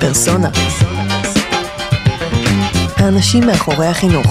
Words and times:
פרסונה. 0.00 0.48
האנשים 2.96 3.42
מאחורי 3.46 3.86
החינוך, 3.86 4.26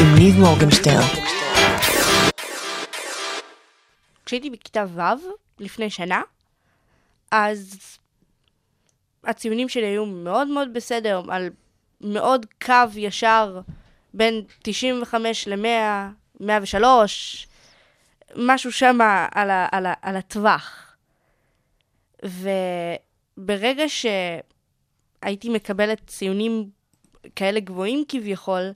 עם 0.00 0.14
ניב 0.18 0.34
מורגנשטרן. 0.38 1.06
כשהייתי 4.26 4.50
בכיתה 4.50 4.84
ו', 4.96 5.00
לפני 5.58 5.90
שנה, 5.90 6.22
אז 7.30 7.78
הציונים 9.24 9.68
שלי 9.68 9.86
היו 9.86 10.06
מאוד 10.06 10.48
מאוד 10.48 10.68
בסדר, 10.74 11.22
על 11.28 11.48
מאוד 12.00 12.46
קו 12.64 12.74
ישר 12.96 13.60
בין 14.14 14.42
95 14.62 15.48
ל-100, 15.48 15.64
103, 16.40 17.46
משהו 18.36 18.72
שם 18.72 18.98
על, 19.32 19.50
ה- 19.50 19.66
על, 19.72 19.86
על 20.02 20.16
הטווח. 20.16 20.94
וברגע 22.24 23.84
שהייתי 25.24 25.48
מקבלת 25.48 26.00
ציונים 26.06 26.70
כאלה 27.36 27.60
גבוהים 27.60 28.04
כביכול, 28.08 28.70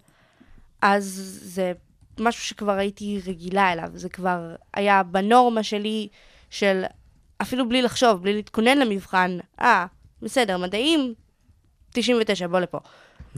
אז 0.82 1.04
זה 1.42 1.72
משהו 2.18 2.44
שכבר 2.44 2.72
הייתי 2.72 3.20
רגילה 3.26 3.72
אליו, 3.72 3.88
זה 3.94 4.08
כבר 4.08 4.54
היה 4.74 5.02
בנורמה 5.02 5.62
שלי 5.62 6.08
של 6.50 6.82
אפילו 7.42 7.68
בלי 7.68 7.82
לחשוב, 7.82 8.22
בלי 8.22 8.32
להתכונן 8.32 8.78
למבחן, 8.78 9.38
אה, 9.60 9.86
בסדר, 10.22 10.58
מדעים, 10.58 11.14
99, 11.92 12.46
בוא 12.46 12.60
לפה. 12.60 12.78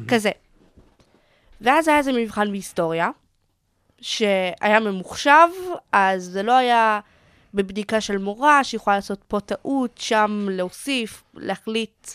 כזה. 0.09 0.30
ואז 1.61 1.88
היה 1.88 1.98
איזה 1.98 2.12
מבחן 2.12 2.50
בהיסטוריה, 2.50 3.11
שהיה 4.00 4.80
ממוחשב, 4.80 5.48
אז 5.92 6.25
זה 6.25 6.42
לא 6.42 6.52
היה 6.52 7.00
בבדיקה 7.55 8.00
של 8.00 8.19
מורה, 8.19 8.64
שיכולה 8.64 8.97
לעשות 8.97 9.25
פה 9.28 9.41
טעות, 9.41 9.98
שם 9.98 10.47
להוסיף, 10.50 11.23
להחליט 11.34 12.09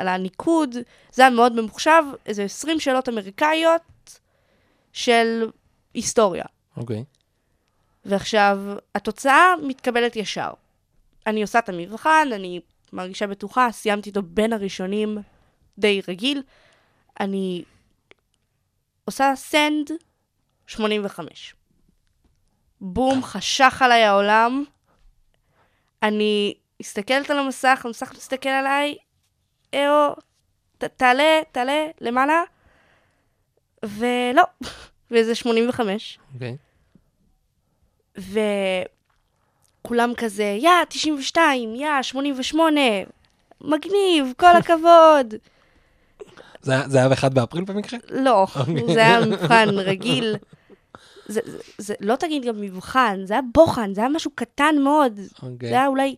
על 0.00 0.08
הניקוד. 0.08 0.76
זה 1.12 1.22
היה 1.22 1.30
מאוד 1.30 1.60
ממוחשב, 1.60 2.02
איזה 2.26 2.44
20 2.44 2.80
שאלות 2.80 3.08
אמריקאיות 3.08 4.20
של 4.92 5.50
היסטוריה. 5.94 6.44
אוקיי. 6.76 7.04
ועכשיו, 8.04 8.58
התוצאה 8.94 9.54
מתקבלת 9.62 10.16
ישר. 10.16 10.50
אני 11.26 11.42
עושה 11.42 11.58
את 11.58 11.68
המבחן, 11.68 12.28
אני 12.32 12.60
מרגישה 12.92 13.26
בטוחה, 13.26 13.68
סיימתי 13.72 14.08
אותו 14.08 14.22
בין 14.22 14.52
הראשונים, 14.52 15.18
די 15.78 16.00
רגיל. 16.08 16.42
אני 17.20 17.64
עושה 19.04 19.32
סנד 19.36 19.90
85. 20.66 21.54
בום, 22.80 23.22
חשך 23.22 23.82
עליי 23.82 24.02
העולם. 24.02 24.64
אני 26.02 26.54
מסתכלת 26.80 27.30
על 27.30 27.38
המסך, 27.38 27.82
המסך 27.84 28.12
מסתכל 28.16 28.48
עליי, 28.48 28.96
אהו, 29.74 30.14
ת, 30.78 30.84
תעלה, 30.84 31.40
תעלה, 31.52 31.86
למעלה, 32.00 32.42
ולא, 33.84 34.42
וזה 35.10 35.34
85. 35.34 36.18
אוקיי. 36.34 36.56
וכולם 39.84 40.12
כזה, 40.16 40.56
יא, 40.58 40.70
92, 40.88 41.74
יא, 41.74 41.88
88, 42.02 42.80
מגניב, 43.60 44.32
כל 44.36 44.56
הכבוד. 44.60 45.34
זה 46.62 46.74
זה 46.86 46.98
היה 46.98 47.08
ב-1 47.08 47.28
באפריל 47.28 47.64
במקרה? 47.64 47.98
לא, 48.10 48.46
אוקיי. 48.56 48.94
זה 48.94 49.00
היה 49.00 49.20
מבחן 49.26 49.68
רגיל. 49.68 50.36
זה, 51.26 51.40
זה, 51.44 51.58
זה, 51.78 51.94
לא 52.00 52.16
תגיד 52.16 52.44
גם 52.44 52.60
מבחן, 52.60 53.20
זה 53.24 53.34
היה 53.34 53.42
בוחן, 53.54 53.94
זה 53.94 54.00
היה 54.00 54.10
משהו 54.10 54.30
קטן 54.34 54.74
מאוד. 54.84 55.20
אוקיי. 55.42 55.68
זה 55.68 55.74
היה 55.74 55.86
אולי, 55.86 56.16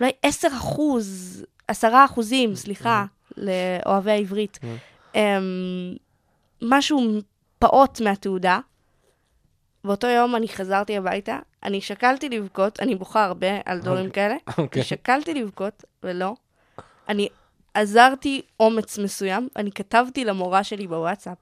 אולי 0.00 0.10
10 0.22 0.48
אחוז, 0.48 1.44
10 1.70 2.04
אחוזים, 2.04 2.54
סליחה, 2.54 3.04
לאוהבי 3.36 4.10
העברית. 4.10 4.58
אמ, 5.14 5.94
משהו 6.62 7.20
פעוט 7.58 8.00
מהתעודה. 8.00 8.60
באותו 9.84 10.06
יום 10.06 10.36
אני 10.36 10.48
חזרתי 10.48 10.96
הביתה, 10.96 11.38
אני 11.62 11.80
שקלתי 11.80 12.28
לבכות, 12.28 12.80
אני 12.80 12.94
בוכה 12.94 13.24
הרבה 13.24 13.46
על 13.64 13.80
דברים 13.80 14.10
כאלה, 14.10 14.36
אוקיי. 14.58 14.82
שקלתי 14.82 15.34
לבכות, 15.34 15.84
ולא. 16.02 16.34
אני 17.08 17.28
עזרתי 17.74 18.42
אומץ 18.60 18.98
מסוים, 18.98 19.48
אני 19.56 19.72
כתבתי 19.72 20.24
למורה 20.24 20.64
שלי 20.64 20.86
בוואטסאפ, 20.86 21.38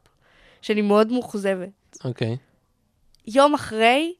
שאני 0.63 0.83
מאוד 0.83 1.13
מאוכזבת. 1.13 1.99
אוקיי. 2.05 2.37
יום 3.27 3.55
אחרי, 3.55 4.15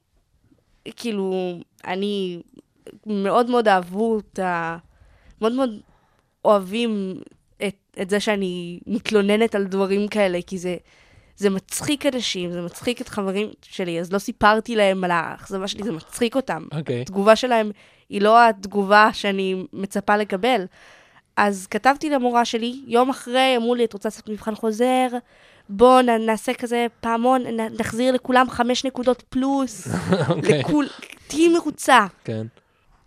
כאילו, 0.95 1.59
אני 1.85 2.41
מאוד 3.05 3.49
מאוד 3.49 3.67
אהבו 3.67 4.19
את 4.19 4.39
ה... 4.39 4.77
מאוד 5.41 5.53
מאוד 5.53 5.79
אוהבים 6.45 7.15
את, 7.67 7.75
את 8.01 8.09
זה 8.09 8.19
שאני 8.19 8.79
מתלוננת 8.87 9.55
על 9.55 9.63
דברים 9.65 10.07
כאלה, 10.07 10.39
כי 10.47 10.57
זה, 10.57 10.75
זה 11.37 11.49
מצחיק 11.49 12.05
אנשים, 12.05 12.51
זה 12.51 12.61
מצחיק 12.61 13.01
את 13.01 13.09
חברים 13.09 13.49
שלי, 13.61 13.99
אז 13.99 14.13
לא 14.13 14.19
סיפרתי 14.19 14.75
להם 14.75 15.03
על 15.03 15.11
האכזבה 15.11 15.67
שלי, 15.67 15.83
זה 15.83 15.91
מצחיק 15.91 16.35
אותם. 16.35 16.63
אוקיי. 16.73 17.01
התגובה 17.01 17.35
שלהם 17.35 17.71
היא 18.09 18.21
לא 18.21 18.47
התגובה 18.49 19.09
שאני 19.13 19.65
מצפה 19.73 20.17
לקבל. 20.17 20.65
אז 21.37 21.67
כתבתי 21.67 22.09
למורה 22.09 22.45
שלי, 22.45 22.81
יום 22.87 23.09
אחרי, 23.09 23.53
אמרו 23.57 23.75
לי, 23.75 23.85
את 23.85 23.93
רוצה 23.93 24.09
לעשות 24.09 24.29
מבחן 24.29 24.55
חוזר? 24.55 25.07
בוא 25.69 26.01
נ- 26.01 26.25
נעשה 26.25 26.53
כזה 26.53 26.87
פעמון, 27.01 27.43
נחזיר 27.79 28.13
לכולם 28.13 28.49
חמש 28.49 28.85
נקודות 28.85 29.23
פלוס, 29.29 29.87
אוקיי. 30.29 30.59
לכול, 30.59 30.87
תהיי 31.27 31.47
מרוצה. 31.49 32.05
כן. 32.23 32.47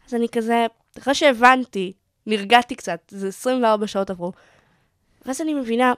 אז 0.09 0.15
אני 0.15 0.29
כזה, 0.29 0.67
אחרי 0.99 1.15
שהבנתי, 1.15 1.93
נרגעתי 2.27 2.75
קצת, 2.75 3.01
זה 3.09 3.29
24 3.29 3.87
שעות 3.87 4.11
עברו, 4.11 4.33
ואז 5.27 5.41
אני 5.41 5.55
מבינה 5.55 5.93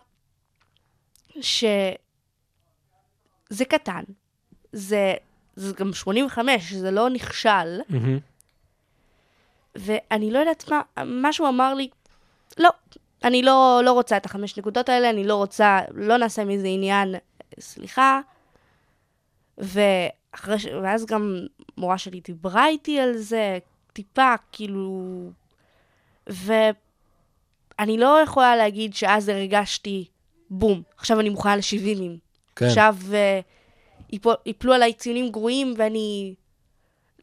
שזה 1.41 1.95
קטן, 3.69 4.03
זה, 4.73 5.15
זה 5.57 5.75
גם 5.75 5.93
85, 5.93 6.73
זה 6.73 6.91
לא 6.91 7.11
נכשל. 7.11 7.81
ואני 9.75 10.31
לא 10.31 10.39
יודעת 10.39 10.71
מה, 10.71 10.83
משהו 11.05 11.49
אמר 11.49 11.75
לי, 11.75 11.89
לא, 12.59 12.71
אני 13.25 13.43
לא, 13.43 13.81
לא 13.85 13.93
רוצה 13.93 14.17
את 14.17 14.27
החמש 14.27 14.59
נקודות 14.59 14.89
האלה, 14.89 15.11
אני 15.11 15.25
לא 15.25 15.37
רוצה, 15.37 15.81
לא 15.95 16.17
נעשה 16.17 16.45
מזה 16.45 16.67
עניין, 16.67 17.15
סליחה. 17.61 18.21
ואחרי 19.59 20.59
ש... 20.59 20.67
ואז 20.83 21.07
גם 21.07 21.39
מורה 21.77 21.99
שלי 21.99 22.21
דיברה 22.21 22.69
איתי 22.69 23.01
על 23.01 23.17
זה, 23.17 23.59
טיפה, 23.93 24.35
כאילו... 24.53 25.31
ואני 26.27 27.99
לא 27.99 28.21
יכולה 28.23 28.57
להגיד 28.57 28.95
שאז 28.95 29.29
הרגשתי, 29.29 30.09
בום, 30.51 30.83
עכשיו 30.97 31.21
אני 31.21 31.29
מוכנה 31.29 31.57
לשבעימים. 31.57 32.19
כן. 32.57 32.67
עכשיו 32.67 32.97
uh, 34.13 34.17
יפלו 34.47 34.73
עליי 34.73 34.93
ציונים 34.93 35.31
גרועים 35.31 35.75
ואני 35.77 36.35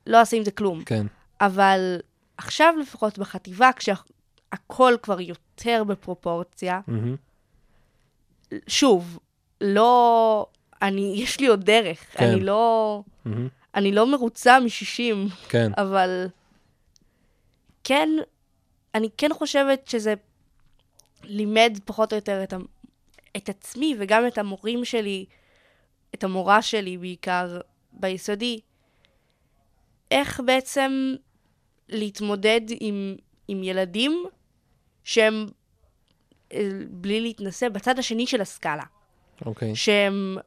לא 0.07 0.19
אעשה 0.19 0.37
עם 0.37 0.43
זה 0.43 0.51
כלום. 0.51 0.83
כן. 0.83 1.07
אבל 1.41 1.99
עכשיו 2.37 2.73
לפחות 2.81 3.17
בחטיבה, 3.17 3.69
כשהכול 3.75 4.97
כבר 5.01 5.21
יותר 5.21 5.83
בפרופורציה, 5.83 6.79
מהמם. 6.87 7.15
שוב, 8.67 9.19
לא... 9.61 10.45
אני, 10.81 11.13
יש 11.23 11.39
לי 11.39 11.47
עוד 11.47 11.63
דרך. 11.63 12.05
כן. 12.11 12.25
אני 12.25 12.39
לא... 12.39 13.03
מהמם. 13.25 13.47
אני 13.75 13.91
לא 13.91 14.11
מרוצה 14.11 14.59
מ-60, 14.59 15.33
כן. 15.49 15.71
אבל 15.77 16.27
כן, 17.83 18.09
אני 18.95 19.09
כן 19.17 19.29
חושבת 19.33 19.87
שזה 19.87 20.13
לימד 21.23 21.77
פחות 21.85 22.13
או 22.13 22.17
יותר 22.17 22.43
את, 22.43 22.53
ה... 22.53 22.57
את 23.37 23.49
עצמי 23.49 23.95
וגם 23.99 24.27
את 24.27 24.37
המורים 24.37 24.85
שלי, 24.85 25.25
את 26.15 26.23
המורה 26.23 26.61
שלי 26.61 26.97
בעיקר 26.97 27.59
ביסודי, 27.93 28.59
איך 30.11 30.39
בעצם 30.45 31.15
להתמודד 31.89 32.61
עם, 32.79 33.15
עם 33.47 33.63
ילדים 33.63 34.23
שהם, 35.03 35.45
אה, 36.53 36.69
בלי 36.89 37.21
להתנסה, 37.21 37.69
בצד 37.69 37.99
השני 37.99 38.27
של 38.27 38.41
הסקאלה. 38.41 38.83
אוקיי. 39.45 39.75
שהם 39.75 40.37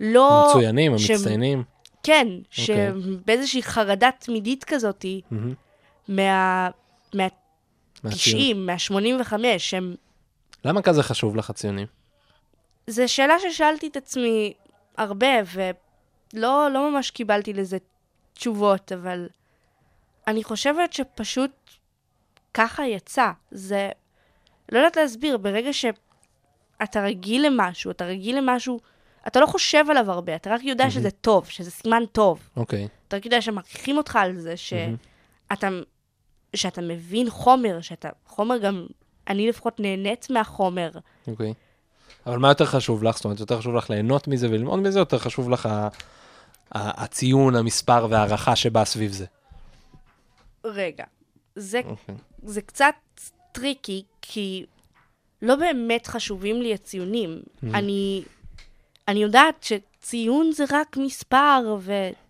לא... 0.00 0.44
המצוינים, 0.46 0.98
שהם- 0.98 1.16
המצטיינים. 1.16 1.62
כן, 2.02 2.26
אוקיי. 2.30 2.44
שהם 2.50 3.00
באיזושהי 3.24 3.62
חרדה 3.62 4.10
תמידית 4.18 4.64
כזאתי, 4.64 5.20
מהמם. 5.30 5.54
מה... 6.08 6.70
מהציון. 7.14 7.45
מה-90, 8.04 8.54
מה-85, 8.56 9.32
שהם... 9.58 9.94
למה 10.64 10.82
כזה 10.82 11.02
חשוב 11.02 11.36
לך 11.36 11.50
הציונים? 11.50 11.86
זו 12.86 13.02
שאלה 13.06 13.34
ששאלתי 13.38 13.86
את 13.86 13.96
עצמי 13.96 14.54
הרבה, 14.96 15.26
ולא 15.52 16.68
לא 16.72 16.90
ממש 16.90 17.10
קיבלתי 17.10 17.52
לזה 17.52 17.78
תשובות, 18.34 18.92
אבל 18.92 19.28
אני 20.26 20.44
חושבת 20.44 20.92
שפשוט 20.92 21.50
ככה 22.54 22.86
יצא. 22.86 23.30
זה... 23.50 23.90
לא 24.72 24.78
יודעת 24.78 24.96
להסביר, 24.96 25.36
ברגע 25.36 25.72
שאתה 25.72 27.02
רגיל 27.02 27.46
למשהו, 27.46 27.90
אתה 27.90 28.04
רגיל 28.04 28.38
למשהו, 28.38 28.80
אתה 29.26 29.40
לא 29.40 29.46
חושב 29.46 29.84
עליו 29.90 30.10
הרבה, 30.10 30.36
אתה 30.36 30.54
רק 30.54 30.64
יודע 30.64 30.90
שזה 30.90 31.10
טוב, 31.10 31.46
שזה 31.46 31.70
סימן 31.70 32.02
טוב. 32.12 32.48
אוקיי. 32.56 32.88
אתה 33.08 33.16
רק 33.16 33.24
יודע 33.24 33.40
שמעריכים 33.40 33.96
אותך 33.96 34.16
על 34.16 34.36
זה, 34.36 34.56
שאתה, 34.56 35.68
שאתה 36.56 36.80
מבין 36.80 37.30
חומר, 37.30 37.80
שאתה, 37.80 38.08
חומר 38.26 38.58
גם 38.58 38.86
אני 39.28 39.48
לפחות 39.48 39.80
נהנית 39.80 40.30
מהחומר. 40.30 40.90
אוקיי. 41.26 41.54
אבל 42.26 42.38
מה 42.38 42.48
יותר 42.48 42.64
חשוב 42.66 43.02
לך? 43.02 43.16
זאת 43.16 43.24
אומרת, 43.24 43.40
יותר 43.40 43.58
חשוב 43.58 43.74
לך 43.74 43.90
ליהנות 43.90 44.28
מזה 44.28 44.48
וללמוד 44.48 44.78
מזה, 44.78 44.98
יותר 44.98 45.18
חשוב 45.18 45.50
לך 45.50 45.66
ה- 45.66 45.88
ה- 46.72 47.04
הציון, 47.04 47.56
המספר 47.56 48.06
וההערכה 48.10 48.56
שבאה 48.56 48.84
סביב 48.84 49.12
זה? 49.12 49.26
רגע, 50.64 51.04
זה, 51.56 51.80
אוקיי. 51.84 52.14
זה 52.42 52.62
קצת 52.62 52.94
טריקי, 53.52 54.02
כי 54.22 54.66
לא 55.42 55.56
באמת 55.56 56.06
חשובים 56.06 56.62
לי 56.62 56.74
הציונים. 56.74 57.42
אני, 57.62 58.22
אני 59.08 59.22
יודעת 59.22 59.62
שציון 59.62 60.52
זה 60.52 60.64
רק 60.70 60.96
מספר 60.96 61.76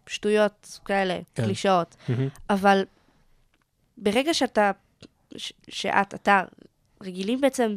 ושטויות 0.06 0.78
כאלה, 0.84 1.18
כן. 1.34 1.44
קלישאות. 1.44 1.96
מהמם. 2.08 2.28
אבל 2.50 2.84
ברגע 3.98 4.34
שאתה, 4.34 4.70
ש, 5.36 5.52
שאת, 5.68 6.14
אתה, 6.14 6.42
רגילים 7.02 7.40
בעצם 7.40 7.76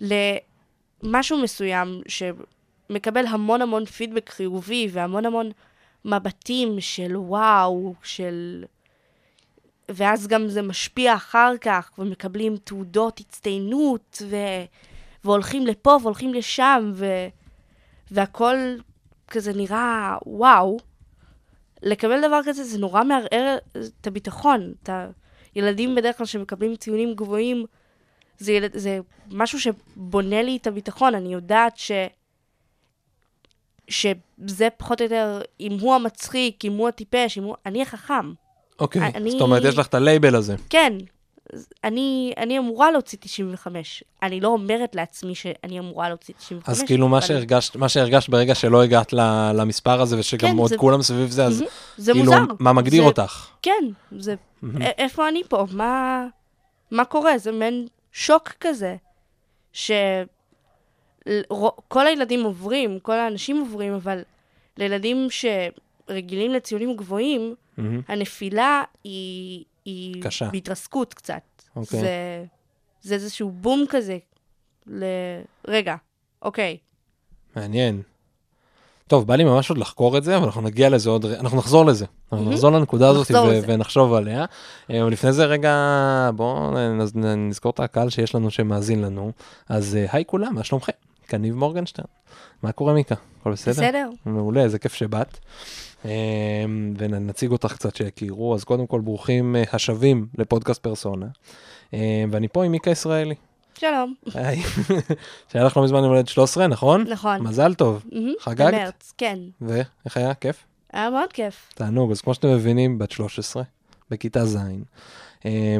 למשהו 0.00 1.42
מסוים 1.42 2.02
שמקבל 2.08 3.26
המון 3.26 3.62
המון 3.62 3.84
פידבק 3.84 4.30
חיובי 4.30 4.88
והמון 4.92 5.26
המון 5.26 5.50
מבטים 6.04 6.80
של 6.80 7.16
וואו, 7.16 7.94
של... 8.02 8.64
ואז 9.88 10.26
גם 10.26 10.48
זה 10.48 10.62
משפיע 10.62 11.14
אחר 11.14 11.52
כך, 11.60 11.90
ומקבלים 11.98 12.56
תעודות 12.56 13.20
הצטיינות, 13.20 14.22
ו... 14.26 14.36
והולכים 15.24 15.66
לפה 15.66 15.98
והולכים 16.02 16.34
לשם, 16.34 16.90
ו... 16.94 17.06
והכל 18.10 18.56
כזה 19.28 19.52
נראה 19.52 20.16
וואו. 20.26 20.78
לקבל 21.82 22.28
דבר 22.28 22.40
כזה 22.44 22.64
זה 22.64 22.78
נורא 22.78 23.04
מערער 23.04 23.58
את 24.00 24.06
הביטחון. 24.06 24.72
את 24.82 24.90
הילדים 25.54 25.94
בדרך 25.94 26.16
כלל 26.16 26.26
שמקבלים 26.26 26.76
ציונים 26.76 27.14
גבוהים, 27.14 27.64
זה, 28.38 28.52
ילד, 28.52 28.70
זה 28.74 28.98
משהו 29.30 29.60
שבונה 29.60 30.42
לי 30.42 30.56
את 30.56 30.66
הביטחון. 30.66 31.14
אני 31.14 31.32
יודעת 31.32 31.76
ש... 31.76 31.90
שזה 33.88 34.68
פחות 34.76 35.00
או 35.00 35.04
יותר, 35.04 35.40
אם 35.60 35.78
הוא 35.80 35.94
המצחיק, 35.94 36.64
אם 36.64 36.72
הוא 36.76 36.88
הטיפש, 36.88 37.38
אם 37.38 37.44
הוא... 37.44 37.54
אני 37.66 37.82
החכם. 37.82 38.32
אוקיי, 38.80 39.02
אני- 39.14 39.30
זאת 39.30 39.40
אומרת, 39.40 39.62
יש 39.64 39.78
לך 39.78 39.86
את 39.86 39.94
הלייבל 39.94 40.34
הזה. 40.36 40.56
כן, 40.70 40.92
אני, 41.84 42.32
אני 42.36 42.58
אמורה 42.58 42.90
להוציא 42.90 43.18
95. 43.20 44.04
אני 44.22 44.40
לא 44.40 44.48
אומרת 44.48 44.94
לעצמי 44.94 45.34
שאני 45.34 45.78
אמורה 45.78 46.08
להוציא 46.08 46.34
95. 46.34 46.68
אז 46.68 46.82
כאילו, 46.86 47.08
מה 47.08 47.20
שהרגשת, 47.22 47.76
מה 47.76 47.88
שהרגשת 47.88 48.28
ברגע 48.28 48.54
שלא 48.54 48.82
הגעת 48.82 49.12
למספר 49.54 50.00
הזה, 50.00 50.18
ושגם 50.18 50.50
כן, 50.50 50.56
עוד 50.58 50.68
זה- 50.68 50.78
כולם 50.78 51.02
סביב 51.02 51.30
זה, 51.30 51.44
אז. 51.44 51.64
זה 51.96 52.12
כאילו, 52.12 52.24
מוזר. 52.32 52.44
מה 52.58 52.72
מגדיר 52.72 53.02
זה- 53.02 53.08
אותך? 53.08 53.46
כן, 53.62 53.84
זה... 54.18 54.34
איפה 54.80 55.28
אני 55.28 55.42
פה? 55.48 55.66
מה, 55.72 56.26
מה 56.90 57.04
קורה? 57.04 57.38
זה 57.38 57.52
מעין 57.52 57.86
שוק 58.12 58.48
כזה, 58.60 58.96
שכל 59.72 59.96
הילדים 62.06 62.42
עוברים, 62.44 62.98
כל 63.02 63.18
האנשים 63.18 63.58
עוברים, 63.60 63.94
אבל 63.94 64.22
לילדים 64.76 65.26
שרגילים 65.30 66.52
לציונים 66.52 66.96
גבוהים. 66.96 67.54
הנפילה 68.08 68.82
היא... 69.04 69.64
היא 69.90 70.22
קשה. 70.22 70.48
בהתרסקות 70.52 71.14
קצת. 71.14 71.42
אוקיי. 71.76 72.00
זה, 72.00 72.44
זה 73.02 73.14
איזשהו 73.14 73.50
בום 73.50 73.84
כזה. 73.88 74.18
ל... 74.86 75.04
רגע, 75.68 75.96
אוקיי. 76.42 76.76
מעניין. 77.56 78.02
טוב, 79.06 79.26
בא 79.26 79.36
לי 79.36 79.44
ממש 79.44 79.70
עוד 79.70 79.78
לחקור 79.78 80.18
את 80.18 80.24
זה, 80.24 80.36
אבל 80.36 80.44
אנחנו 80.44 80.60
נגיע 80.60 80.88
לזה 80.88 81.10
עוד, 81.10 81.24
אנחנו 81.24 81.58
נחזור 81.58 81.86
לזה. 81.86 82.04
אנחנו 82.04 82.44
מהמם. 82.44 82.54
נחזור 82.54 82.70
לנקודה 82.70 83.08
הזאת 83.08 83.30
נחזור 83.30 83.46
ו-. 83.46 83.60
ונחשוב 83.66 84.14
עליה. 84.14 84.44
אה, 84.90 85.02
אבל 85.02 85.12
לפני 85.12 85.32
זה 85.32 85.44
רגע, 85.44 85.74
בואו 86.36 86.70
נזכור 87.36 87.70
את 87.70 87.80
הקהל 87.80 88.10
שיש 88.10 88.34
לנו 88.34 88.50
שמאזין 88.50 89.02
לנו. 89.02 89.32
אז 89.68 89.96
אה, 89.96 90.06
היי 90.12 90.24
כולם, 90.26 90.54
מה 90.54 90.64
שלומכם? 90.64 90.92
כאן 91.30 91.42
ניב 91.42 91.54
מורגנשטרן. 91.54 92.04
מה 92.62 92.72
קורה 92.72 92.92
מיקה? 92.92 93.14
הכל 93.40 93.52
בסדר? 93.52 93.72
בסדר? 93.72 94.10
מעולה, 94.26 94.62
איזה 94.62 94.78
כיף 94.78 94.94
שבאת. 94.94 95.38
אה, 96.04 96.64
ונציג 96.98 97.50
אותך 97.52 97.72
קצת 97.72 97.96
שיכירו. 97.96 98.54
אז 98.54 98.64
קודם 98.64 98.86
כל, 98.86 99.00
ברוכים 99.00 99.56
אה, 99.56 99.62
השבים 99.72 100.26
לפודקאסט 100.38 100.82
פרסונה. 100.82 101.26
אה, 101.94 102.24
ואני 102.30 102.48
פה 102.48 102.64
עם 102.64 102.72
מיקה 102.72 102.90
ישראלי. 102.90 103.34
שלום. 103.78 104.14
היי. 104.34 104.62
שהיה 105.52 105.64
לך 105.64 105.76
לא 105.76 105.84
מזמן 105.84 105.98
יום 105.98 106.08
הולדת 106.08 106.28
13, 106.28 106.66
נכון? 106.66 107.04
נכון. 107.08 107.40
מזל 107.42 107.74
טוב. 107.74 108.04
חגגת? 108.40 108.74
במרץ, 108.74 109.12
כן. 109.18 109.38
ואיך 109.60 110.16
היה? 110.16 110.34
כיף? 110.34 110.66
היה 110.92 111.10
מאוד 111.10 111.32
כיף. 111.32 111.72
תענוג. 111.74 112.10
אז 112.10 112.20
כמו 112.20 112.34
שאתם 112.34 112.48
מבינים, 112.48 112.98
בת 112.98 113.10
13, 113.10 113.62
בכיתה 114.10 114.44
ז', 114.44 114.56
אמ, 114.56 114.82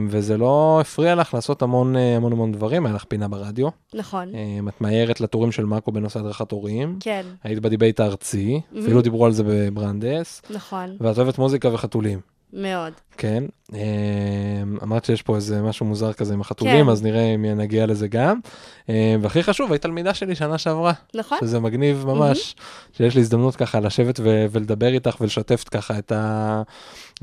וזה 0.09 0.39
לא 0.39 0.79
הפריע 0.81 1.15
לך 1.15 1.35
לעשות 1.35 1.63
המון 1.63 1.97
אה, 1.97 2.17
המון 2.17 2.33
המון 2.33 2.53
דברים, 2.53 2.87
היה 2.87 2.95
לך 2.95 3.05
פינה 3.05 3.29
ברדיו, 3.29 3.69
נכון. 3.95 4.35
אמ, 4.35 4.69
את 4.69 4.81
מאיירת 4.81 5.21
לטורים 5.21 5.53
של 5.53 5.65
מאקו 5.65 5.93
בנושא 5.93 6.19
הדרכת 6.19 6.53
הורים, 6.53 6.97
כן, 7.01 7.27
היית 7.45 7.59
ב 7.59 7.65
debate 7.65 8.01
הארצי, 8.01 8.61
מהמם. 8.73 8.85
אפילו 8.85 9.03
דיברו 9.03 9.27
על 9.27 9.33
זה 9.33 9.43
בברנז'ה, 9.47 10.43
נכון. 10.51 10.97
ואת 11.01 11.19
אוהבת 11.19 11.39
מוזיקה 11.39 11.75
וחתולים. 11.75 12.21
מאוד. 12.53 12.93
כן, 13.21 13.45
אמ, 13.73 14.77
אמרת 14.83 15.05
שיש 15.05 15.23
פה 15.23 15.37
איזה 15.37 15.63
משהו 15.63 15.87
מוזר 15.87 16.13
כזה 16.13 16.35
עם 16.35 16.41
החתולים, 16.41 16.85
כן. 16.85 16.91
אז 16.91 17.03
נראה 17.03 17.35
אם 17.35 17.45
נגיע 17.45 17.87
לזה 17.87 18.09
גם. 18.09 18.41
אמ, 18.89 18.95
והכי 19.21 19.43
חשוב, 19.43 19.73
היית 19.73 19.83
תלמידה 19.83 20.15
שלי 20.15 20.35
שנה 20.35 20.59
שעברה. 20.59 20.93
נכון? 21.15 21.39
שזה 21.41 21.61
מגניב 21.61 22.05
ממש, 22.07 22.57
שיש 22.93 23.15
לי 23.15 23.21
הזדמנות 23.21 23.57
ככה 23.57 23.81
לשבת 23.81 24.21
ו- 24.23 24.47
ולדבר 24.51 24.87
איתך 24.87 25.17
ולשתף 25.21 25.65
ככה 25.71 25.99
את, 25.99 26.13
ה- 26.13 26.63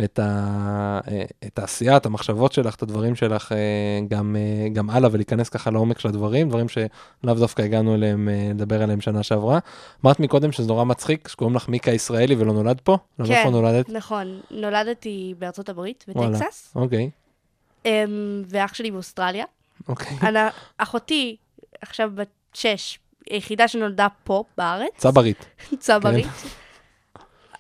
את, 0.04 0.20
ה- 0.20 1.00
אה, 1.08 1.24
את 1.48 1.60
העשייה, 1.60 1.98
את 1.98 2.06
המחשבות 2.06 2.52
שלך, 2.52 2.76
את 2.76 2.82
הדברים 2.84 3.16
שלך 3.16 3.52
אה, 3.52 3.58
גם, 4.08 4.36
אה, 4.40 4.70
גם 4.70 4.90
הלאה 4.90 5.10
ולהיכנס 5.14 5.50
ככה 5.50 5.72
לעומק 5.72 6.00
של 6.00 6.10
הדברים, 6.10 6.50
דברים 6.50 6.70
שלאו 6.70 7.34
דווקא 7.34 7.62
הגענו 7.62 7.96
אליהם, 7.96 8.30
לדבר 8.50 8.84
עליהם 8.84 9.02
שנה 9.02 9.24
שעברה. 9.24 9.60
אמרת 10.06 10.20
מקודם 10.20 10.52
שזה 10.52 10.68
נורא 10.68 10.84
מצחיק, 10.84 11.28
שקוראים 11.28 11.56
לך 11.56 11.70
מיקה 11.70 11.92
ישראלי 11.92 12.36
ולא 12.36 12.54
נולד 12.54 12.82
פה? 12.84 12.98
למה 13.20 13.28
כן. 13.28 13.34
איפה 13.34 13.50
נולדת? 13.50 13.90
נכון. 13.90 14.40
נולדתי 14.52 15.34
בארצות 15.40 15.70
הברית, 15.70 15.87
וואלה. 16.08 16.38
בטקסס, 16.38 16.72
אוקיי, 16.76 17.10
אמ, 17.86 18.44
ואח 18.48 18.74
שלי 18.74 18.92
באוסטרליה. 18.92 19.46
אוקיי. 19.88 20.18
אני- 20.30 20.40
אחותי, 20.78 21.36
עכשיו 21.82 22.12
בת 22.16 22.30
שש, 22.54 23.00
היחידה 23.30 23.68
שנולדה 23.68 24.08
פה, 24.24 24.44
בארץ, 24.58 24.92
צברית. 24.98 25.46
צברית. 25.80 26.26
כן. 26.26 26.48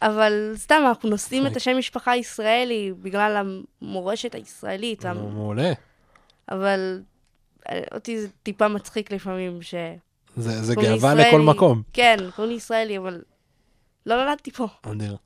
אבל 0.01 0.53
סתם, 0.56 0.81
אנחנו 0.88 1.09
נושאים 1.09 1.47
את. 1.47 1.56
השם 1.56 1.77
משפחה 1.77 2.12
הישראלי 2.12 2.94
בגלל 3.01 3.44
המורשת 3.81 4.35
הישראלית, 4.35 5.06
מעולה. 5.06 5.71
אבל 6.51 7.01
אה, 7.69 7.81
אותי 7.94 8.21
זה 8.21 8.27
טיפה 8.44 8.68
מצחיק 8.68 9.12
לפעמים, 9.12 9.62
ש... 9.62 9.75
זה, 10.38 10.75
גאווה 10.75 10.96
ישראלי. 10.96 11.27
לכל 11.29 11.41
מקום. 11.41 11.81
כן, 11.93 12.17
קוראים 12.36 12.51
לי 12.51 12.57
ישראלי, 12.57 12.98
אבל 12.98 13.22
לא 14.05 14.24
נולדתי 14.24 14.51
פה. 14.51 14.67
אדיר. 14.81 15.17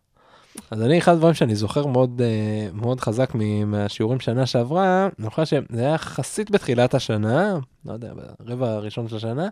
אז 0.71 0.81
אני, 0.81 0.97
אחד 0.97 1.11
הדברים 1.11 1.33
שאני 1.33 1.55
זוכר 1.55 1.85
מאוד, 1.85 2.21
אה, 2.21 2.69
מאוד 2.73 2.99
חזק 2.99 3.31
מהשיעורים 3.65 4.19
שנה 4.19 4.45
שעברה, 4.45 5.09
אני 5.19 5.29
חושב 5.29 5.45
שזה 5.45 5.81
היה 5.81 5.93
יחסית 5.93 6.51
בתחילת 6.51 6.93
השנה, 6.93 7.59
לא 7.85 7.93
יודע, 7.93 8.13
ברבע 8.39 8.71
הראשון 8.71 9.07
של 9.07 9.15
השנה, 9.15 9.47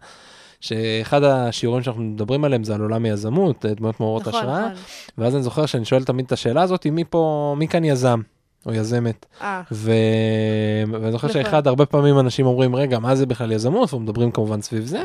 שאחד 0.61 1.23
השיעורים 1.23 1.83
שאנחנו 1.83 2.03
מדברים 2.03 2.43
עליהם 2.43 2.63
זה 2.63 2.75
על 2.75 2.81
עולם 2.81 3.05
היזמות, 3.05 3.65
אה, 3.65 3.73
דמויות 3.73 3.99
מעוררות 3.99 4.27
נכון, 4.27 4.39
השראה, 4.39 4.59
נכון. 4.65 4.77
ואז 5.17 5.35
אני 5.35 5.43
זוכר 5.43 5.65
שאני 5.65 5.85
שואל 5.85 6.03
תמיד 6.03 6.25
את 6.25 6.31
השאלה 6.31 6.61
הזאת, 6.61 6.87
מי 6.87 7.03
פה, 7.03 7.55
מי 7.57 7.67
כאן 7.67 7.83
יזם? 7.83 8.21
או 8.65 8.73
יזמת. 8.73 9.25
אה, 9.41 9.61
ו... 9.71 9.91
ואני 10.91 11.11
זוכר 11.11 11.27
נכון. 11.27 11.43
שאחד, 11.43 11.67
הרבה 11.67 11.85
פעמים 11.85 12.19
אנשים 12.19 12.45
אומרים, 12.45 12.75
רגע, 12.75 12.99
מה 12.99 13.15
זה 13.15 13.25
בכלל 13.25 13.51
יזמות? 13.51 13.93
ומדברים 13.93 14.31
כמובן 14.31 14.61
סביב 14.61 14.85
זה. 14.85 15.03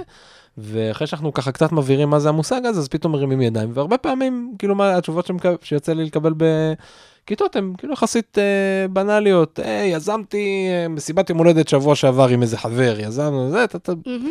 ואחרי 0.58 1.06
שאנחנו 1.06 1.32
ככה 1.32 1.52
קצת 1.52 1.72
מבהירים 1.72 2.10
מה 2.10 2.18
זה 2.18 2.28
המושג 2.28 2.66
הזה, 2.66 2.80
אז 2.80 2.88
פתאום 2.88 3.12
מרימים 3.12 3.40
ידיים. 3.40 3.70
והרבה 3.74 3.98
פעמים, 3.98 4.54
כאילו, 4.58 4.74
מה 4.74 4.96
התשובות. 4.96 5.30
שיוצא 5.62 5.92
לי 5.92 6.04
לקבל 6.04 6.32
בכיתות 6.36 7.56
הן 7.56 7.72
כאילו 7.78 7.92
יחסית 7.92 8.38
אה, 8.38 8.88
בנאליות. 8.88 9.58
היי, 9.58 9.90
יזמתי 9.90 10.66
אה, 10.70 10.88
מסיבת 10.88 11.30
יום 11.30 11.38
הולדת 11.38 11.68
שבוע 11.68 11.94
שעבר 11.94 12.28
עם 12.28 12.42
איזה 12.42 12.58
חבר, 12.58 12.96
יזמנו 13.00 13.50
זה, 13.50 13.64
אתה... 13.64 13.92
מהמם. 14.06 14.30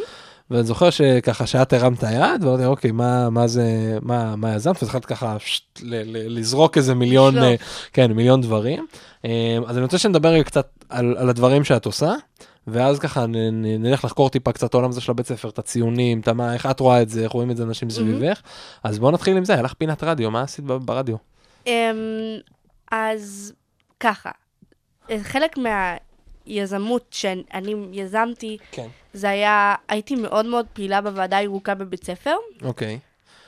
ואני 0.52 0.64
זוכר 0.64 0.90
שככה 0.90 1.48
שאת 1.48 1.74
הרמת 1.74 2.04
היד, 2.04 2.44
ואמרתי, 2.44 2.66
אוקיי, 2.66 2.92
מה, 2.92 3.30
מה 3.30 3.48
זה, 3.48 3.98
מה, 4.02 4.36
מה 4.36 4.56
יזמת? 4.56 4.84
והתחלת 4.84 5.06
ככה 5.06 5.36
שט, 5.40 5.80
ל, 5.82 5.96
ל, 5.96 6.40
לזרוק 6.40 6.78
איזה 6.78 6.96
מיליון. 6.96 7.38
אה, 7.38 7.56
כן, 7.94 8.12
מיליון 8.12 8.42
דברים. 8.42 8.86
אה, 9.26 9.58
אז 9.68 9.78
אני 9.78 9.84
רוצה 9.84 9.98
שנדבר 9.98 10.44
קצת 10.44 10.68
על, 10.90 11.16
על 11.18 11.30
הדברים 11.30 11.64
שאת 11.64 11.86
עושה, 11.86 12.14
ואז 12.68 13.00
ככה 13.00 13.26
נ, 13.26 13.36
נ, 13.36 13.84
נלך 13.84 14.06
לחקור 14.06 14.30
טיפה 14.30 14.52
קצת 14.52 14.74
העולם 14.74 14.90
הזה 14.90 15.02
של 15.02 15.12
הבית 15.12 15.28
ספר, 15.28 15.50
את 15.50 15.60
הציונים, 15.60 16.20
את 16.20 16.30
מה, 16.30 16.54
איך 16.54 16.66
את 16.66 16.80
רואה 16.80 17.02
את 17.02 17.10
זה, 17.10 17.24
איך 17.24 17.32
רואים 17.32 17.52
את 17.52 17.58
זה 17.58 17.64
אנשים 17.64 17.90
סביבך. 17.90 18.42
אז 18.84 19.00
בואו 19.00 19.12
נתחיל 19.12 19.38
עם 19.38 19.46
זה, 19.46 19.54
היה 19.54 19.62
לך 19.62 19.74
פינת 19.74 20.04
רדיו, 20.04 20.32
מה 20.32 20.42
עשית 20.42 20.66
ברדיו? 20.66 21.16
אמ, 21.68 21.72
אז 22.92 23.54
ככה, 24.00 24.32
חלק 25.22 25.56
מהיזמות 25.58 27.06
שאני 27.12 27.74
יזמתי, 27.92 28.58
כן. 28.72 28.88
זה 29.14 29.30
היה, 29.30 29.76
הייתי 29.88 30.16
מאוד 30.16 30.46
מאוד 30.46 30.66
פעילה 30.74 31.02
בוועדה 31.02 31.38
הירוקה 31.38 31.76
בבית 31.76 32.04
ספר. 32.04 32.36
אוקיי. 32.62 33.00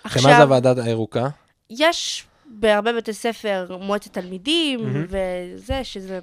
עכשיו, 0.03 0.22
שמה 0.22 0.36
זה 0.36 0.43
הוועדה 0.43 0.84
הירוקה? 0.84 1.27
יש 1.69 2.25
בהרבה 2.45 2.93
בתי 2.93 3.13
ספר 3.13 3.77
מועצת 3.81 4.13
תלמידים, 4.13 4.84
מהמם. 4.84 5.05
וזה, 5.10 5.84
שזה 5.84 6.19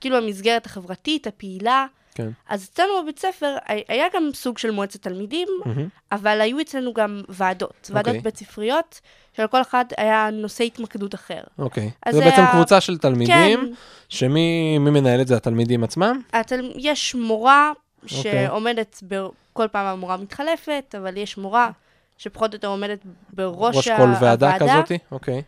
כאילו 0.00 0.16
המסגרת 0.16 0.66
החברתית, 0.66 1.26
הפעילה, 1.26 1.86
כן. 2.16 2.28
אז 2.48 2.68
אצלנו 2.72 3.02
בבית 3.02 3.18
ספר 3.18 3.56
הי- 3.66 3.84
היה 3.88 4.04
גם 4.14 4.30
סוג 4.34 4.58
של 4.58 4.70
מועצת 4.70 5.02
תלמידים, 5.02 5.48
מהמם. 5.64 5.88
אבל 6.12 6.40
היו 6.40 6.60
אצלנו 6.60 6.92
גם 6.92 7.20
ועדות, 7.28 7.90
ועדות 7.94 8.06
אוקיי. 8.08 8.20
בית 8.22 8.36
ספריות, 8.36 9.00
שלכל 9.36 9.60
אחד 9.60 9.84
היה 9.96 10.28
נושא 10.32 10.64
התמקדות 10.64 11.14
אחר. 11.14 11.40
אוקיי. 11.58 11.90
אז 12.06 12.14
זה 12.14 12.20
זה 12.20 12.24
בעצם 12.26 12.42
היה- 12.42 12.52
קבוצה 12.52 12.80
של 12.80 12.98
תלמידים, 12.98 13.60
כן, 13.60 13.72
שמי 14.08 14.78
מי 14.78 14.90
מנהל 14.90 15.20
את 15.20 15.26
זה? 15.28 15.36
התלמידים 15.36 15.84
עצמם? 15.84 16.20
התל... 16.32 16.72
יש 16.76 17.14
מורה 17.14 17.72
אוקיי. 18.02 18.46
שעומדת, 18.46 19.02
ב... 19.08 19.26
כל 19.52 19.66
פעם 19.72 19.86
המורה 19.86 20.16
מתחלפת, 20.16 20.94
אבל 20.98 21.16
יש 21.16 21.38
מורה 21.38 21.70
שפחות 22.18 22.50
או 22.52 22.56
יותר 22.56 22.68
עומדת 22.68 22.98
בראש 23.32 23.76
ראש 23.76 23.88
ה- 23.88 23.96
כל 23.96 24.08
ועדה 24.20 24.54
הוועדה, 24.54 24.58
כזאתי? 24.74 24.98
אוקיי. 25.12 25.42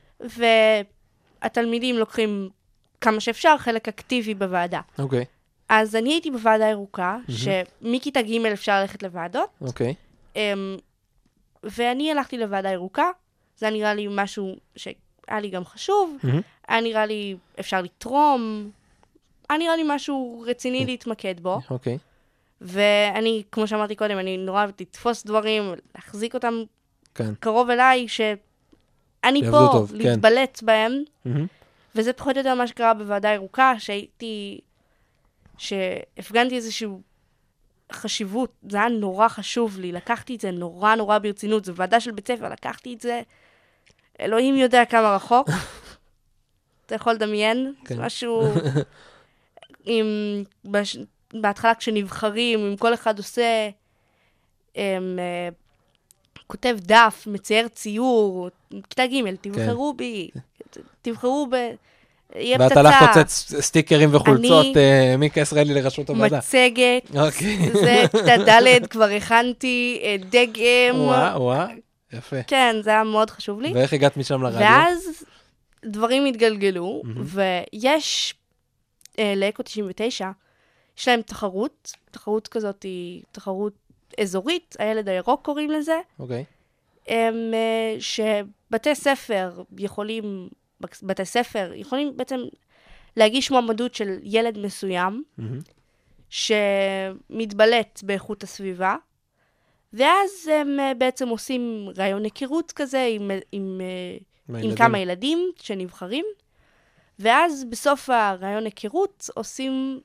והתלמידים 1.43 1.97
לוקחים 1.99 2.49
כמה 3.01 3.21
שאפשר 3.21 3.55
חלק 3.59 3.89
אקטיבי 3.89 4.35
בוועדה. 4.35 4.81
אוקיי. 4.99 5.25
אז 5.69 5.97
אני 5.97 6.13
הייתי 6.13 6.31
בוועדה 6.31 6.67
ירוקה, 6.67 7.17
שמכיתה 7.29 8.23
ג' 8.23 8.47
אפשר 8.47 8.81
ללכת 8.81 9.03
לוועדות, 9.03 9.49
אוקיי. 9.61 9.95
אמ, 10.37 10.77
ואני 11.63 12.11
הלכתי 12.11 12.39
לוועדה 12.39 12.71
ירוקה, 12.71 13.11
זה 13.57 13.67
היה 13.67 13.77
נראה 13.77 13.95
לי 13.95 14.07
משהו 14.11 14.57
שהיה 14.77 15.41
לי 15.41 15.51
גם 15.51 15.65
חשוב, 15.65 16.17
מהמם. 16.23 16.41
היה 16.69 16.81
נראה 16.81 17.07
לי 17.07 17.37
אפשר 17.61 17.83
לתרום, 17.83 18.71
היה 19.49 19.59
נראה 19.59 19.77
לי 19.77 19.83
משהו 19.87 20.45
רציני 20.47 20.87
להתמקד 20.87 21.41
בו, 21.41 21.61
אוקיי. 21.71 21.99
ואני, 22.61 23.43
כמו 23.53 23.67
שאמרתי 23.67 23.97
קודם, 23.97 24.19
אני 24.19 24.37
נורא 24.37 24.59
אוהבת 24.59 24.81
לתפוס 24.81 25.25
דברים, 25.27 25.73
להחזיק 25.95 26.35
אותם 26.35 26.63
כן. 27.15 27.35
קרוב 27.41 27.71
אליי, 27.71 28.09
שאני 28.09 29.43
פה, 29.51 29.69
טוב, 29.73 29.91
כן. 29.91 29.97
להתבלט 29.97 30.63
בהם, 30.63 30.93
מהמם. 31.25 31.47
וזה 31.95 32.13
פחות 32.13 32.37
או 32.37 32.41
יותר 32.41 32.55
מה 32.55 32.67
שקרה 32.67 32.95
בוועדה 32.95 33.29
ירוקה, 33.29 33.75
שהייתי, 33.79 34.61
שהפגנתי 35.59 36.57
איזושהי 36.57 36.89
חשיבות, 37.93 38.53
זה 38.69 38.77
היה 38.77 38.89
נורא 38.89 39.29
חשוב 39.29 39.79
לי, 39.79 39.93
לקחתי 39.93 40.35
את 40.35 40.41
זה 40.41 40.51
נורא 40.51 40.95
נורא 40.95 41.19
ברצינות, 41.19 41.65
זו 41.65 41.75
ועדה 41.75 42.01
של 42.01 42.11
בית 42.11 42.29
ספר, 42.29 42.49
לקחתי 42.49 42.95
את 42.95 43.01
זה, 43.01 43.23
אלוהים 44.21 44.57
יודע 44.57 44.85
כמה 44.85 45.15
רחוק. 45.15 45.49
אתה 46.87 46.95
יכול 46.95 47.13
לדמיין? 47.13 47.75
כן. 47.85 47.97
זה 47.97 48.03
משהו 48.03 48.43
עם... 49.85 50.07
בש... 50.65 50.97
בהתחלה 51.33 51.75
כשנבחרים, 51.75 52.61
אם 52.61 52.77
כל 52.77 52.95
אחד 52.95 53.19
עושה, 53.19 53.71
um, 54.73 54.77
uh, 54.77 54.79
כותב 56.47 56.77
דף, 56.81 57.25
מצייר 57.27 57.69
ציור, 57.69 58.49
כיתה 58.71 59.07
ג', 59.07 59.35
תבחרו 59.41 59.95
בי, 59.95 60.31
תבחרו 61.03 61.47
ב... 61.51 61.57
יהיה 62.37 62.57
ואת 62.61 62.69
פצצה, 62.73 62.81
הלכת 62.81 63.07
הוצאת 63.17 63.29
סטיקרים 63.65 64.15
וחולצות, 64.15 64.67
אני- 64.67 64.75
אה, 64.77 65.17
מיקה 65.17 65.41
ישראלי 65.41 65.75
לראשות 65.75 66.11
הוועדה. 66.11 66.39
מצגת, 66.39 67.17
אוקיי. 67.27 67.71
זה 67.73 68.03
כיתה 68.13 68.37
ד', 68.47 68.87
כבר 68.87 69.05
הכנתי 69.05 70.01
אה, 70.03 70.17
דגם. 70.31 71.01
וואה, 71.01 71.43
וואה, 71.43 71.67
יפה. 72.13 72.43
כן, 72.47 72.77
זה 72.81 72.91
היה 72.91 73.05
מאוד 73.05 73.31
חשוב 73.31 73.61
לי. 73.61 73.73
ואיך 73.75 73.93
הגעת 73.93 74.17
משם 74.17 74.43
לרדיו? 74.43 74.61
ואז 74.61 75.25
דברים 75.85 76.27
התגלגלו, 76.27 77.03
מהמם. 77.05 77.25
ויש 77.25 78.35
אה, 79.19 79.33
לאקו 79.37 79.63
99, 79.63 80.31
יש 80.99 81.09
להם 81.09 81.23
תחרות, 81.23 81.93
תחרות 82.11 82.49
כזאת 82.49 82.83
היא 82.83 83.23
תחרות 83.33 83.73
אזורית, 84.21 84.77
הילד 84.79 85.09
הירוק 85.09 85.45
קוראים 85.45 85.71
לזה, 85.71 85.99
אוקיי. 86.19 86.45
הם, 87.09 87.35
אה, 87.55 87.97
שבתי 88.01 88.95
ספר 88.95 89.51
יכולים, 89.79 90.49
בתי 90.81 91.25
ספר 91.25 91.73
יכולים 91.75 92.17
בעצם 92.17 92.41
להגיש 93.17 93.51
מועמדות 93.51 93.95
של 93.95 94.19
ילד 94.23 94.59
מסוים, 94.59 95.25
מהמם. 95.39 95.59
שמתבלט 96.31 98.03
באיכות 98.03 98.43
הסביבה, 98.43 98.97
ואז 99.93 100.31
הם 100.53 100.81
אה, 100.81 100.95
בעצם 100.95 101.29
עושים 101.29 101.89
רעיון 101.97 102.25
היכרות 102.25 102.73
כזה 102.73 103.09
עם, 103.11 103.31
עם, 103.53 103.81
אה, 103.81 104.61
עם. 104.61 104.77
כמה 104.77 104.99
ילדים 104.99 105.51
שנבחרים, 105.57 106.25
ואז 107.19 107.65
בסוף 107.65 108.11
הרעיון 108.11 108.65
היכרות 108.65 109.31
עושים, 109.35 110.01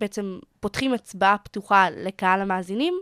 בעצם 0.00 0.38
פותחים 0.60 0.92
הצבעה 0.92 1.38
פתוחה 1.38 1.90
לקהל 1.90 2.40
המאזינים, 2.40 2.94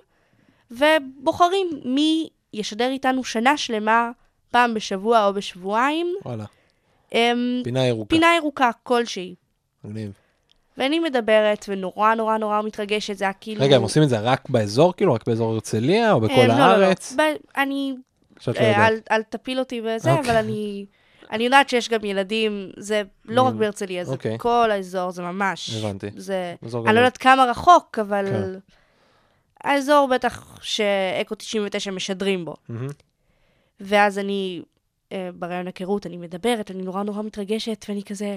ובוחרים 0.71 1.66
מי 1.85 2.28
ישדר 2.52 2.88
איתנו 2.88 3.25
שנה 3.25 3.57
שלמה, 3.57 4.11
פעם 4.50 4.75
בשבוע 4.75 5.26
או 5.26 5.35
בשבועיים, 5.35 6.14
וואלה, 6.25 6.45
פינה 7.64 7.87
ירוקה. 7.87 8.09
פינה 8.09 8.26
ירוקה 8.37 8.71
כלשהי. 8.83 9.35
מגניב. 9.85 10.12
ואני 10.78 10.99
מדברת, 10.99 11.64
ונורא 11.68 12.14
נורא 12.14 12.38
נורא 12.38 12.62
מתרגשת, 12.62 13.16
זה 13.16 13.25
היה 13.25 13.33
כאילו... 13.33 13.64
רגע, 13.64 13.76
הם 13.76 13.83
עושים 13.83 14.02
את 14.02 14.09
זה 14.09 14.21
רק 14.21 14.49
באזור, 14.49 14.94
כאילו? 14.97 15.14
רק 15.14 15.26
באזור 15.26 15.52
הרצליה, 15.52 16.12
או 16.12 16.21
בכל 16.21 16.33
אה, 16.33 16.47
לא, 16.47 16.54
לא, 16.54 16.59
לא. 16.59 16.62
הארץ? 16.62 17.12
ב- 17.18 17.61
אני 17.61 17.94
לא 18.47 18.52
אה. 18.56 18.88
אל, 18.88 18.99
אל 19.11 19.23
תפיל 19.23 19.59
אותי 19.59 19.80
בזה, 19.80 20.12
אוקיי. 20.12 20.30
אבל 20.30 20.37
אני, 20.37 20.87
אני 21.30 21.44
יודעת 21.44 21.68
שיש 21.68 21.88
גם 21.88 22.04
ילדים, 22.04 22.71
זה 22.76 23.02
לא 23.25 23.42
רק 23.42 23.54
בהרצליה, 23.54 24.04
זה 24.04 24.12
אוקיי. 24.12 24.37
כל 24.38 24.71
האזור, 24.71 25.11
זה 25.11 25.23
ממש. 25.23 25.75
הבנתי. 25.75 26.11
זה, 26.16 26.54
אני 26.62 26.94
לא. 26.94 27.00
יודעת 27.00 27.16
כמה 27.16 27.44
רחוק, 27.44 27.99
אבל 27.99 28.26
כן. 28.26 28.59
האזור 29.64 30.09
בטח 30.14 30.59
שאקו 30.62 31.35
99 31.35 31.90
משדרים 31.90 32.44
בו. 32.44 32.54
מהמם. 32.68 32.88
ואז 33.80 34.18
אני, 34.18 34.62
ברעיון 35.35 35.66
היכרות, 35.66 36.06
אני 36.06 36.16
מדברת, 36.16 36.71
אני 36.71 36.83
נורא 36.83 37.02
נורא 37.02 37.23
מתרגשת, 37.23 37.85
ואני 37.88 38.02
כזה, 38.02 38.37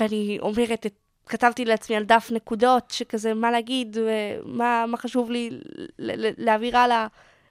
ואני 0.00 0.38
אומרת, 0.40 0.86
את, 0.86 0.94
כתבתי 1.26 1.64
לעצמי 1.64 1.96
על 1.96 2.04
דף 2.04 2.28
נקודות, 2.34 2.90
שכזה, 2.90 3.34
מה 3.34 3.50
להגיד, 3.50 3.96
ומה 4.00 4.84
מה 4.88 4.96
חשוב 4.96 5.30
לי 5.30 5.50
ל- 5.98 6.26
ל- 6.26 6.34
להעביר 6.38 6.76
הלאה, 6.76 7.06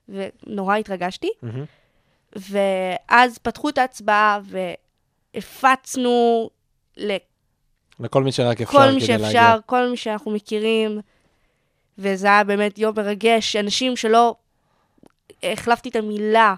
ונורא 0.09 0.75
התרגשתי. 0.75 1.29
מהמם. 1.41 1.65
ואז 2.35 3.37
פתחו 3.37 3.69
את 3.69 3.77
ההצבעה 3.77 4.39
והפצנו 5.33 6.49
לכל 6.97 7.25
לכל 7.99 8.23
מי 8.23 8.31
שרק 8.31 8.61
אפשר 8.61 8.91
מי 8.91 8.97
כדי 8.97 8.99
שאפשר, 9.07 9.23
להגיע. 9.23 9.55
כל 9.65 9.89
מי 9.89 9.97
שאנחנו 9.97 10.31
מכירים, 10.31 10.99
וזה 11.97 12.27
היה 12.27 12.43
באמת 12.43 12.77
יום 12.77 12.95
מרגש. 12.97 13.55
אנשים 13.55 13.95
שלא 13.95 14.35
החלפתי 15.43 15.89
את 15.89 15.95
המילה, 15.95 16.55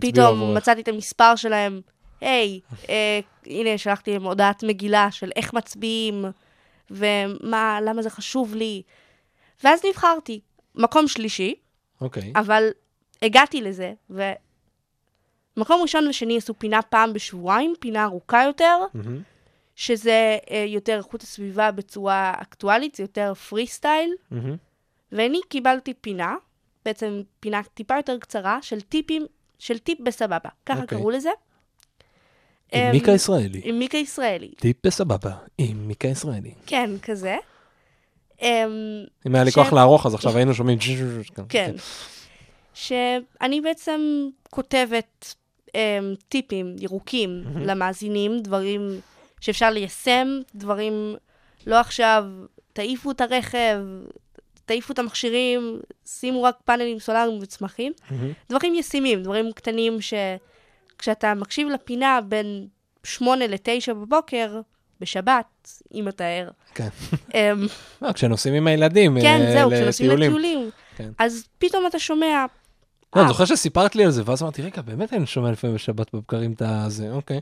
פתאום. 0.00 0.56
מצאתי 0.56 0.80
את 0.80 0.88
המספר 0.88 1.36
שלהם, 1.36 1.80
היי, 2.20 2.60
אה, 2.88 3.20
הנה, 3.46 3.78
שלחתי 3.78 4.12
להם 4.12 4.22
הודעת 4.22 4.64
מגילה 4.64 5.10
של 5.10 5.30
איך 5.36 5.54
מצביעים, 5.54 6.24
ומה, 6.90 7.78
למה 7.82 8.02
זה 8.02 8.10
חשוב 8.10 8.54
לי. 8.54 8.82
ואז 9.64 9.80
נבחרתי, 9.88 10.40
מקום 10.74 11.08
שלישי, 11.08 11.54
אוקיי. 12.00 12.32
אבל 12.36 12.68
הגעתי 13.22 13.60
לזה, 13.60 13.92
ומקום 14.10 15.82
ראשון 15.82 16.06
ושני 16.08 16.36
עשו 16.36 16.54
פינה 16.58 16.82
פעם 16.82 17.12
בשבועיים, 17.12 17.74
פינה 17.80 18.04
ארוכה 18.04 18.44
יותר, 18.44 18.78
מהמם. 18.94 19.22
שזה 19.76 20.38
אה, 20.50 20.64
יותר 20.68 20.96
איכות 20.98 21.22
הסביבה 21.22 21.70
בצורה 21.70 22.34
אקטואלית, 22.42 22.94
זה 22.94 23.02
יותר 23.02 23.34
פרי 23.34 23.66
סטייל, 23.66 24.14
מהמם. 24.30 24.56
ואני 25.12 25.40
קיבלתי 25.48 25.94
פינה, 25.94 26.36
בעצם 26.84 27.22
פינה 27.40 27.62
טיפה 27.74 27.96
יותר 27.96 28.18
קצרה, 28.18 28.58
של 28.62 28.80
טיפים, 28.80 29.26
של 29.60 29.78
טיפ 29.78 30.00
בסבבה, 30.00 30.48
ככה 30.66 30.82
אוקיי. 30.82 30.98
קראו 30.98 31.10
לזה. 31.10 31.30
עם 32.72 32.82
אמ, 32.82 32.90
מיקה 32.92 33.12
ישראלי. 33.12 33.60
עם 33.64 33.78
מיקה 33.78 33.98
ישראלי, 33.98 34.48
טיפ 34.48 34.86
בסבבה, 34.86 35.32
עם 35.58 35.88
מיקה 35.88 36.08
ישראלי. 36.08 36.54
כן, 36.66 36.90
כזה. 37.02 37.36
אמ, 38.42 39.04
אם 39.26 39.34
היה 39.34 39.44
לי 39.44 39.52
כוח 39.52 39.72
לערוך, 39.72 40.06
אז 40.06 40.14
עכשיו 40.14 40.36
היינו 40.36 40.54
שומעים... 40.54 40.78
כן. 41.48 41.74
שאני 42.74 43.60
בעצם 43.60 44.00
כותבת 44.50 45.34
um, 45.68 45.72
טיפים 46.28 46.76
ירוקים. 46.78 47.44
למאזינים, 47.56 48.42
דברים 48.42 49.00
שאפשר 49.40 49.70
ליישם, 49.70 50.28
דברים, 50.54 51.14
לא 51.66 51.80
עכשיו, 51.80 52.24
תעיפו 52.72 53.10
את 53.10 53.20
הרכב, 53.20 53.78
תעיפו 54.70 54.92
את 54.92 54.98
המכשירים, 54.98 55.80
שימו 56.06 56.42
רק 56.42 56.56
פאנלים 56.64 56.98
סולאריים 56.98 57.38
וצמחים. 57.42 57.92
מהמם. 58.10 58.32
דברים 58.48 58.74
ישימים, 58.74 59.22
דברים 59.22 59.52
קטנים 59.52 59.98
שכשאתה 60.00 61.34
מקשיב 61.34 61.68
לפינה 61.68 62.20
בין 62.28 62.66
שמונה 63.04 63.46
לתשע 63.46 63.92
בבוקר, 63.92 64.60
בשבת, 65.00 65.72
אם 65.94 66.08
אתה 66.08 66.24
ער. 66.24 66.50
כן. 66.74 66.88
אמ, 67.34 67.66
לא, 68.02 68.12
כשנוסעים 68.12 68.54
עם 68.54 68.66
הילדים 68.66 69.20
כן, 69.20 69.40
אה, 69.40 69.52
זהו, 69.52 69.70
כשנוסעים 69.70 70.10
לטיולים. 70.10 70.30
לטיולים. 70.30 70.70
כן. 70.96 71.10
אז 71.18 71.48
פתאום 71.58 71.86
אתה 71.86 71.98
שומע, 71.98 72.46
לא, 73.16 73.20
אני 73.20 73.22
אה. 73.22 73.28
זוכר 73.28 73.44
שסיפרת 73.44 73.96
לי 73.96 74.04
על 74.04 74.10
זה, 74.10 74.22
ואז 74.24 74.42
אמרתי, 74.42 74.62
רגע, 74.62 74.82
באמת 74.82 75.12
אני 75.12 75.26
שומע 75.26 75.50
לפעמים 75.50 75.76
בשבת 75.76 76.14
בבקרים 76.14 76.52
את 76.52 76.62
הזה, 76.66 77.10
אוקיי. 77.10 77.40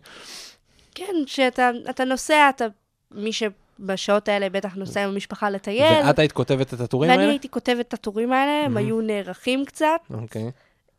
כן, 0.95 1.15
שאתה 1.27 1.71
אתה 1.91 2.05
נוסע, 2.05 2.49
אתה, 2.49 2.67
מי 3.11 3.33
שבשעות 3.79 4.29
האלה 4.29 4.49
בטח 4.49 4.75
נוסע 4.75 5.05
עם 5.05 5.11
המשפחה 5.11 5.51
לטייל, 5.51 6.07
ואת 6.07 6.19
היית 6.19 6.33
כותבת 6.33 6.75
את 6.75 6.81
הטורים 6.81 7.11
ואני 7.11 7.23
האלה? 7.23 7.33
הייתי 7.33 7.49
כותבת 7.49 7.81
את 7.81 7.95
הטורים 7.95 8.33
האלה, 8.33 8.65
הם. 8.67 8.77
היו 8.77 9.01
נערכים 9.01 9.65
קצת, 9.65 10.01
אוקיי. 10.11 10.51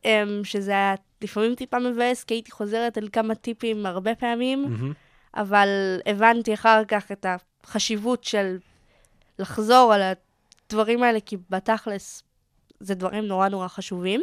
אמ, 0.05 0.41
שזה 0.43 0.71
היה 0.71 0.95
לפעמים 1.21 1.55
טיפה 1.55 1.79
מבאס, 1.79 2.23
כי 2.23 2.33
הייתי 2.33 2.51
חוזרת 2.51 2.97
על 2.97 3.09
כמה 3.13 3.35
טיפים 3.35 3.85
הרבה 3.85 4.15
פעמים. 4.15 4.93
אבל 5.35 5.67
הבנתי 6.05 6.53
אחר 6.53 6.85
כך 6.87 7.11
את 7.11 7.25
החשיבות 7.63 8.23
של 8.23 8.57
לחזור 9.39 9.93
על 9.93 10.01
הדברים 10.67 11.03
האלה, 11.03 11.19
כי 11.19 11.37
בתכלס 11.49 12.23
זה 12.79 12.95
דברים 12.95 13.25
נורא 13.25 13.49
נורא 13.49 13.67
חשובים. 13.67 14.21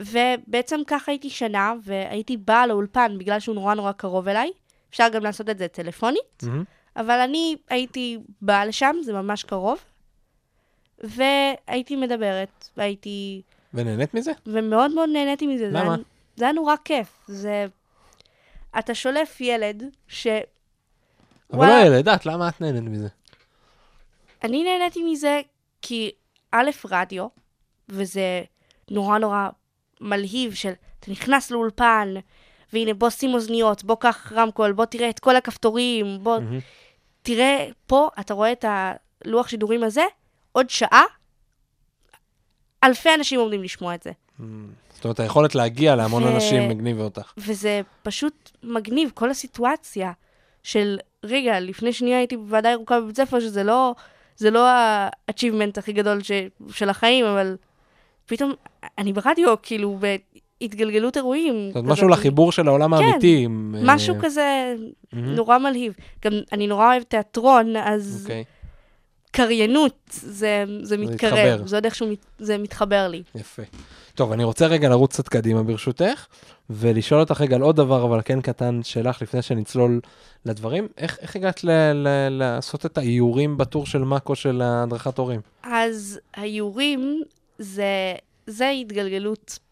ובעצם 0.00 0.80
ככה 0.86 1.12
הייתי 1.12 1.30
שנה, 1.30 1.72
והייתי 1.84 2.36
באה 2.36 2.66
לאולפן 2.66 3.18
בגלל 3.18 3.40
שהוא 3.40 3.54
נורא 3.54 3.74
נורא 3.74 3.92
קרוב 3.92 4.28
אליי. 4.28 4.50
אפשר 4.90 5.08
גם 5.12 5.22
לעשות 5.22 5.50
את 5.50 5.58
זה 5.58 5.68
טלפונית, 5.68 6.42
מהמם. 6.42 6.64
אבל 6.96 7.20
אני 7.20 7.56
הייתי 7.68 8.18
באה 8.40 8.66
לשם, 8.66 8.96
זה 9.02 9.12
ממש 9.12 9.44
קרוב. 9.44 9.78
והייתי 10.98 11.96
מדברת, 11.96 12.68
והייתי... 12.76 13.42
ונהנית 13.74 14.14
מזה? 14.14 14.32
ומאוד 14.46 14.94
מאוד 14.94 15.08
נהניתי 15.12 15.46
מזה. 15.46 15.70
זה 15.70 15.78
למה? 15.78 15.94
היה, 15.94 16.02
זה 16.36 16.44
היה 16.44 16.52
נורא 16.52 16.74
כיף. 16.84 17.18
זה... 17.28 17.66
אתה 18.78 18.94
שולף 18.94 19.40
ילד 19.40 19.82
ש... 20.08 20.26
אבל 21.52 21.66
לא 21.66 21.86
ילד, 21.86 22.08
את, 22.08 22.26
למה 22.26 22.48
את 22.48 22.60
נהנית 22.60 22.82
מזה? 22.82 23.08
אני 24.44 24.64
נהניתי 24.64 25.02
מזה 25.02 25.40
כי 25.82 26.10
א', 26.52 26.70
רדיו, 26.90 27.26
וזה 27.88 28.42
נורא 28.90 29.18
נורא 29.18 29.48
מלהיב 30.00 30.54
של, 30.54 30.72
אתה 31.00 31.10
נכנס 31.10 31.50
לאולפן, 31.50 32.14
והנה 32.72 32.94
בוא 32.94 33.10
שים 33.10 33.34
אוזניות, 33.34 33.84
בוא 33.84 33.96
קח 34.00 34.32
רמקול, 34.36 34.72
בוא 34.72 34.84
תראה 34.84 35.10
את 35.10 35.18
כל 35.18 35.36
הכפתורים, 35.36 36.18
בוא 36.22 36.38
מהמם. 36.38 36.58
תראה, 37.22 37.68
פה 37.86 38.08
אתה 38.20 38.34
רואה 38.34 38.52
את 38.52 38.64
הלוח 39.24 39.48
שידורים 39.48 39.84
הזה, 39.84 40.04
עוד 40.52 40.70
שעה, 40.70 41.02
אלפי 42.84 43.14
אנשים 43.14 43.40
עומדים 43.40 43.62
לשמוע 43.62 43.94
את 43.94 44.02
זה. 44.02 44.10
זאת 44.94 45.04
אומרת, 45.04 45.20
היכולת 45.20 45.54
להגיע 45.54 45.96
להמון 45.96 46.22
ו- 46.22 46.34
אנשים 46.34 46.68
מגניבה 46.68 47.02
אותך. 47.04 47.32
וזה 47.36 47.80
פשוט 48.02 48.50
מגניב, 48.62 49.10
כל 49.14 49.30
הסיטואציה 49.30 50.12
של, 50.62 50.98
רגע, 51.24 51.60
לפני 51.60 51.92
שנייה 51.92 52.18
הייתי 52.18 52.36
בוועדה 52.36 52.70
ירוקה 52.70 53.00
בבית 53.00 53.16
ספר, 53.16 53.40
שזה 53.40 53.64
לא, 53.64 53.94
זה 54.36 54.50
לא 54.50 54.68
ה-achievement 54.68 55.78
הכי 55.78 55.92
גדול 55.92 56.22
ש, 56.22 56.30
של 56.70 56.88
החיים, 56.88 57.24
אבל 57.24 57.56
פתאום 58.26 58.52
אני 58.98 59.12
ברדיו, 59.12 59.54
כאילו, 59.62 59.98
בהתגלגלות 60.72 61.16
אירועים. 61.16 61.54
זאת 61.68 61.76
אומרת. 61.76 61.92
משהו 61.92 62.08
לחיבור 62.08 62.52
של 62.52 62.68
העולם 62.68 62.96
כן, 62.98 63.04
האמיתי. 63.04 63.46
אה, 63.46 63.50
משהו 63.94 64.14
כזה 64.22 64.74
מהמם. 65.12 65.34
נורא 65.34 65.58
מלהיב. 65.58 65.92
גם 66.24 66.32
אני 66.52 66.66
נורא 66.66 66.86
אוהבת 66.92 67.10
תיאטרון, 67.10 67.76
אז 67.76 68.18
אוקיי, 68.22 68.44
קריינות, 69.30 69.94
זה, 70.12 70.64
זה 70.82 70.96
מתקרב. 70.98 71.66
זה 71.66 71.76
עוד 71.76 71.84
איכשהו 71.84 72.06
מת- 72.08 72.26
זה 72.38 72.58
מתחבר 72.58 73.08
לי. 73.08 73.22
יפה. 73.34 73.62
טוב, 74.14 74.32
אני 74.32 74.44
רוצה 74.44 74.66
רגע 74.66 74.88
לרוץ 74.88 75.12
קצת 75.12 75.28
קדימה 75.28 75.62
ברשותך, 75.62 76.26
ולשאול 76.70 77.20
אותך 77.20 77.40
רגע 77.40 77.56
על 77.56 77.62
עוד 77.62 77.76
דבר, 77.76 78.04
אבל 78.04 78.20
כן 78.24 78.40
קטן 78.40 78.80
שלך, 78.82 79.22
לפני 79.22 79.42
שנצלול 79.42 80.00
לדברים. 80.46 80.88
איך, 80.98 81.18
איך 81.20 81.36
הגעת 81.36 81.64
ל- 81.64 81.70
ל- 81.92 82.28
לעשות 82.30 82.86
את 82.86 82.98
האיורים 82.98 83.56
בטור 83.56 83.86
של 83.86 83.98
מאקו 83.98 84.34
של 84.36 84.60
הדרכת 84.64 85.18
הורים? 85.18 85.40
אז 85.62 86.20
האיורים 86.34 87.22
זה, 87.58 88.14
זה 88.46 88.68
התגלגלות 88.70 89.58
אה, 89.58 89.71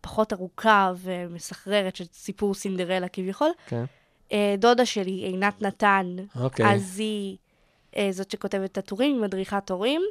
פחות 0.00 0.32
ארוכה 0.32 0.92
ומסחררת 0.96 1.96
של 1.96 2.04
סיפור 2.12 2.54
סינדרלה 2.54 3.08
כביכול. 3.08 3.50
כן. 3.66 3.84
אה, 4.32 4.54
דודה 4.58 4.86
שלי, 4.86 5.10
עינת 5.10 5.62
נתן, 5.62 6.16
אוקיי, 6.40 6.74
אז 6.74 6.98
היא 6.98 7.36
אה, 7.96 8.08
זאת 8.10 8.30
שכותבת 8.30 8.72
את 8.72 8.78
הטורים, 8.78 9.20
מדריכת 9.20 9.70
הורים. 9.70 10.02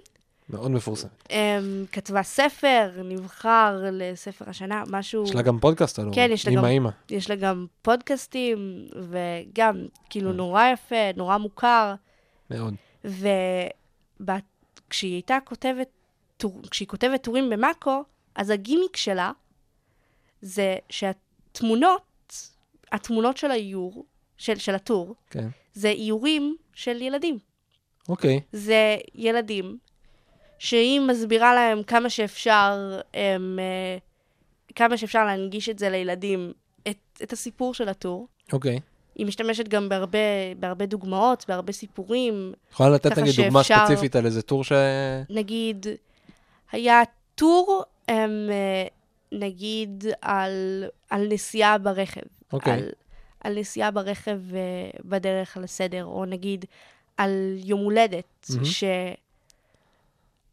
מאוד 0.49 0.71
מפורסם. 0.71 1.07
הם, 1.29 1.85
כתבה 1.91 2.23
ספר, 2.23 2.91
נבחר 3.03 3.79
לספר 3.91 4.45
השנה, 4.49 4.83
משהו... 4.89 5.23
יש 5.23 5.35
לה 5.35 5.41
גם 5.41 5.59
פודקאסט 5.59 5.99
הורים. 5.99 6.13
כן, 6.13 6.29
יש 6.33 6.47
לה 6.47 6.51
גם- 6.53 6.57
אימא 6.57 6.67
אימא. 6.67 6.89
יש 7.09 7.29
לה 7.29 7.35
גם 7.35 7.65
פודקאסטים, 7.81 8.87
וגם, 8.95 9.85
כאילו. 10.09 10.33
נורא 10.33 10.63
יפה, 10.73 10.95
נורא 11.15 11.37
מוכר. 11.37 11.93
מאוד. 12.49 12.73
וכשהיא 14.89 15.13
הייתה 15.13 15.37
כותבת, 15.43 15.87
כשהיא 16.71 16.87
כותבת 16.87 17.23
טורים 17.23 17.49
במאקו, 17.49 18.03
אז 18.37 18.49
הגימיק 18.49 18.97
שלה 18.97 19.31
זה 20.41 20.75
שהתמונות, 20.89 22.01
התמונות 22.91 23.37
של 23.37 23.51
האיור, 23.51 24.05
של, 24.37 24.55
של 24.55 24.75
הטור, 24.75 25.15
כן. 25.29 25.47
זה 25.73 25.89
איורים 25.89 26.55
של 26.73 27.01
ילדים. 27.01 27.39
אוקיי. 28.09 28.39
זה 28.51 28.97
ילדים 29.15 29.77
שהיא 30.59 30.99
מסבירה 30.99 31.55
להם 31.55 31.83
כמה 31.83 32.09
שאפשר, 32.09 32.99
הם, 33.13 33.59
אה, 33.59 33.97
כמה 34.75 34.97
שאפשר 34.97 35.25
להנגיש 35.25 35.69
את 35.69 35.79
זה 35.79 35.89
לילדים, 35.89 36.53
את, 36.87 36.97
את 37.23 37.33
הסיפור 37.33 37.73
של 37.73 37.89
הטור. 37.89 38.27
אוקיי. 38.53 38.79
היא 39.15 39.25
משתמשת 39.25 39.67
גם 39.67 39.89
בהרבה, 39.89 40.17
בהרבה 40.59 40.85
דוגמאות, 40.85 41.45
בהרבה 41.47 41.73
סיפורים. 41.73 42.53
יכולה 42.71 42.89
לתת 42.89 43.17
נגיד 43.17 43.35
דוגמה 43.35 43.63
שאפשר- 43.63 43.85
ספציפית 43.87 44.15
על 44.15 44.25
איזה 44.25 44.41
טור 44.41 44.63
ש... 44.63 44.71
נגיד, 45.29 45.85
היה 46.71 47.01
טור, 47.35 47.83
הם, 48.07 48.49
אה, 48.51 48.87
נגיד, 49.31 50.05
על, 50.21 50.83
על 51.09 51.27
נסיעה 51.33 51.77
ברכב. 51.77 52.21
אוקיי. 52.53 52.73
על, 52.73 52.89
על 53.43 53.59
נסיעה 53.59 53.91
ברכב 53.91 54.39
אה, 54.55 54.89
בדרך 55.05 55.57
לסדר, 55.61 56.05
או 56.05 56.25
נגיד 56.25 56.65
על 57.17 57.55
יום 57.63 57.81
הולדת, 57.81 58.47
מהמם. 58.49 58.65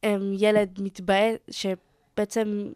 שילד 0.03 0.79
מתבאס, 0.83 1.37
שבעצם 1.51 2.73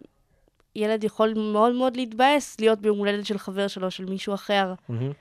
ילד 0.77 1.05
יכול 1.05 1.35
מאוד 1.53 1.73
מאוד 1.73 1.97
להתבאס 1.97 2.61
להיות 2.61 2.79
ביום 2.81 2.99
הולדת 2.99 3.27
של 3.27 3.39
חבר 3.39 3.69
שלו, 3.69 3.91
של 3.91 4.05
מישהו 4.05 4.35
אחר, 4.35 4.75
מהמם. 4.89 5.13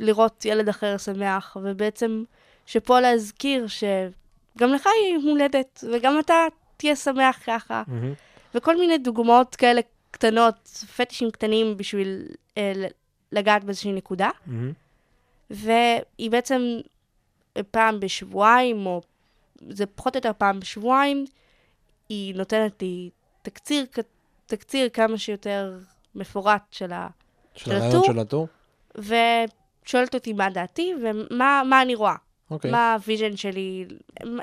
ולראות 0.00 0.44
ילד 0.44 0.68
אחר 0.68 0.96
שמח, 0.96 1.56
ובעצם 1.62 2.24
שפה 2.66 3.00
להזכיר 3.00 3.66
שגם 3.66 4.70
לך 4.72 4.86
יהיה 4.86 5.14
יום 5.14 5.24
הולדת, 5.24 5.84
וגם 5.92 6.18
אתה 6.18 6.34
תהיה 6.76 6.96
שמח 6.96 7.38
ככה. 7.46 7.82
וכל 8.54 8.78
מיני 8.78 8.98
דוגמאות 8.98 9.56
כאלה 9.56 9.80
קטנות, 10.10 10.84
פטישים 10.96 11.30
קטנים 11.30 11.76
בשביל 11.76 12.26
אה, 12.58 12.72
לגעת 13.32 13.64
באיזושהי 13.64 13.92
נקודה. 13.92 14.30
מהמם. 14.46 14.72
והיא 15.50 16.30
בעצם 16.30 16.62
פעם 17.70 18.00
בשבועיים, 18.00 18.86
או 18.86 19.00
זה 19.68 19.86
פחות 19.86 20.16
או 20.16 20.18
יותר 20.18 20.32
פעם 20.38 20.60
בשבועיים, 20.60 21.24
היא 22.08 22.34
נותנת 22.34 22.82
לי 22.82 23.10
תקציר, 23.42 23.86
תקציר 24.46 24.88
כמה 24.88 25.18
שיותר 25.18 25.78
מפורט 26.14 26.62
של 26.70 26.92
ה... 26.92 27.08
של 27.54 27.72
הטור? 27.72 28.06
של 28.06 28.18
הטור? 28.18 28.48
ושואלת 28.94 30.14
אותי 30.14 30.32
מה 30.32 30.50
דעתי 30.50 30.94
ומה 31.02 31.62
מה 31.64 31.82
אני 31.82 31.94
רואה. 31.94 32.16
אוקיי. 32.50 32.70
מה 32.70 32.94
ה 32.94 33.00
vision 33.00 33.36
שלי, 33.36 33.86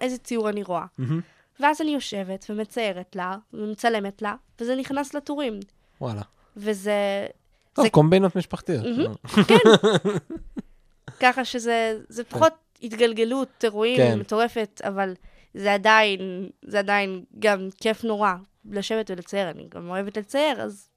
איזה 0.02 0.18
ציור 0.18 0.50
אני 0.50 0.64
רואה. 0.64 0.86
מהמם. 0.98 1.22
ואז 1.60 1.82
אני 1.82 1.92
יושבת 1.94 2.46
ומציירת 2.50 3.16
לה, 3.16 3.36
ומצלמת 3.54 4.22
לה, 4.22 4.36
וזה 4.62 4.76
נכנס 4.76 5.14
לטורים. 5.14 5.60
וואלה. 6.02 6.22
וזה... 6.58 7.28
טוב, 7.74 7.86
זה- 7.86 7.92
קומבינות 7.92 8.36
משפחתיות. 8.36 8.84
מהמם. 8.86 9.14
ככה 11.20 11.46
שזה 11.46 12.00
זה 12.10 12.24
פחות 12.24 12.54
התגלגלות, 12.84 13.50
אירועים 13.64 13.98
כן. 13.98 14.20
מטורפת, 14.20 14.82
אבל 14.84 15.14
זה 15.54 15.74
עדיין, 15.74 16.20
זה 16.62 16.80
עדיין 16.80 17.24
גם 17.40 17.70
כיף 17.82 18.04
נורא 18.04 18.34
לשבת 18.72 19.10
ולצייר. 19.12 19.50
אני 19.50 19.68
גם 19.70 19.90
אוהבת 19.90 20.18
לצייר, 20.18 20.62
אז 20.62 20.90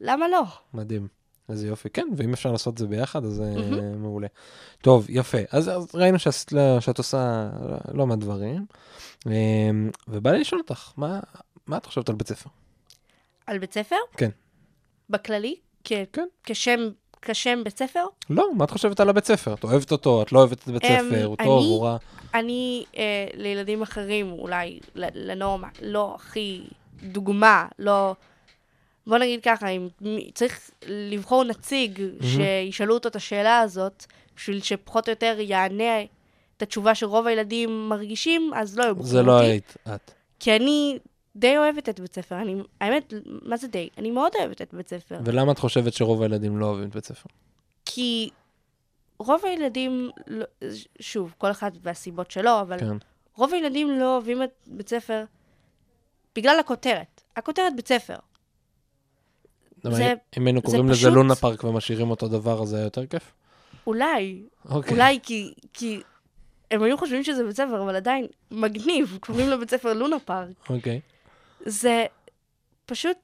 למה 0.00 0.28
לא? 0.28 0.42
מדהים. 0.74 1.08
איזה 1.50 1.68
יופי. 1.68 1.90
כן, 1.90 2.08
ואם 2.16 2.32
אפשר 2.32 2.52
לעשות 2.52 2.72
את 2.74 2.78
זה 2.78 2.86
ביחד, 2.86 3.24
אז 3.24 3.32
זה 3.32 3.54
מהמם. 3.56 4.02
מעולה. 4.02 4.26
טוב, 4.82 5.06
יפה. 5.08 5.38
אז, 5.50 5.68
אז 5.68 5.86
ראינו 5.94 6.18
שעשית, 6.18 6.52
לה- 6.52 6.80
שאת 6.80 6.98
עושה 6.98 7.48
לא 7.94 8.06
מעט 8.06 8.18
דברים. 8.18 8.66
אמ, 9.26 9.90
ובא 10.08 10.30
לי 10.30 10.38
לשאול 10.40 10.60
אותך, 10.60 10.92
מה, 10.96 11.20
מה 11.66 11.76
את 11.76 11.86
חושבת 11.86 12.08
על 12.08 12.14
בית 12.14 12.28
ספר? 12.28 12.50
על 13.46 13.58
בית 13.58 13.72
ספר? 13.74 13.96
כן. 14.16 14.30
בכללי? 15.10 15.54
כ- 15.84 15.92
כן. 16.12 16.26
כשם, 16.44 16.80
כשם 17.22 17.60
בית 17.64 17.78
ספר? 17.78 18.04
לא, 18.30 18.54
מה 18.54 18.64
את 18.64 18.70
חושבת 18.70 19.00
על 19.00 19.08
הבית 19.08 19.24
ספר? 19.24 19.54
את 19.54 19.64
אוהבת 19.64 19.92
אותו, 19.92 20.22
את 20.22 20.32
לא 20.32 20.38
אוהבת 20.38 20.58
את 20.62 20.68
בית 20.68 20.84
אמ, 20.84 21.08
ספר, 21.10 21.24
הוא 21.24 21.36
אני- 21.38 21.46
טוב, 21.48 21.64
הוא 21.64 21.84
רע? 21.84 21.96
אני, 22.34 22.84
אה, 22.96 23.26
לילדים 23.34 23.82
אחרים, 23.82 24.32
אולי 24.32 24.80
לנורמה, 24.94 25.68
לא 25.82 26.12
הכי 26.14 26.62
דוגמה, 27.02 27.66
לא... 27.78 28.14
בוא 29.06 29.18
נגיד 29.18 29.40
ככה, 29.42 29.68
אם 29.68 29.88
צריך 30.34 30.70
לבחור 30.86 31.44
נציג 31.44 32.02
שישאלו 32.22 32.94
אותו 32.94 33.08
את 33.08 33.16
השאלה 33.16 33.60
הזאת, 33.60 34.04
בשביל 34.36 34.62
שפחות 34.62 35.08
או 35.08 35.12
יותר 35.12 35.36
יענה 35.38 36.02
את 36.56 36.62
התשובה 36.62 36.94
שרוב 36.94 37.26
הילדים 37.26 37.88
מרגישים, 37.88 38.50
אז 38.54 38.78
לא 38.78 38.84
היו 38.84 38.96
בוחרים 38.96 39.12
זה 39.12 39.22
לא 39.22 39.32
אותי. 39.36 39.46
היית 39.46 39.74
את. 39.94 40.10
כי 40.40 40.56
אני 40.56 40.98
די 41.36 41.58
אוהבת 41.58 41.88
את 41.88 42.00
בית 42.00 42.14
ספר. 42.14 42.36
אני, 42.36 42.54
האמת, 42.80 43.12
מה 43.42 43.56
זה 43.56 43.68
די? 43.68 43.88
אני 43.98 44.10
מאוד 44.10 44.32
אוהבת 44.38 44.62
את 44.62 44.74
בית 44.74 44.88
ספר. 44.88 45.18
ולמה 45.24 45.52
את 45.52 45.58
חושבת 45.58 45.92
שרוב 45.92 46.22
הילדים 46.22 46.58
לא 46.58 46.66
אוהבים 46.66 46.88
את 46.88 46.94
בית 46.94 47.04
ספר? 47.04 47.28
כי 47.84 48.30
רוב 49.18 49.44
הילדים, 49.44 50.10
לא- 50.26 50.46
שוב, 51.00 51.34
כל 51.38 51.50
אחד 51.50 51.70
והסיבות 51.82 52.30
שלו, 52.30 52.60
אבל 52.60 52.78
כן. 52.78 52.96
רוב 53.36 53.54
הילדים 53.54 53.90
לא 54.00 54.14
אוהבים 54.14 54.42
את 54.42 54.50
בית 54.66 54.88
ספר 54.88 55.24
בגלל 56.36 56.58
הכותרת. 56.60 57.22
הכותרת 57.36 57.76
בית 57.76 57.88
ספר. 57.88 58.16
זה- 59.82 60.14
אם 60.38 60.46
היינו 60.46 60.62
קוראים 60.62 60.88
לזה 60.88 60.94
פשוט- 61.00 61.12
לונה 61.12 61.34
פארק 61.34 61.64
ומשאירים 61.64 62.10
אותו 62.10 62.28
דבר, 62.28 62.62
אז 62.62 62.68
זה 62.68 62.76
היה 62.76 62.84
יותר 62.84 63.06
כיף? 63.06 63.32
אולי, 63.86 64.42
אוקיי. 64.68 64.92
אולי 64.92 65.18
כי, 65.22 65.54
כי 65.72 66.00
הם 66.70 66.82
היו 66.82 66.98
חושבים 66.98 67.24
שזה 67.24 67.44
בית 67.44 67.56
ספר, 67.56 67.82
אבל 67.82 67.96
עדיין 67.96 68.26
מגניב, 68.50 69.18
קוראים 69.20 69.48
לבית 69.48 69.70
ספר 69.70 69.92
לונה 69.92 70.18
פארק. 70.18 70.48
אוקיי. 70.70 71.00
זה 71.66 72.06
פשוט 72.86 73.16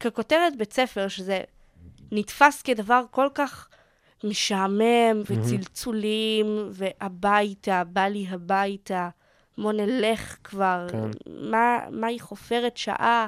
ככותרת 0.00 0.56
בית 0.58 0.72
ספר, 0.72 1.08
שזה 1.08 1.40
נתפס 2.12 2.62
כדבר 2.62 3.02
כל 3.10 3.28
כך 3.34 3.68
משעמם, 4.24 5.22
וצלצולים, 5.30 6.46
והביתה, 6.70 7.82
בא 7.84 8.00
לי 8.06 8.26
הביתה, 8.30 9.08
בוא 9.58 9.72
נלך 9.72 10.36
כבר, 10.44 10.86
כן. 10.92 11.10
מה, 11.50 11.78
מה 11.90 12.06
היא 12.06 12.20
חופרת 12.20 12.76
שעה 12.76 13.26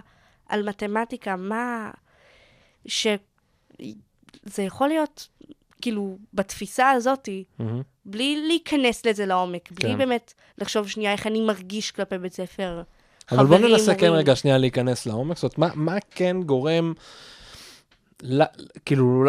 על 0.49 0.69
מתמטיקה, 0.69 1.37
מה... 1.37 1.91
שזה 2.87 4.63
יכול 4.63 4.89
להיות, 4.89 5.29
כאילו, 5.83 6.19
בתפיסה 6.35 6.91
הזאתי, 6.91 7.45
מהמם. 7.59 7.83
בלי 8.05 8.45
להיכנס 8.47 9.07
לזה 9.07 9.27
לעומק, 9.27 9.73
בלי 9.73 9.89
כן. 9.89 9.99
באמת 9.99 10.35
לחשוב 10.59 10.89
שנייה 10.89 11.13
איך 11.13 11.27
אני 11.27 11.41
מרגיש 11.41 11.91
כלפי 11.91 12.19
בית 12.19 12.33
ספר. 12.33 12.83
אבל 13.31 13.47
בוא 13.47 13.59
ננסה 13.59 13.95
כן. 13.95 14.11
רגע 14.13 14.37
שנייה 14.37 14.59
להיכנס 14.59 15.07
לעומק, 15.07 15.37
זאת 15.37 15.57
אומרת, 15.57 15.77
מה, 15.77 15.85
מה 15.93 15.99
כן 16.11 16.37
גורם, 16.43 16.93
ל, 18.23 18.43
כאילו, 18.85 19.25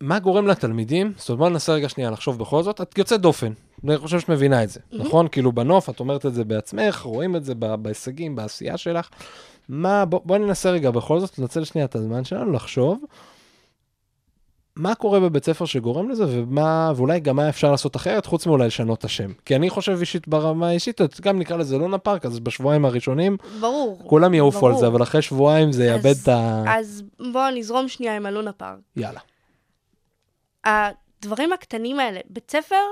מה 0.00 0.18
גורם 0.18 0.46
לתלמידים, 0.46 1.12
זאת 1.16 1.28
אומרת, 1.28 1.38
בוא 1.38 1.48
ננסה 1.48 1.72
רגע 1.72 1.88
שנייה 1.88 2.10
לחשוב 2.10 2.38
בכל 2.38 2.62
זאת, 2.62 2.80
את 2.80 2.98
יוצאת 2.98 3.20
דופן, 3.20 3.52
אני 3.84 3.98
חושב 3.98 4.20
שאת 4.20 4.28
מבינה 4.28 4.62
את 4.62 4.70
זה, 4.70 4.80
נכון? 4.92 5.28
כאילו 5.28 5.52
בנוף, 5.52 5.90
את 5.90 6.00
אומרת 6.00 6.26
את 6.26 6.34
זה 6.34 6.44
בעצמך, 6.44 7.00
רואים 7.00 7.36
את 7.36 7.44
זה 7.44 7.54
בהישגים, 7.54 8.36
בעשייה 8.36 8.76
שלך. 8.76 9.08
מה, 9.70 10.04
בוא, 10.04 10.20
בוא 10.24 10.38
ננסה 10.38 10.70
רגע 10.70 10.90
בכל 10.90 11.20
זאת, 11.20 11.38
לנצל 11.38 11.64
שנייה 11.64 11.84
את 11.84 11.94
הזמן 11.94 12.24
שלנו, 12.24 12.52
לחשוב. 12.52 13.04
מה 14.76 14.94
קורה 14.94 15.20
בבית 15.20 15.44
ספר 15.44 15.64
שגורם 15.64 16.10
לזה, 16.10 16.24
ומה, 16.28 16.92
ואולי 16.96 17.20
גם 17.20 17.36
מה 17.36 17.48
אפשר 17.48 17.70
לעשות 17.70 17.96
אחרת, 17.96 18.26
חוץ 18.26 18.46
מאולי 18.46 18.66
לשנות 18.66 18.98
את 18.98 19.04
השם. 19.04 19.32
כי 19.44 19.56
אני 19.56 19.70
חושב 19.70 19.96
אישית 20.00 20.28
ברמה 20.28 20.68
האישית, 20.68 21.00
גם 21.20 21.38
נקרא 21.38 21.56
לזה 21.56 21.78
לונה 21.78 21.98
פארק, 21.98 22.26
אז 22.26 22.40
בשבועיים 22.40 22.84
הראשונים, 22.84 23.36
ברור. 23.60 24.02
כולם 24.06 24.34
יעופו 24.34 24.66
על. 24.68 24.76
זה, 24.76 24.86
אבל 24.86 25.02
אחרי 25.02 25.22
שבועיים 25.22 25.72
זה 25.72 25.84
יאבד 25.84 26.14
את 26.22 26.28
ה... 26.28 26.64
אז 26.68 27.02
בואו 27.32 27.50
נזרום 27.54 27.88
שנייה 27.88 28.16
עם 28.16 28.26
הלונה 28.26 28.52
פארק. 28.52 28.78
יאללה. 28.96 29.20
הדברים 30.64 31.52
הקטנים 31.52 32.00
האלה, 32.00 32.20
בית 32.30 32.50
ספר, 32.50 32.84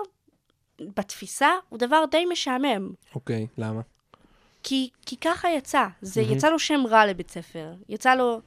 בתפיסה, 0.97 1.49
הוא 1.69 1.79
דבר 1.79 2.05
די 2.11 2.25
משעמם. 2.33 2.91
אוקיי, 3.14 3.47
למה? 3.59 3.81
כי, 4.62 4.88
כי 5.07 5.16
ככה 5.16 5.49
יצא. 5.49 5.87
זה 6.03 6.23
מהמם. 6.23 6.37
יצא 6.37 6.51
לו 6.51 6.59
שם 6.59 6.85
רע 6.88 7.07
לבית 7.07 7.31
ספר. 7.31 7.73
יצא 7.88 8.14
לו... 8.14 8.40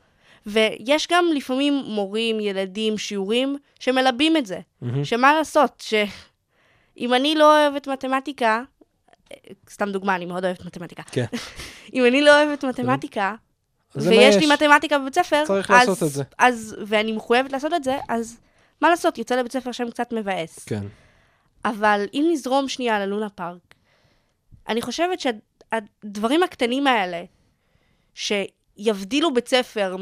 ויש 0.45 1.08
גם 1.12 1.26
לפעמים 1.36 1.74
מורים, 1.86 2.39
ילדים, 2.39 2.97
שיעורים, 2.97 3.58
שמלבים 3.80 4.38
את 4.38 4.45
זה. 4.45 4.60
מהמם. 4.82 5.06
שמה 5.06 5.34
לעשות, 5.34 5.84
שאם 5.88 7.13
אני 7.13 7.36
לא 7.36 7.58
אוהבת 7.58 7.88
מתמטיקה, 7.88 8.63
סתם 9.69 9.91
דוגמה, 9.91 10.15
אני 10.15 10.26
מאוד 10.26 10.45
אוהבת 10.45 10.65
מתמטיקה. 10.65 11.04
כן. 11.04 11.26
אם 11.93 12.06
אני 12.06 12.21
לא 12.21 12.43
אוהבת 12.43 12.65
מתמטיקה, 12.65 13.36
ויש 13.95 14.36
יש. 14.36 14.43
לי 14.43 14.54
מתמטיקה 14.54 15.00
בבית 15.00 15.15
ספר, 15.15 15.43
צריך 15.45 15.71
אז, 15.71 15.89
לעשות 15.89 16.04
את 16.04 16.13
זה. 16.13 16.24
אז, 16.38 16.76
ואני 16.88 17.12
מחויבת 17.12 17.52
לעשות 17.52 17.74
את 17.74 17.84
זה, 17.84 17.97
אז 18.10 18.39
מה 18.82 18.89
לעשות, 18.89 19.17
יוצא 19.17 19.36
לבית 19.36 19.52
ספר 19.52 19.71
שם 19.71 19.89
קצת 19.89 20.13
מבאס. 20.13 20.63
כן. 20.65 20.84
אבל 21.65 22.06
אם 22.13 22.30
נזרום 22.32 22.67
שנייה 22.67 23.00
ללונה 23.00 23.30
פארק, 23.30 23.76
אני 24.69 24.82
חושבת 24.82 25.19
שהדברים 25.71 26.43
הקטנים 26.43 26.88
האלה, 26.88 27.23
שיבדילו 28.13 29.34
בית 29.34 29.47
ספר 29.47 29.95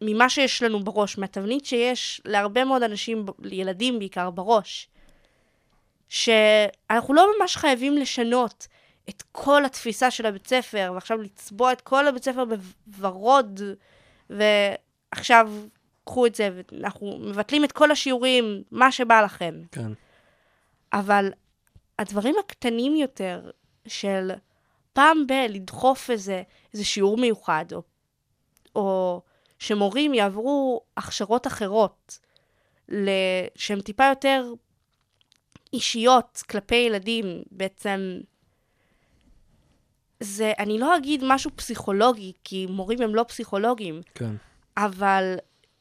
ממה 0.00 0.28
שיש 0.28 0.62
לנו 0.62 0.84
בראש, 0.84 1.18
מהתבנית 1.18 1.64
שיש 1.64 2.20
להרבה 2.24 2.64
מאוד 2.64 2.82
אנשים, 2.82 3.26
ב- 3.26 3.30
ילדים 3.52 3.98
בעיקר, 3.98 4.30
בראש, 4.30 4.88
שאנחנו 6.08 7.14
לא 7.14 7.28
ממש 7.38 7.56
חייבים 7.56 7.96
לשנות 7.96 8.66
את 9.08 9.22
כל 9.32 9.64
התפיסה 9.64 10.10
של 10.10 10.26
הבית 10.26 10.46
ספר, 10.46 10.90
ועכשיו 10.94 11.22
לצבוע 11.22 11.72
את 11.72 11.80
כל 11.80 12.08
הבית 12.08 12.24
ספר 12.24 12.44
בוורוד, 12.86 13.60
ועכשיו 14.30 15.52
קחו 16.04 16.26
את 16.26 16.34
זה, 16.34 16.50
ואנחנו 16.54 17.18
מבטלים 17.18 17.64
את 17.64 17.72
כל 17.72 17.90
השיעורים, 17.90 18.62
מה 18.70 18.92
שבא 18.92 19.22
לכם. 19.22 19.54
כן. 19.72 19.92
אבל 20.92 21.32
הדברים 21.98 22.34
הקטנים 22.40 22.96
יותר 22.96 23.50
של 23.86 24.30
פעם 24.98 25.26
ב- 25.26 25.46
לדחוף 25.48 26.10
איזה, 26.10 26.42
איזה 26.72 26.84
שיעור 26.84 27.16
מיוחד, 27.16 27.64
או, 27.72 27.82
או 28.76 29.20
שמורים 29.58 30.14
יעברו 30.14 30.80
הכשרות 30.96 31.46
אחרות, 31.46 32.18
שהן 33.54 33.80
טיפה 33.80 34.04
יותר 34.04 34.44
אישיות 35.72 36.42
כלפי 36.50 36.74
ילדים, 36.74 37.42
בעצם, 37.50 38.20
זה, 40.20 40.52
אני 40.58 40.78
לא 40.78 40.96
אגיד 40.96 41.22
משהו 41.24 41.50
פסיכולוגי, 41.56 42.32
כי 42.44 42.66
מורים 42.66 43.02
הם 43.02 43.14
לא 43.14 43.22
פסיכולוגים, 43.28 44.00
כן. 44.14 44.34
אבל 44.76 45.36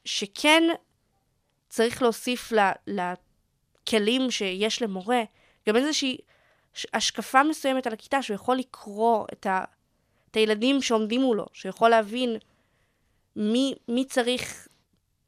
שכן 0.05 0.63
צריך 1.69 2.01
להוסיף 2.01 2.51
ל, 2.51 2.59
לכלים 2.87 4.31
שיש 4.31 4.81
למורה, 4.81 5.21
גם 5.67 5.75
איזושהי 5.75 6.17
השקפה 6.93 7.43
מסוימת 7.43 7.87
על 7.87 7.93
הכיתה, 7.93 8.21
שהוא 8.21 8.35
יכול 8.35 8.57
לקרוא 8.57 9.25
את, 9.33 9.45
ה, 9.45 9.63
את 10.31 10.35
הילדים 10.35 10.81
שעומדים 10.81 11.21
מולו, 11.21 11.45
שהוא 11.53 11.69
יכול 11.69 11.89
להבין 11.89 12.37
מי, 13.35 13.73
מי 13.87 14.05
צריך... 14.05 14.67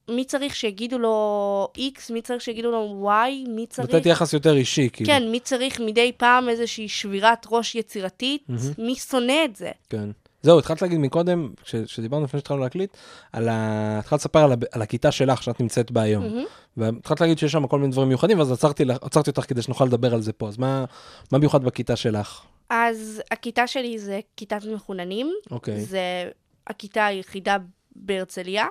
מי 0.09 0.25
צריך 0.25 0.55
שיגידו 0.55 0.97
לו 0.97 1.67
X, 1.77 2.13
מי 2.13 2.21
צריך 2.21 2.41
שיגידו 2.41 2.71
לו 2.71 3.09
Y, 3.09 3.49
מי 3.49 3.67
צריך... 3.67 3.93
לתת 3.93 4.05
יחס 4.05 4.33
יותר 4.33 4.55
אישי, 4.55 4.89
כאילו. 4.93 5.09
כן, 5.09 5.31
מי 5.31 5.39
צריך 5.39 5.79
מדי 5.79 6.11
פעם 6.17 6.49
איזושהי 6.49 6.89
שבירת 6.89 7.45
ראש 7.49 7.75
יצירתית, 7.75 8.43
מהמם. 8.49 8.73
מי 8.77 8.95
שונא 8.95 9.45
את 9.45 9.55
זה. 9.55 9.71
כן. 9.89 10.09
זהו, 10.41 10.59
התחלת 10.59 10.81
להגיד 10.81 10.99
מקודם, 10.99 11.49
כש- 11.63 11.75
כשדיברנו 11.75 12.23
לפני 12.23 12.39
שהתחלנו 12.39 12.59
להקליט, 12.61 12.97
על 13.33 13.49
ה... 13.49 13.99
התחלת 13.99 14.19
לספר 14.19 14.39
על, 14.39 14.51
ה... 14.51 14.55
על 14.71 14.81
הכיתה 14.81 15.11
שלך 15.11 15.43
שאת 15.43 15.59
נמצאת 15.61 15.91
בה 15.91 16.01
היום. 16.01 16.23
מהמם. 16.23 16.43
והתחלת 16.77 17.21
להגיד 17.21 17.37
שיש 17.37 17.51
שם 17.51 17.67
כל 17.67 17.79
מיני 17.79 17.91
דברים 17.91 18.07
מיוחדים, 18.07 18.39
ואז 18.39 18.51
עצרתי, 18.51 18.85
לך- 18.85 18.97
עצרתי 19.01 19.29
אותך 19.29 19.41
כדי 19.47 19.61
שנוכל 19.61 19.85
לדבר 19.85 20.13
על 20.13 20.21
זה 20.21 20.33
פה. 20.33 20.47
אז 20.47 20.57
מה, 20.57 20.85
מה 21.31 21.37
מיוחד 21.37 21.63
בכיתה 21.63 21.95
שלך? 21.95 22.41
אז 22.69 23.21
הכיתה 23.31 23.67
שלי 23.67 23.99
זה 23.99 24.19
כיתת 24.37 24.61
מחוננים. 24.73 25.33
אוקיי, 25.51 25.79
זה 25.81 26.29
הכיתה 26.67 27.05
היחידה 27.05 27.57
בהרצליה. 27.95 28.65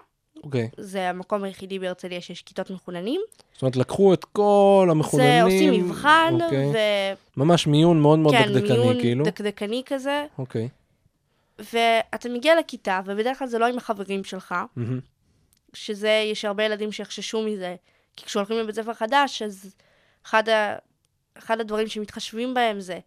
אוקיי. 0.44 0.68
זה 0.78 1.10
המקום 1.10 1.44
היחידי 1.44 1.78
בהרצליה 1.78 2.20
שיש 2.20 2.42
כיתות 2.42 2.70
מחוננים. 2.70 3.20
זאת 3.52 3.62
אומרת, 3.62 3.76
לקחו 3.76 4.14
את 4.14 4.24
כל 4.24 4.88
המחוננים. 4.90 5.30
זה 5.38 5.42
עושים 5.42 5.84
מבחן, 5.86 6.34
אוקיי. 6.44 6.66
ו... 6.66 6.76
ממש 7.36 7.66
מיון 7.66 8.00
מאוד 8.00 8.18
מאוד 8.18 8.34
כן, 8.34 8.52
דקדקני, 8.54 8.78
מיון 8.78 9.00
כאילו. 9.00 9.24
דקדקני 9.24 9.82
כזה. 9.86 10.24
אוקיי. 10.38 10.68
ואתה 11.58 12.28
מגיע 12.28 12.58
לכיתה, 12.58 13.00
ובדרך 13.04 13.38
כלל 13.38 13.48
זה 13.48 13.58
לא 13.58 13.66
עם 13.66 13.76
החברים 13.76 14.24
שלך, 14.24 14.54
מהמם. 14.76 15.00
שזה, 15.74 16.22
יש 16.32 16.44
הרבה 16.44 16.64
ילדים 16.64 16.92
שיחששו 16.92 17.42
מזה. 17.42 17.76
כי 18.16 18.24
כשהולכים 18.24 18.58
לבית 18.58 18.74
ספר 18.74 18.94
חדש, 18.94 19.42
אז 19.42 19.74
אחד, 20.24 20.48
ה... 20.48 20.76
אחד 21.38 21.60
הדברים 21.60 21.88
שמתחשבים 21.88 22.54
בהם 22.54 22.80
זה 22.80 22.98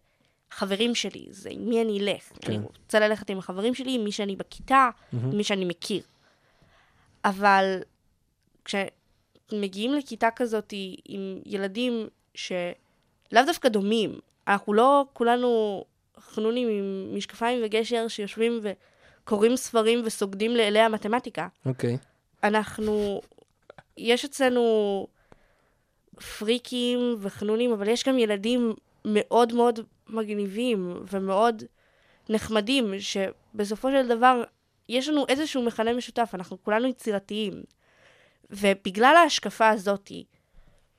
חברים 0.50 0.94
שלי, 0.94 1.26
זה 1.30 1.48
עם 1.52 1.68
מי 1.68 1.82
אני 1.82 2.00
אלך. 2.00 2.32
כן. 2.40 2.52
אני 2.52 2.58
רוצה 2.58 3.00
ללכת 3.00 3.30
עם 3.30 3.38
החברים 3.38 3.74
שלי, 3.74 3.94
עם 3.94 4.04
מי 4.04 4.12
שאני 4.12 4.36
בכיתה, 4.36 4.90
מהמם. 5.12 5.36
מי 5.36 5.44
שאני 5.44 5.64
מכיר. 5.64 6.02
אבל 7.24 7.80
כשמגיעים 8.64 9.94
לכיתה 9.94 10.28
כזאת 10.36 10.74
עם 11.04 11.40
ילדים 11.46 12.08
שלאו 12.34 13.42
דווקא 13.46 13.68
דומים, 13.68 14.20
אנחנו 14.48 14.74
לא 14.74 15.04
כולנו 15.12 15.84
חנונים 16.30 16.68
עם 16.68 17.16
משקפיים 17.16 17.60
וגשר 17.64 18.08
שיושבים 18.08 18.60
וקוראים 18.62 19.56
ספרים 19.56 20.02
וסוגדים 20.04 20.56
לאלי 20.56 20.80
המתמטיקה. 20.80 21.48
אוקיי. 21.66 21.98
אנחנו, 22.44 23.20
יש 23.96 24.24
אצלנו 24.24 25.06
פריקים 26.38 27.16
וחנונים, 27.18 27.72
אבל 27.72 27.88
יש 27.88 28.04
גם 28.04 28.18
ילדים 28.18 28.74
מאוד 29.04 29.52
מאוד 29.52 29.80
מגניבים 30.08 31.04
ומאוד 31.12 31.62
נחמדים, 32.28 32.94
שבסופו 32.98 33.90
של 33.90 34.08
דבר 34.08 34.42
יש 34.88 35.08
לנו 35.08 35.24
איזשהו 35.28 35.62
מכנה 35.62 35.92
משותף, 35.92 36.30
אנחנו 36.34 36.62
כולנו 36.62 36.88
יצירתיים. 36.88 37.62
ובגלל 38.50 39.14
ההשקפה 39.16 39.68
הזאתי, 39.68 40.24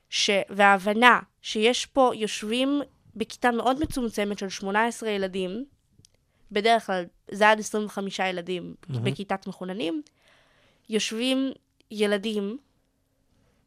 ש... 0.10 0.30
וההבנה 0.50 1.20
שיש 1.42 1.86
פה, 1.86 2.12
יושבים 2.16 2.82
בכיתה 3.15 3.52
מאוד 3.52 3.80
מצומצמת 3.84 4.39
של 4.39 4.49
18 4.49 5.10
ילדים, 5.10 5.65
בדרך 6.52 6.86
כלל 6.86 7.06
זה 7.32 7.49
עד 7.49 7.60
25 7.60 8.19
ילדים 8.19 8.76
מהמם. 8.89 9.04
בכיתת 9.04 9.47
מחוננים, 9.47 10.02
יושבים 10.89 11.52
ילדים 11.91 12.58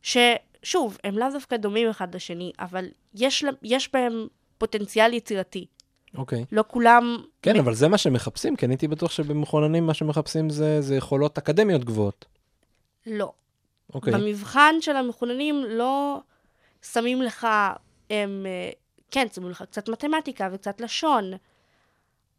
ששוב, 0.03 0.99
הם 1.05 1.19
לאו 1.19 1.29
דווקא 1.33 1.57
דומים 1.57 1.89
אחד 1.91 2.15
לשני, 2.15 2.53
אבל 2.59 2.87
יש, 3.15 3.45
יש 3.63 3.93
בהם 3.93 4.27
פוטנציאל 4.59 5.13
יצירתי. 5.13 5.67
אוקיי. 6.17 6.45
לא 6.53 6.65
כולם... 6.69 7.17
כן, 7.43 7.57
מ- 7.57 7.61
אבל 7.61 7.75
זה 7.75 7.89
מה 7.89 7.99
שמחפשים, 7.99 8.57
כי 8.57 8.67
אני 8.67 8.75
הייתי 8.75 8.89
בטוח 8.89 9.11
שבמכוננים 9.11 9.87
מה 9.87 9.95
שמחפשים 9.95 10.51
זה, 10.51 10.81
זה 10.81 10.97
יכולות 10.97 11.39
אקדמיות 11.39 11.85
גבוהות. 11.85 12.25
לא. 13.07 13.33
אוקיי. 13.95 14.13
במבחן 14.13 14.75
של 14.81 14.97
המחוננים 14.97 15.65
לא 15.69 16.21
שמים 16.93 17.23
לך 17.23 17.47
הם, 18.11 18.47
אה, 18.47 18.71
כן, 19.11 19.27
שמים 19.35 19.51
לך 19.51 19.63
קצת 19.63 19.89
מתמטיקה 19.89 20.49
וקצת 20.53 20.81
לשון, 20.81 21.33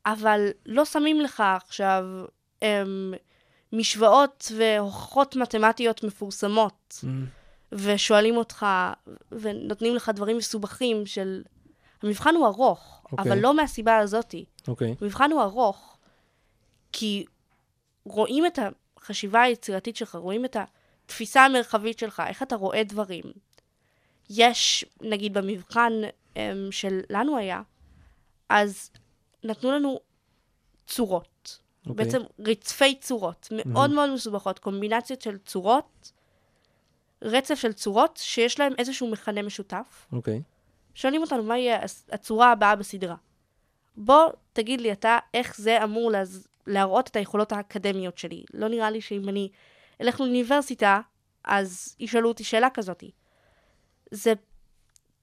אבל 0.06 0.50
לא 0.66 0.86
שמים 0.86 1.22
לך 1.22 1.44
עכשיו 1.56 2.04
אמ, 2.62 3.14
משוואות 3.74 4.52
והוכחות 4.58 5.36
מתמטיות 5.36 6.04
מפורסמות, 6.04 7.04
Mm. 7.04 7.08
ושואלים 7.72 8.38
אותך, 8.38 8.66
ונותנים 9.32 9.96
לך 9.96 10.12
דברים 10.16 10.38
מסובכים 10.38 11.06
של... 11.06 11.44
המבחן 12.04 12.36
הוא 12.36 12.48
ארוך, 12.48 13.02
אוקיי. 13.12 13.32
אבל 13.32 13.40
לא 13.40 13.54
מהסיבה 13.54 13.98
הזאתי. 13.98 14.46
אוקיי. 14.68 14.96
המבחן 15.02 15.32
הוא 15.32 15.42
ארוך, 15.42 15.98
כי 16.92 17.26
רואים 18.06 18.46
את 18.46 18.60
החשיבה 18.98 19.42
היצירתית 19.42 19.96
שלך, 19.96 20.16
רואים 20.16 20.46
את 20.46 20.58
התפיסה 21.06 21.46
המרחבית 21.46 22.00
שלך, 22.00 22.24
איך 22.28 22.44
אתה 22.44 22.56
רואה 22.56 22.84
דברים. 22.84 23.24
יש, 24.30 24.86
נגיד 25.02 25.34
במבחן 25.34 25.94
שלנו 26.71 27.38
היה, 27.38 27.62
אז 28.50 28.91
נתנו 29.43 29.71
לנו 29.71 30.00
צורות. 30.88 31.60
אוקיי. 31.89 32.06
בעצם 32.06 32.21
רצפי 32.39 32.95
צורות, 32.95 33.47
מאוד 33.65 33.91
מאוד 33.91 34.13
מסובכות, 34.13 34.60
קומבינציות 34.60 35.21
של 35.21 35.38
צורות, 35.38 36.12
רצף 37.21 37.56
של 37.56 37.73
צורות 37.73 38.17
שיש 38.23 38.60
להם 38.60 38.73
איזשהו 38.78 39.12
מכנה 39.12 39.41
משותף. 39.41 40.08
אוקיי. 40.12 40.41
שואלים 40.95 41.21
אותנו 41.21 41.43
מה 41.43 41.58
יהיה 41.58 41.80
הצורה 42.12 42.52
הבאה 42.52 42.76
בסדרה. 42.76 43.15
בוא 43.97 44.30
תגיד 44.54 44.82
לי 44.82 44.91
אתה 44.91 45.17
איך 45.34 45.58
זה 45.58 45.84
אמור 45.84 46.12
להז... 46.12 46.47
להראות 46.67 47.08
את 47.08 47.15
היכולות 47.15 47.52
האקדמיות 47.52 48.17
שלי. 48.17 48.43
לא 48.54 48.67
נראה 48.67 48.89
לי 48.89 49.02
שאם 49.02 49.30
אני 49.30 49.50
אלך 50.02 50.19
לאוניברסיטה, 50.19 51.02
אז 51.43 51.95
ישאלו 52.00 52.30
אותי 52.30 52.43
שאלה 52.43 52.69
כזאת. 52.69 53.04
זה 54.12 54.34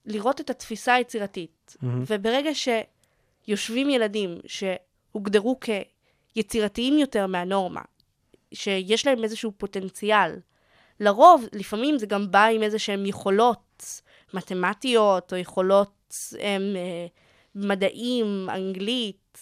לראות 0.07 0.41
את 0.41 0.51
התפיסה 0.51 0.95
היצירתית. 0.95 1.77
מהמם. 1.83 2.05
וברגע 2.07 2.51
שיושבים 2.55 3.91
ילדים 3.91 4.39
שהוגדרו 4.47 5.61
כיצירתיים 6.35 6.99
יותר 6.99 7.27
מהנורמה, 7.27 7.83
שיש 8.55 9.07
להם 9.07 9.25
איזשהו 9.25 9.53
פוטנציאל, 9.57 10.41
לרוב, 11.01 11.47
לפעמים 11.53 11.99
זה 11.99 12.07
גם 12.07 12.31
בא 12.31 12.45
עם 12.45 12.63
איזה 12.63 12.79
שהם 12.79 13.07
יכולות 13.07 14.03
מתמטיות, 14.35 15.33
או 15.33 15.39
יכולות 15.39 16.15
הם, 16.41 16.63
אה, 16.77 17.07
מדעים, 17.55 18.51
אנגלית, 18.51 19.39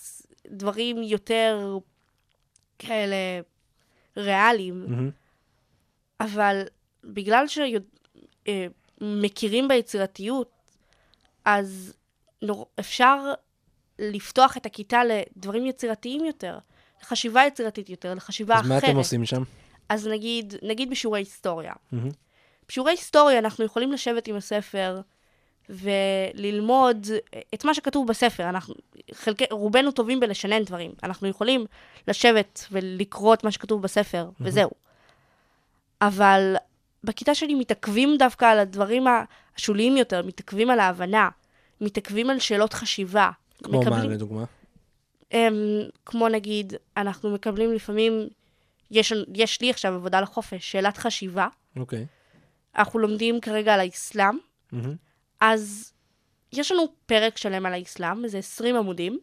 דברים 0.47 1.03
יותר 1.03 1.79
כאלה 2.79 3.41
ריאליים. 4.17 4.85
מהמם. 4.89 5.11
אבל 6.21 6.63
בגלל 7.05 7.49
שמכירים 9.03 9.69
ביצירתיות, 9.69 10.51
אז 11.45 11.95
נור... 12.43 12.67
אפשר 12.81 13.19
לפתוח 13.99 14.57
את 14.57 14.67
הכיתה 14.67 15.01
לדברים 15.05 15.67
יצירתיים 15.67 16.25
יותר, 16.25 16.59
לחשיבה 17.03 17.47
יצירתית 17.47 17.91
יותר, 17.91 18.15
לחשיבה 18.15 18.55
אז 18.55 18.61
אחרת. 18.61 18.71
מה 18.71 18.79
אתם 18.79 18.97
עושים 18.97 19.27
שם? 19.27 19.43
אז 19.89 20.07
נגיד, 20.07 20.55
נגיד 20.63 20.91
בשיעורי 20.91 21.21
היסטוריה. 21.21 21.73
מהמם. 21.93 22.11
בשיעורי 22.69 22.93
היסטוריה 22.93 23.39
אנחנו 23.39 23.65
יכולים 23.65 23.93
לשבת 23.93 24.29
עם 24.29 24.37
הספר 24.37 25.01
וללמוד 25.69 27.07
את 27.55 27.65
מה 27.65 27.75
שכתוב 27.75 28.07
בספר. 28.07 28.49
אנחנו, 28.49 28.75
חלקי, 29.13 29.45
רובנו 29.51 29.91
טובים 29.91 30.21
בלשנן 30.21 30.65
דברים. 30.65 30.93
אנחנו 31.03 31.29
יכולים 31.29 31.67
לשבת 32.09 32.67
ולקרוא 32.71 33.35
את 33.35 33.45
מה 33.45 33.51
שכתוב 33.51 33.83
בספר, 33.83 34.31
וזהו. 34.41 34.71
אבל 36.03 36.57
בכיתה 37.05 37.35
שלי 37.35 37.55
מתעכבים 37.55 38.17
דווקא 38.19 38.45
על 38.45 38.59
הדברים 38.59 39.05
השוליים 39.57 39.97
יותר, 39.97 40.23
מתעכבים 40.23 40.71
על 40.71 40.81
ההבנה, 40.81 41.29
מתעכבים 41.81 42.31
על 42.31 42.39
שאלות 42.39 42.73
חשיבה. 42.73 43.31
כמו 43.63 43.83
מה 43.83 44.05
לדוגמה? 44.05 44.45
הם, 45.31 45.55
כמו 46.07 46.29
נגיד, 46.29 46.73
אנחנו 46.97 47.31
מקבלים 47.31 47.73
לפעמים, 47.73 48.29
יש, 48.91 49.13
יש 49.35 49.61
לי 49.61 49.71
עכשיו 49.71 49.95
עבודה 49.95 50.21
לחופש, 50.21 50.73
שאלת 50.73 50.97
חשיבה. 50.97 51.49
אוקיי. 51.77 52.07
אנחנו 52.77 52.99
לומדים 52.99 53.41
כרגע 53.41 53.75
על 53.75 53.81
האסלאם, 53.81 54.39
מהמם. 54.73 54.95
אז 55.41 55.93
יש 56.53 56.73
לנו 56.73 56.83
פרק 57.07 57.37
שלם 57.37 57.67
על 57.67 57.73
האסלאם, 57.73 58.25
איזה 58.25 58.39
20 58.39 58.77
עמודים, 58.77 59.19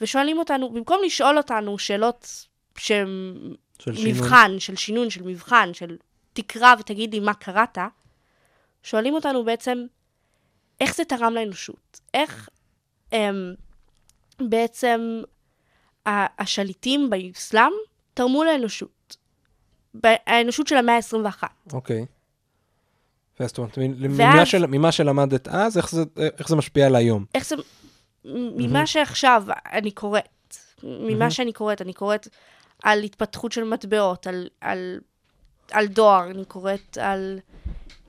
ושואלים 0.00 0.38
אותנו, 0.38 0.72
במקום 0.72 1.00
לשאול 1.06 1.38
אותנו 1.38 1.78
שאלות 1.78 2.46
שהן 2.78 3.08
של. 3.92 4.08
מבחן, 4.08 4.50
של 4.58 4.76
שינון, 4.76 5.10
של 5.10 5.22
מבחן, 5.22 5.74
של 5.74 5.96
תקרא 6.32 6.74
ותגיד 6.78 7.14
לי 7.14 7.20
מה 7.20 7.34
קראת, 7.34 7.78
שואלים 8.82 9.14
אותנו 9.14 9.44
בעצם, 9.44 9.78
איך 10.80 10.94
זה 10.96 11.04
תרם 11.04 11.34
לאנושות? 11.34 12.00
איך 12.14 12.48
הם, 13.12 13.54
בעצם 14.40 15.20
ה- 16.06 16.42
השליטים 16.42 17.10
באסלאם 17.10 17.72
תרמו 18.14 18.44
לאנושות? 18.44 19.16
האנושות 20.04 20.66
של 20.66 20.76
המאה 20.76 20.94
ה-21. 20.96 21.44
אוקיי. 21.72 22.06
זאת 23.40 23.58
אומרת, 23.58 23.78
ממה 23.78 24.46
של- 24.46 24.66
ממה 24.66 24.92
שלמדת 24.92 25.48
אז, 25.48 25.76
איך 25.78 25.90
זה- 25.90 26.02
איך 26.38 26.48
זה 26.48 26.56
משפיע 26.56 26.86
על 26.86 26.96
היום? 26.96 27.24
איך 27.34 27.46
זה, 27.46 27.56
ממה 28.56 28.86
שעכשיו 28.86 29.44
אני 29.72 29.90
קוראת, 29.90 30.56
ממה 30.82 31.30
שאני 31.30 31.52
קוראת, 31.52 31.82
אני 31.82 31.92
קוראת 31.92 32.28
על 32.84 33.02
התפתחות 33.02 33.52
של 33.52 33.64
מטבעות, 33.64 34.26
על, 34.26 34.48
על, 34.60 35.00
על 35.70 35.86
דואר, 35.86 36.30
אני 36.30 36.44
קוראת 36.44 36.98
על, 36.98 37.38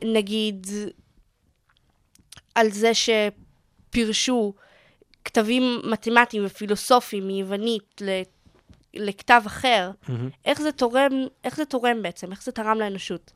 נגיד, 0.04 0.68
על 2.56 2.72
זה 2.72 2.92
שפירשו 2.94 4.54
כתבים 5.26 5.82
מתמטיים 5.84 6.46
ופילוסופיים 6.46 7.28
מיוונית 7.28 8.02
ל- 8.02 8.22
לכתב 8.94 9.42
אחר, 9.46 9.92
מהמם. 10.08 10.30
איך 10.46 10.62
זה 10.62 10.72
תורם, 10.72 11.12
איך 11.44 11.56
זה 11.56 11.66
תורם 11.66 12.02
בעצם, 12.02 12.32
איך 12.32 12.44
זה 12.44 12.52
תרם 12.52 12.80
לאנושות. 12.80 13.32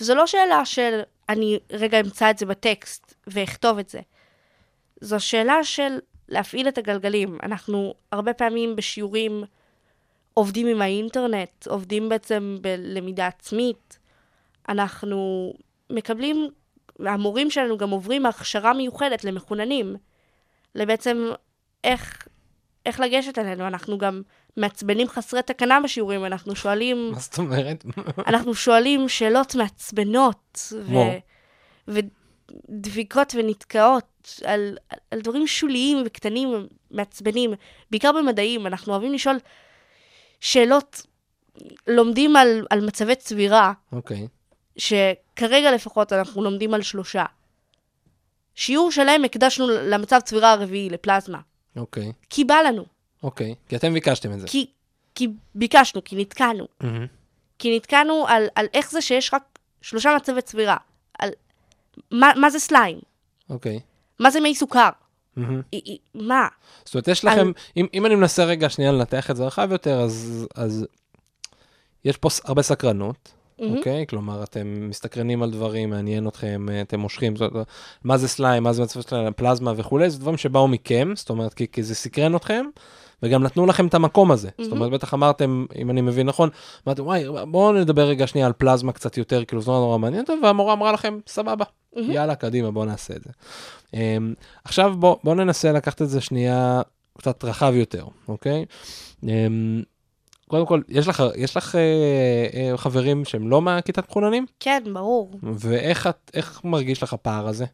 וזו 0.00 0.14
לא 0.14 0.26
שאלה 0.26 0.64
של 0.64 1.00
אני 1.28 1.58
רגע 1.72 2.00
אמצא 2.00 2.30
את 2.30 2.38
זה 2.38 2.46
בטקסט 2.46 3.14
ואכתוב 3.26 3.78
את 3.78 3.88
זה. 3.88 4.00
זו 5.00 5.20
שאלה 5.20 5.64
של 5.64 5.98
להפעיל 6.28 6.68
את 6.68 6.78
הגלגלים. 6.78 7.38
אנחנו 7.42 7.94
הרבה 8.12 8.32
פעמים 8.32 8.76
בשיעורים 8.76 9.44
עובדים 10.38 10.66
עם 10.66 10.82
האינטרנט, 10.82 11.66
עובדים 11.66 12.08
בעצם 12.08 12.58
בלמידה 12.60 13.26
עצמית. 13.26 13.98
אנחנו 14.68 15.52
מקבלים, 15.90 16.48
המורים 16.98 17.50
שלנו 17.50 17.78
גם 17.78 17.90
עוברים 17.90 18.26
הכשרה 18.26 18.72
מיוחדת 18.72 19.24
למחוננים, 19.24 19.96
לבעצם 20.74 21.30
איך, 21.84 22.28
איך 22.86 23.00
לגשת 23.00 23.38
אלינו. 23.38 23.66
אנחנו 23.66 23.98
גם 23.98 24.22
מעצבנים 24.56 25.08
חסרי 25.08 25.42
תקנה 25.42 25.78
בשיעורים, 25.84 26.24
אנחנו 26.24 26.56
שואלים... 26.56 27.10
מה 27.12 27.18
זאת 27.18 27.38
אומרת? 27.38 27.84
אנחנו 28.26 28.54
שואלים 28.54 29.08
שאלות 29.08 29.54
מעצבנות, 29.54 30.72
ו... 30.82 30.94
ודביקות 32.68 33.34
ונתקעות 33.38 34.40
על, 34.44 34.76
על 35.10 35.20
דברים 35.20 35.46
שוליים 35.46 36.02
וקטנים, 36.06 36.66
מעצבנים, 36.90 37.54
בעיקר 37.90 38.12
במדעים, 38.12 38.66
אנחנו 38.66 38.92
אוהבים 38.92 39.12
לשאול 39.12 39.36
שאלות, 40.40 41.06
לומדים 41.86 42.36
על, 42.36 42.66
על 42.70 42.86
מצבי 42.86 43.14
צבירה, 43.14 43.72
אוקיי. 43.92 44.28
שכרגע 44.76 45.72
לפחות 45.72 46.12
אנחנו 46.12 46.44
לומדים 46.44 46.74
על 46.74 46.82
שלושה. 46.82 47.24
שיעור 48.54 48.92
שלם 48.92 49.24
הקדשנו 49.24 49.68
למצב 49.68 50.20
צבירה 50.24 50.52
הרביעי, 50.52 50.90
לפלזמה. 50.90 51.40
אוקיי. 51.76 52.12
כי 52.30 52.44
בא 52.44 52.54
לנו, 52.54 52.84
אוקיי. 53.22 53.54
כי 53.68 53.76
אתם 53.76 53.94
ביקשתם 53.94 54.32
את 54.32 54.40
זה. 54.40 54.46
כי, 54.48 54.66
כי 55.14 55.28
ביקשנו, 55.54 56.04
כי 56.04 56.16
נתקענו. 56.16 56.66
מהמם. 56.80 57.06
כי 57.58 57.76
נתקענו 57.76 58.24
על, 58.28 58.46
על 58.54 58.66
איך 58.74 58.90
זה 58.90 59.00
שיש 59.00 59.34
רק 59.34 59.58
שלושה 59.82 60.16
מצבי 60.16 60.42
צבירה. 60.42 60.76
על 61.18 61.30
מה, 62.10 62.32
מה 62.36 62.50
זה 62.50 62.58
סליים? 62.58 62.98
אוקיי. 63.50 63.80
מה 64.18 64.30
זה 64.30 64.40
מי 64.40 64.54
סוכר? 64.54 64.88
אי, 65.72 65.98
מה? 66.14 66.48
זאת 66.84 66.94
אומרת, 66.94 67.08
יש 67.08 67.24
לכם, 67.24 67.52
אם, 67.76 68.06
אני 68.06 68.14
מנסה 68.14 68.44
רגע 68.44 68.68
שנייה 68.68 68.92
לנתח 68.92 69.30
את 69.30 69.36
זה 69.36 69.46
רחב 69.46 69.68
יותר, 69.72 70.00
אז, 70.00 70.86
יש 72.04 72.16
פה 72.16 72.28
הרבה 72.44 72.62
סקרנות, 72.62 73.32
מהמם. 73.58 73.76
אוקיי? 73.76 74.06
כלומר, 74.08 74.42
אתם 74.42 74.88
מסתקרנים 74.88 75.42
על 75.42 75.50
דברים, 75.50 75.90
מעניין 75.90 76.28
אתכם, 76.28 76.66
אה, 76.70 76.80
אתם 76.80 77.00
מושכים, 77.00 77.36
זאת, 77.36 77.52
מה 78.04 78.16
זה 78.16 78.28
סליים, 78.28 78.62
מה 78.62 78.72
זה 78.72 78.82
מצב 78.82 79.00
של 79.00 79.16
פלזמה 79.36 79.72
וכולי, 79.76 80.10
זה 80.10 80.18
דברים 80.18 80.36
שבאו 80.36 80.68
מכם, 80.68 81.12
זאת 81.14 81.30
אומרת, 81.30 81.54
כי, 81.54 81.66
כי 81.72 81.82
זה 81.82 81.94
סקרן 81.94 82.36
אתכם, 82.36 82.66
וגם 83.22 83.42
נתנו 83.42 83.66
לכם 83.66 83.86
את 83.86 83.94
המקום 83.94 84.30
הזה. 84.30 84.48
זאת 84.60 84.72
אומרת, 84.72 84.90
בטח 84.90 85.14
אמרתם, 85.14 85.66
אם 85.78 85.90
אני 85.90 86.00
מבין 86.00 86.26
נכון, 86.26 86.48
אמרתם, 86.86 87.06
וואי, 87.06 87.24
בואו 87.50 87.72
נדבר 87.72 88.02
רגע 88.02 88.26
שנייה 88.26 88.46
על 88.46 88.52
פלזמה 88.52 88.92
קצת 88.92 89.18
יותר, 89.18 89.44
כאילו, 89.44 89.62
זה 89.62 89.70
נורא 89.70 89.80
נורא 89.80 89.98
מעניין, 89.98 90.20
אותם", 90.20 90.38
והמורה 90.42 90.72
אמרה 90.72 90.92
לכם, 90.92 91.18
סבבה, 91.26 91.64
יאללה, 91.96 92.34
קדימה, 92.34 92.70
בואו 92.70 92.84
נעשה 92.84 93.14
את 93.16 93.22
זה. 93.22 93.30
אמ, 93.94 94.34
עכשיו 94.64 94.94
בואו 94.98 95.18
בוא 95.24 95.34
ננסה 95.34 95.72
לקחת 95.72 96.02
את 96.02 96.08
זה 96.08 96.20
שנייה 96.20 96.82
קצת 97.18 97.44
רחב 97.44 97.72
יותר, 97.74 98.04
אוקיי? 98.28 98.64
אמ, 99.22 99.82
קודם 100.48 100.66
כל, 100.66 100.80
יש 100.88 101.08
לך, 101.08 101.22
יש 101.36 101.56
לך 101.56 101.74
אה, 101.74 101.80
אה, 102.70 102.76
חברים 102.76 103.24
שהם 103.24 103.48
לא 103.48 103.62
מהכיתת 103.62 104.08
מחוננים? 104.10 104.46
כן, 104.60 104.82
ברור. 104.92 105.30
ואיך 105.42 106.06
את, 106.06 106.30
איך 106.34 106.64
מרגיש 106.64 107.02
לך 107.02 107.12
הפער 107.12 107.48
הזה? 107.48 107.64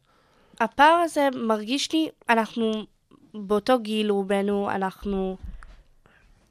הפער 0.59 0.95
הזה 1.03 1.27
מרגיש 1.47 1.91
לי, 1.93 2.09
אנחנו 2.29 2.71
באותו 3.33 3.79
גיל 3.79 4.11
רובנו, 4.11 4.69
אנחנו, 4.71 5.37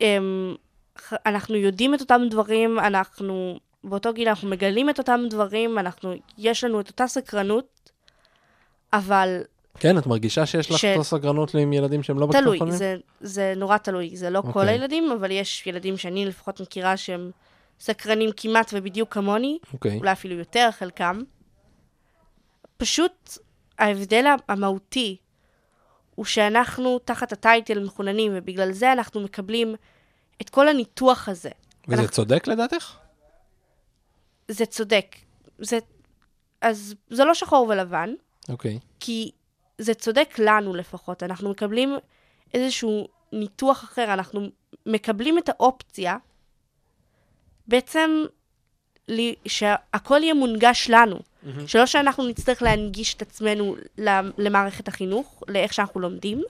אמ, 0.00 0.54
ח- 0.98 1.12
אנחנו 1.26 1.56
יודעים 1.56 1.94
את 1.94 2.00
אותם 2.00 2.22
דברים, 2.30 2.78
אנחנו 2.78 3.58
באותו 3.84 4.12
גיל 4.12 4.28
אנחנו 4.28 4.48
מגלים 4.48 4.90
את 4.90 4.98
אותם 4.98 5.20
דברים, 5.30 5.78
אנחנו, 5.78 6.14
יש 6.38 6.64
לנו 6.64 6.80
את 6.80 6.88
אותה 6.88 7.06
סקרנות, 7.06 7.90
אבל 8.92 9.40
כן, 9.78 9.98
את 9.98 10.06
מרגישה 10.06 10.46
שיש 10.46 10.70
לך 10.70 10.78
ש- 10.78 10.84
את 10.84 11.00
הסקרנות 11.00 11.54
עם 11.54 11.72
ילדים 11.72 12.02
שהם 12.02 12.18
לא 12.18 12.28
תלוי, 12.32 12.58
חולים? 12.58 12.74
זה, 12.74 12.96
זה 13.20 13.52
נורא 13.56 13.76
תלוי, 13.76 14.16
זה 14.16 14.30
לא 14.30 14.40
כל 14.40 14.48
אוקיי. 14.48 14.68
הילדים, 14.68 15.12
אבל 15.12 15.30
יש 15.30 15.66
ילדים 15.66 15.96
שאני 15.96 16.26
לפחות 16.26 16.60
מכירה 16.60 16.96
שהם 16.96 17.30
סקרנים 17.80 18.30
כמעט 18.36 18.70
ובדיוק 18.74 19.14
כמוני, 19.14 19.58
אוקיי. 19.72 19.98
אולי 19.98 20.12
אפילו 20.12 20.34
יותר 20.34 20.68
חלקם. 20.78 21.20
פשוט 22.76 23.38
ההבדל 23.78 24.24
המהותי 24.48 25.16
הוא 26.14 26.24
שאנחנו 26.24 26.98
תחת 26.98 27.32
הטייטל 27.32 27.84
מחוננים, 27.84 28.32
ובגלל 28.34 28.72
זה 28.72 28.92
אנחנו 28.92 29.20
מקבלים 29.20 29.74
את 30.42 30.50
כל 30.50 30.68
הניתוח 30.68 31.28
הזה. 31.28 31.50
וזה 31.88 31.96
אנחנו- 32.02 32.08
צודק 32.14 32.46
לדעתך? 32.46 32.96
זה 34.48 34.66
צודק. 34.66 35.16
זה... 35.58 35.78
אז 36.60 36.94
זה 37.10 37.24
לא 37.24 37.34
שחור 37.34 37.66
ולבן, 37.68 38.14
אוקיי. 38.48 38.78
כי 39.00 39.30
זה 39.78 39.94
צודק 39.94 40.34
לנו 40.38 40.74
לפחות. 40.74 41.22
אנחנו 41.22 41.50
מקבלים 41.50 41.96
איזשהו 42.54 43.08
ניתוח 43.32 43.84
אחר, 43.84 44.12
אנחנו 44.12 44.48
מקבלים 44.86 45.38
את 45.38 45.48
האופציה 45.48 46.16
בעצם 47.66 48.24
לי, 49.08 49.34
שהכל 49.46 50.22
יהיה 50.22 50.34
מונגש 50.34 50.86
לנו. 50.90 51.16
Mm-hmm. 51.16 51.48
שלא 51.66 51.86
שאנחנו 51.86 52.28
נצטרך 52.28 52.62
להנגיש 52.62 53.14
את 53.14 53.22
עצמנו 53.22 53.76
למערכת 54.38 54.88
החינוך, 54.88 55.42
לאיך 55.48 55.72
שאנחנו 55.74 56.00
לומדים, 56.00 56.42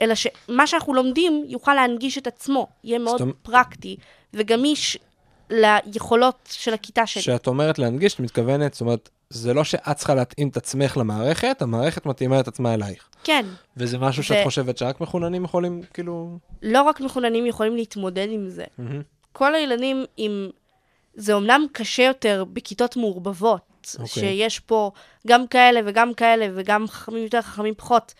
אלא 0.00 0.14
שמה 0.14 0.66
שאנחנו 0.66 0.94
לומדים 0.94 1.44
יוכל 1.46 1.74
להנגיש 1.74 2.18
את 2.18 2.26
עצמו, 2.26 2.66
יהיה 2.84 2.98
מאוד 2.98 3.20
אומרת- 3.20 3.36
פרקטי 3.42 3.96
וגמיש 4.34 4.98
ליכולות 5.50 6.48
של 6.50 6.74
הכיתה 6.74 7.06
שלי. 7.06 7.22
כשאת 7.22 7.46
אומרת 7.46 7.78
להנגיש, 7.78 8.14
את 8.14 8.20
מתכוונת, 8.20 8.72
זאת 8.74 8.80
אומרת, 8.80 9.08
זה 9.30 9.54
לא 9.54 9.64
שאת 9.64 9.96
צריכה 9.96 10.14
להתאים 10.14 10.48
את 10.48 10.56
עצמך 10.56 10.96
למערכת, 10.96 11.62
המערכת 11.62 12.06
מתאימה 12.06 12.40
את 12.40 12.48
עצמה 12.48 12.74
אלייך. 12.74 13.08
כן, 13.24 13.46
וזה 13.76 13.98
משהו 13.98 14.22
שאת 14.22 14.36
ו- 14.40 14.44
חושבת 14.44 14.78
שרק 14.78 15.00
מחוננים 15.00 15.44
יכולים, 15.44 15.82
כאילו... 15.94 16.38
לא 16.62 16.82
רק 16.82 17.00
מחוננים 17.00 17.46
יכולים 17.46 17.76
להתמודד 17.76 18.26
עם 18.30 18.48
זה. 18.48 18.64
מהמם. 18.78 19.02
כל 19.32 19.54
הילדים 19.54 20.04
עם... 20.16 20.50
זה 21.14 21.32
אומנם 21.32 21.66
קשה 21.72 22.02
יותר 22.02 22.44
בכיתות 22.52 22.96
מעורבבות, 22.96 23.96
אוקיי. 23.98 24.08
שיש 24.08 24.60
פה 24.60 24.90
גם 25.26 25.46
כאלה 25.46 25.80
וגם 25.86 26.14
כאלה, 26.14 26.46
וגם 26.54 26.88
חכמים 26.88 27.22
יותר, 27.24 27.42
חכמים 27.42 27.74
פחות, 27.74 28.14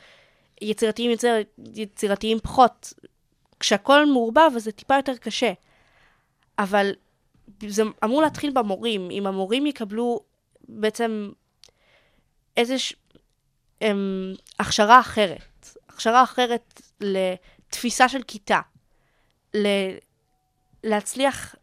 יצירתיים 0.62 1.10
יותר, 1.10 1.36
יצירתיים 1.74 2.38
פחות. 2.42 2.92
כשהכול 3.60 4.04
מעורבב, 4.12 4.50
אז 4.56 4.64
זה 4.64 4.72
טיפה 4.72 4.96
יותר 4.96 5.16
קשה. 5.16 5.52
אבל 6.58 6.92
זה 7.68 7.82
אמור 8.04 8.22
להתחיל 8.22 8.50
במורים. 8.50 9.10
אם 9.10 9.26
המורים 9.26 9.66
יקבלו 9.66 10.20
בעצם 10.68 11.30
איזוש... 12.56 12.94
הם, 13.80 14.32
הכשרה 14.58 15.00
אחרת, 15.00 15.68
הכשרה 15.88 16.22
אחרת 16.22 16.80
לתפיסה 17.00 18.08
של 18.08 18.22
כיתה, 18.22 18.60
ל... 19.54 19.66
להצליח 20.84 21.54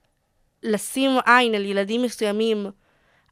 לשים 0.63 1.11
עין 1.25 1.55
על 1.55 1.65
ילדים 1.65 2.01
מסוימים, 2.01 2.65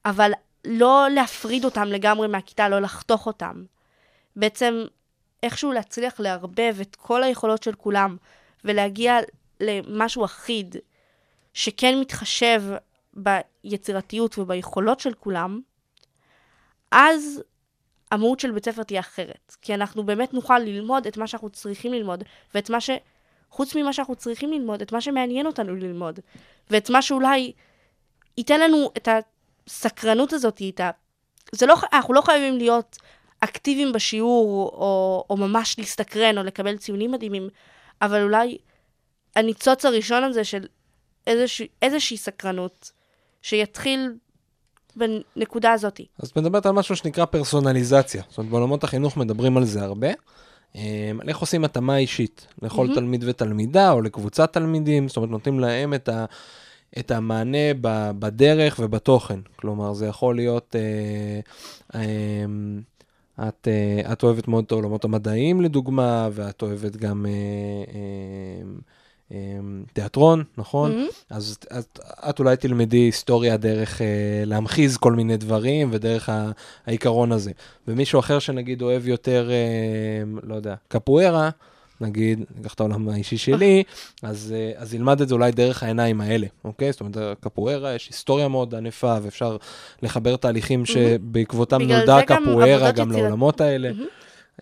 אבל 0.05 0.31
לא 0.65 1.07
להפריד 1.11 1.65
אותם 1.65 1.87
לגמרי 1.87 2.27
מהכיתה, 2.27 2.69
לא 2.69 2.79
לחתוך 2.79 3.27
אותם. 3.27 3.63
בעצם 4.35 4.85
איכשהו 5.43 5.71
להצליח 5.71 6.19
לערבב 6.19 6.75
את 6.81 6.95
כל 6.95 7.23
היכולות 7.23 7.63
של 7.63 7.75
כולם 7.75 8.17
ולהגיע 8.63 9.17
למשהו 9.59 10.25
אחיד 10.25 10.75
שכן 11.55 11.99
מתחשב 11.99 12.63
ביצירתיות 13.13 14.37
וביכולות 14.37 14.99
של 14.99 15.13
כולם, 15.13 15.61
אז 16.91 17.41
המהות 18.11 18.39
של 18.39 18.51
בית 18.51 18.65
ספר 18.65 18.83
תהיה 18.83 18.99
אחרת. 18.99 19.55
כי 19.61 19.73
אנחנו 19.73 20.03
באמת 20.03 20.33
נוכל 20.33 20.59
ללמוד 20.59 21.07
את 21.07 21.17
מה 21.17 21.27
שאנחנו 21.27 21.49
צריכים 21.49 21.93
ללמוד, 21.93 22.23
ואת 22.55 22.69
מה 22.69 22.81
ש... 22.81 22.89
חוץ 23.49 23.75
ממה 23.75 23.93
שאנחנו 23.93 24.15
צריכים 24.15 24.53
ללמוד, 24.53 24.81
את 24.81 24.91
מה 24.91 25.01
שמעניין 25.01 25.45
אותנו 25.45 25.75
ללמוד, 25.75 26.19
ואת 26.69 26.89
מה 26.89 27.01
שאולי 27.01 27.51
ייתן 28.37 28.59
לנו 28.59 28.91
את 28.97 29.07
הסקרנות 29.67 30.33
הזאת, 30.33 30.61
את 30.69 30.79
ה... 30.79 30.91
זה 31.51 31.65
לא, 31.65 31.75
אנחנו 31.93 32.13
לא 32.13 32.21
חייבים 32.21 32.57
להיות 32.57 32.97
אקטיביים 33.39 33.93
בשיעור, 33.93 34.69
או, 34.73 35.25
או 35.29 35.37
ממש 35.37 35.79
להסתקרן, 35.79 36.37
או 36.37 36.43
לקבל 36.43 36.77
ציונים 36.77 37.11
מדהימים, 37.11 37.49
אבל 38.01 38.23
אולי 38.23 38.57
הניצוץ 39.35 39.85
הראשון 39.85 40.23
הזה 40.23 40.43
של 40.43 40.67
איזושה, 41.27 41.63
איזושהי 41.81 42.17
סקרנות, 42.17 42.91
שיתחיל 43.41 44.13
בנקודה 44.95 45.71
הזאת. 45.71 46.01
אז 46.19 46.29
את 46.29 46.37
מדברת 46.37 46.65
על 46.65 46.71
משהו 46.71 46.95
שנקרא 46.95 47.25
פרסונליזציה. 47.25 48.23
זאת 48.29 48.37
אומרת, 48.37 48.51
בעולמות 48.51 48.83
החינוך 48.83 49.17
מדברים 49.17 49.57
על 49.57 49.65
זה 49.65 49.83
הרבה. 49.83 50.07
אמ, 50.75 51.19
על 51.21 51.29
איך 51.29 51.37
עושים 51.37 51.65
התאמה 51.65 51.97
אישית 51.97 52.47
לכל 52.61 52.83
מהמם. 52.83 52.95
תלמיד 52.95 53.23
ותלמידה, 53.27 53.91
או 53.91 54.01
לקבוצת 54.01 54.53
תלמידים, 54.53 55.07
זאת 55.07 55.17
אומרת, 55.17 55.29
נותנים 55.29 55.59
להם 55.59 55.93
את, 55.93 56.09
ה, 56.09 56.25
את 56.99 57.11
המענה 57.11 57.73
ב, 57.81 58.11
בדרך 58.19 58.79
ובתוכן. 58.83 59.39
כלומר, 59.55 59.93
זה 59.93 60.05
יכול 60.07 60.35
להיות, 60.35 60.75
אה, 60.75 61.39
אה, 61.99 63.47
את, 63.47 63.67
אה, 63.67 64.11
את 64.13 64.23
אוהבת 64.23 64.47
מאוד 64.47 64.63
את 64.63 64.71
העולמות 64.71 65.05
המדעיים, 65.05 65.61
לדוגמה, 65.61 66.29
ואת 66.31 66.61
אוהבת 66.61 66.95
גם 66.95 67.25
אה, 67.25 67.31
אה, 67.93 68.67
תיאטרון, 69.93 70.43
נכון? 70.57 70.91
מהמם. 70.91 71.07
אז 71.29 71.57
את, 71.79 71.99
את 72.29 72.39
אולי 72.39 72.55
תלמדי 72.57 72.97
היסטוריה 72.97 73.57
דרך 73.57 74.01
אה, 74.01 74.07
להמחיז 74.45 74.97
כל 74.97 75.13
מיני 75.13 75.37
דברים 75.37 75.89
ודרך 75.91 76.29
ה, 76.29 76.51
העיקרון 76.85 77.31
הזה. 77.31 77.51
ומישהו 77.87 78.19
אחר 78.19 78.39
שנגיד 78.39 78.81
אוהב 78.81 79.07
יותר, 79.07 79.49
אה, 79.51 79.55
לא 80.43 80.55
יודע, 80.55 80.75
קפוארה, 80.87 81.49
נגיד, 82.01 82.39
ניקח 82.57 82.73
את 82.73 82.79
העולם 82.79 83.09
האישי 83.09 83.37
שלי, 83.37 83.83
אז, 84.23 84.53
אה, 84.57 84.71
אז 84.81 84.93
ילמד 84.93 85.21
את 85.21 85.27
זה 85.27 85.33
אולי 85.35 85.51
דרך 85.51 85.83
העיניים 85.83 86.21
האלה, 86.21 86.47
אוקיי? 86.65 86.91
זאת 86.91 87.01
אומרת, 87.01 87.17
קפוארה, 87.39 87.93
יש 87.95 88.07
היסטוריה 88.07 88.47
מאוד 88.47 88.75
ענפה, 88.75 89.17
ואפשר 89.21 89.57
לחבר 90.03 90.35
תהליכים 90.35 90.85
שבעקבותם 90.85 91.81
נולדה 91.81 92.19
גם 92.27 92.43
קפוארה 92.43 92.91
גם 92.91 93.07
יצירת- 93.11 93.21
לעולמות 93.21 93.61
האלה. 93.61 93.91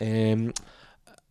מהמם. 0.01 0.51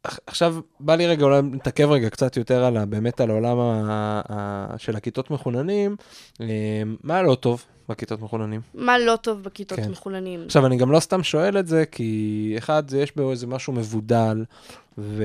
עכ- 0.05 0.19
עכשיו, 0.27 0.57
בא 0.81 0.95
לי 0.95 1.07
רגע 1.07 1.25
אולי 1.25 1.43
נתעכב 1.43 1.91
רגע 1.91 2.11
קצת 2.11 2.37
יותר 2.37 2.65
על 2.65 2.77
ה, 2.77 2.87
באמת 2.87 3.21
על 3.21 3.31
העולם 3.31 3.59
ה, 3.61 4.21
ה, 4.29 4.79
של 4.79 4.97
הכיתות 4.97 5.31
מחוננים. 5.31 5.97
אמ, 6.41 6.47
מה 7.03 7.23
לא 7.23 7.35
טוב 7.35 7.65
בכיתות 7.89 8.21
מחוננים? 8.23 8.61
מה 8.75 8.99
לא 8.99 9.17
טוב 9.17 9.43
בכיתות 9.43 9.79
כן. 9.81 9.91
מחוננים? 9.91 10.43
עכשיו, 10.47 10.67
אני 10.67 10.77
גם 10.77 10.91
לא 10.93 11.01
סתם 11.01 11.23
שואל 11.23 11.59
את 11.59 11.67
זה, 11.67 11.85
כי 11.87 12.55
אחד, 12.59 12.91
זה 12.91 13.01
יש 13.01 13.17
בו 13.17 13.31
איזה 13.31 13.47
משהו 13.47 13.73
מבודל, 13.73 14.45
ו, 14.99 15.25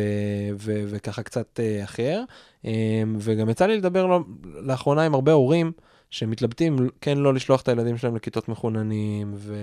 ו, 0.58 0.84
וככה 0.88 1.24
קצת 1.24 1.60
אה, 1.60 1.84
אחר. 1.84 2.24
אמ, 2.66 2.72
וגם 3.20 3.50
יצא 3.50 3.66
לי 3.66 3.78
לדבר 3.78 4.06
לא, 4.06 4.20
לאחרונה 4.44 5.04
עם 5.04 5.14
הרבה 5.14 5.32
הורים. 5.32 5.72
שמתלבטים 6.10 6.90
כן 7.02 7.18
לא 7.18 7.34
לשלוח 7.34 7.62
את 7.62 7.68
הילדים 7.68 7.98
שלהם 7.98 8.16
לכיתות 8.16 8.50
מחוננים, 8.50 9.34
ו... 9.36 9.56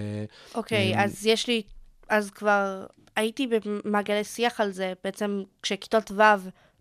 אוקיי, 0.55 0.95
אמ, 0.95 0.99
אז 0.99 1.27
יש 1.27 1.47
לי, 1.49 1.63
אז 2.09 2.31
כבר 2.31 2.85
הייתי 3.17 3.47
במעגלי 3.47 4.25
שיח 4.25 4.61
על 4.61 4.71
זה, 4.71 4.93
בעצם 5.05 5.43
כשכיתות 5.63 6.11
ו' 6.11 6.23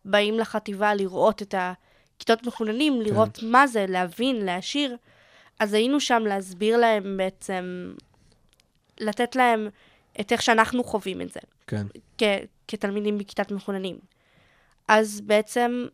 באים 0.06 0.39
לחטיבה 0.39 0.93
לראות 0.93 1.41
את 1.41 1.56
הכיתות 1.58 2.48
מחוננים, 2.48 2.93
כן. 2.93 3.10
לראות 3.10 3.39
מה 3.43 3.67
זה, 3.67 3.86
להבין, 3.89 4.46
להשאיר, 4.46 4.98
אז 5.60 5.74
היינו 5.74 6.00
שם 6.00 6.24
להסביר 6.26 6.78
להם 6.78 7.17
בעצם, 7.17 7.94
לתת 9.00 9.36
להם 9.36 9.67
את 10.19 10.31
איך 10.31 10.42
שאנחנו 10.42 10.84
חווים 10.84 11.21
את 11.21 11.31
זה, 11.31 11.40
כן. 11.67 11.88
כ- 12.17 12.44
כתלמידים 12.67 13.17
בכיתת 13.17 13.52
מחוננים. 13.52 13.98
אז 14.88 15.21
בעצם, 15.21 15.86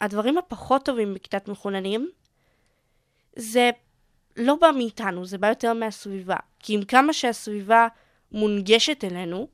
הדברים 0.00 0.38
הפחות 0.38 0.84
טובים 0.84 1.14
בכיתת 1.14 1.48
מחוננים, 1.48 2.10
זה 3.36 3.70
לא 4.36 4.56
בא 4.60 4.70
מאיתנו, 4.76 5.24
זה 5.26 5.38
בא 5.38 5.48
יותר 5.48 5.72
מהסביבה. 5.72 6.36
כי 6.58 6.74
עם 6.74 6.84
כמה 6.84 7.12
שהסביבה 7.12 7.88
מונגשת 8.32 9.04
אלינו, 9.04 9.48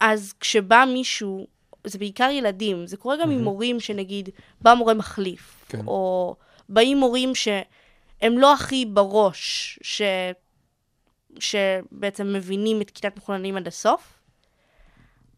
אז 0.00 0.32
כשבא 0.40 0.84
מישהו, 0.92 1.46
זה 1.84 1.98
בעיקר 1.98 2.28
ילדים, 2.32 2.86
זה 2.86 2.96
קורה 2.96 3.16
גם 3.22 3.30
עם 3.30 3.44
מורים 3.44 3.80
שנגיד, 3.80 4.28
בא 4.60 4.74
מורה 4.74 4.94
מחליף, 4.94 5.64
כן. 5.68 5.86
או 5.86 6.36
באים 6.68 6.98
מורים 6.98 7.34
שהם 7.34 8.38
לא 8.38 8.54
הכי 8.54 8.84
בראש, 8.84 9.78
ש... 9.82 10.02
שבעצם 11.38 12.32
מבינים 12.32 12.80
את 12.80 12.90
כיתת 12.90 13.16
מחוננים 13.16 13.56
עד 13.56 13.66
הסוף, 13.66 14.18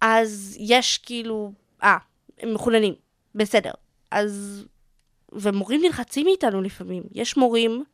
אז 0.01 0.57
יש 0.61 0.99
כאילו, 0.99 1.53
אה, 1.83 1.99
הם 2.39 2.55
מחוננים, 2.55 2.95
בסדר. 3.35 3.73
אז, 4.11 4.65
ומורים 5.33 5.81
נלחצים 5.83 6.27
מאיתנו 6.27 6.63
לפעמים. 6.63 7.03
יש 7.13 7.37
מורים, 7.37 7.85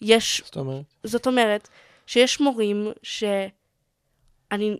יש 0.00 0.42
זאת 0.44 0.56
אומרת, 0.56 0.84
זאת 1.04 1.26
אומרת, 1.26 1.68
שיש 2.10 2.40
מורים 2.40 2.88
שאני, 3.02 4.76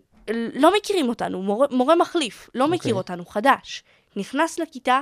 לא 0.55 0.73
מכירים 0.77 1.09
אותנו, 1.09 1.43
מורה, 1.43 1.67
מורה 1.71 1.97
מחליף, 1.97 2.51
לא 2.55 2.69
מכיר 2.69 2.79
אוקיי. 2.79 2.93
אותנו, 2.93 3.27
חדש. 3.27 3.85
נכנס 4.17 4.59
לכיתה 4.59 5.01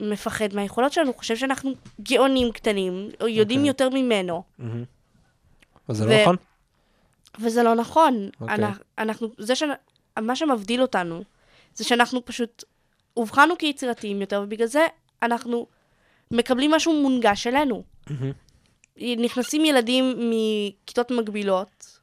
ומפחד 0.00 0.54
מהיכולות 0.54 0.92
שלנו, 0.92 1.14
חושב 1.14 1.36
שאנחנו 1.36 1.72
גאונים 2.00 2.52
קטנים, 2.52 3.10
או 3.20 3.28
יודעים 3.28 3.60
אוקיי. 3.60 3.68
יותר 3.68 3.88
ממנו, 3.88 4.42
מהמם. 4.58 4.84
וזה 5.88 6.04
ו- 6.04 6.08
לא 6.08 6.22
נכון? 6.22 6.36
וזה 7.40 7.62
לא 7.62 7.74
נכון. 7.74 8.28
אוקיי. 8.40 8.54
אנחנו, 8.54 8.84
אנחנו, 8.98 9.28
זה 9.38 9.54
ש... 9.54 9.62
מה 10.20 10.36
שמבדיל 10.36 10.82
אותנו, 10.82 11.22
זה 11.74 11.84
שאנחנו 11.84 12.24
פשוט 12.24 12.64
אובחנו 13.16 13.58
כיצירתיים 13.58 14.20
יותר, 14.20 14.40
ובגלל 14.44 14.66
זה 14.66 14.86
אנחנו 15.22 15.66
מקבלים 16.30 16.70
משהו 16.70 17.02
מונגש 17.02 17.46
אלינו. 17.46 17.82
מהמם. 18.10 18.32
נכנסים 18.98 19.64
ילדים 19.64 20.30
מכיתות 20.30 21.10
מקבילות, 21.10 21.98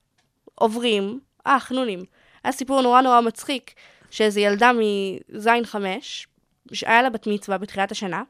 עוברים, 0.55 1.19
אה, 1.47 1.59
חנונים. 1.59 2.05
היה 2.43 2.51
סיפור 2.51 2.81
נורא 2.81 3.01
נורא 3.01 3.21
מצחיק, 3.21 3.73
שאיזו 4.11 4.39
ילדה 4.39 4.71
מזין 4.73 5.65
חמש, 5.65 6.27
שהיה 6.73 7.01
לה 7.01 7.09
בת 7.09 7.27
מצווה 7.27 7.57
בתחילת 7.57 7.91
השנה, 7.91 8.23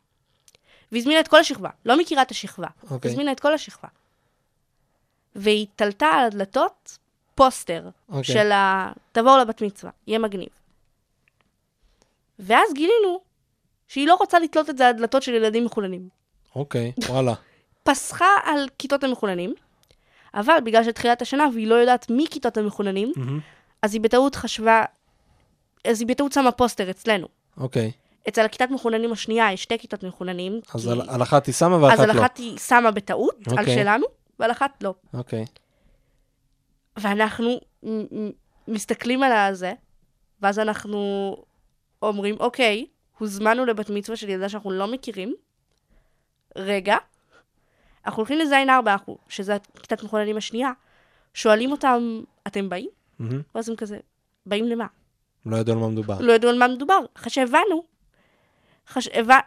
והזמינה 0.92 1.20
את 1.20 1.28
כל 1.28 1.40
השכבה, 1.40 1.70
לא 1.86 1.98
מכירה 1.98 2.22
את 2.22 2.32
השכבה, 2.32 2.68
אוקיי. 2.90 3.12
הזמינה 3.12 3.32
את 3.32 3.40
כל 3.40 3.54
השכבה. 3.54 3.88
והיא 5.36 5.68
תלתה 5.76 6.08
על 6.08 6.26
הדלתות 6.26 6.98
פוסטר 7.36 7.90
אוקיי. 8.10 8.24
של 8.24 8.52
ה... 8.52 8.92
תבואו 9.12 9.38
לבת 9.38 9.62
מצווה, 9.62 9.92
יהיה 10.08 10.20
מגניב. 10.20 10.50
ואז 12.40 12.74
גילינו 12.74 13.20
שהיא 13.88 14.08
לא 14.08 14.16
רוצה 14.16 14.40
לתלות 14.40 14.70
את 14.70 14.78
זה 14.78 14.88
על 14.88 14.94
דלתות 14.94 15.24
של 15.24 15.34
ילדים 15.34 15.66
מחולנים. 15.66 16.10
אוקיי, 16.56 16.92
וואלה. 17.08 17.34
פסחה 17.90 18.26
על 18.44 18.68
כיתות 18.80 19.04
המחוננים, 19.04 19.54
אבל 20.34 20.54
בגלל 20.64 20.84
שתחילת 20.84 21.22
השנה 21.22 21.46
והיא 21.54 21.68
לא 21.68 21.76
יודעת 21.76 22.10
מי 22.10 22.26
כיתות 22.32 22.58
המחוננים. 22.58 23.12
אז 23.82 23.94
היא 23.94 24.02
בטעות 24.02 24.36
חשבה, 24.36 24.84
אז 25.88 26.02
היא 26.02 26.08
בטעות 26.08 26.32
שמה 26.32 26.52
פוסטר 26.52 26.90
אצלנו. 26.90 27.28
אוקיי. 27.58 27.92
אצל 28.28 28.42
הכיתת 28.46 28.68
מחוננים 28.72 29.12
השנייה 29.12 29.52
יש 29.54 29.64
שתי 29.64 29.80
כיתות 29.80 30.04
מחוננים. 30.04 30.60
אז 30.76 30.84
כי- 30.86 30.92
על 30.92 31.02
על 31.10 31.22
אחת 31.24 31.46
היא 31.46 31.54
שמה 31.56 31.76
אז 31.76 31.82
ואחת 31.82 32.00
על 32.00 32.16
לא. 32.16 32.22
אחת 32.22 32.38
היא 32.38 32.58
שמה 32.60 32.92
בטעות, 32.92 33.36
על 33.48 33.60
אוקיי. 33.60 33.76
שלנו, 33.76 34.06
ועל 34.40 34.52
אחת 34.52 34.84
לא. 34.84 34.94
אוקיי. 35.14 35.46
ואנחנו 36.98 37.60
מ- 37.84 37.90
מ- 38.26 38.32
מסתכלים 38.68 39.24
על 39.24 39.32
הזה, 39.32 39.74
ואז 40.42 40.60
אנחנו 40.60 41.36
אומרים, 42.02 42.36
אוקיי, 42.40 42.86
הוזמנו 43.18 43.66
לבת 43.66 43.90
מצווה 43.90 44.16
של 44.18 44.30
ילדה 44.30 44.50
שאנחנו 44.50 44.72
לא 44.72 44.88
מכירים. 44.88 45.36
רגע, 46.56 46.96
אנחנו 48.06 48.20
הולכים 48.20 48.38
לזין 48.40 48.70
ארבע, 48.70 48.96
שזה 49.30 49.58
כיתת 49.82 50.04
מחוננים 50.04 50.38
השנייה, 50.38 50.72
שואלים 51.34 51.72
אותם, 51.72 52.22
אתם 52.48 52.70
באים? 52.70 52.90
מהמם. 53.20 53.42
ואז 53.56 53.70
הם 53.70 53.76
כזה, 53.76 53.98
באים 54.46 54.66
למה? 54.66 54.86
לא 55.46 55.58
ידעו 55.58 55.76
על 55.76 55.82
מה 55.82 55.88
מדובר. 55.88 56.18
לא 56.22 56.34
ידעו 56.34 56.50
על 56.50 56.58
מה 56.60 56.68
מדובר. 56.68 57.00
אחרי 57.18 57.30
שהבנו, 57.30 57.84
חש... 58.88 59.08
הבא... 59.08 59.40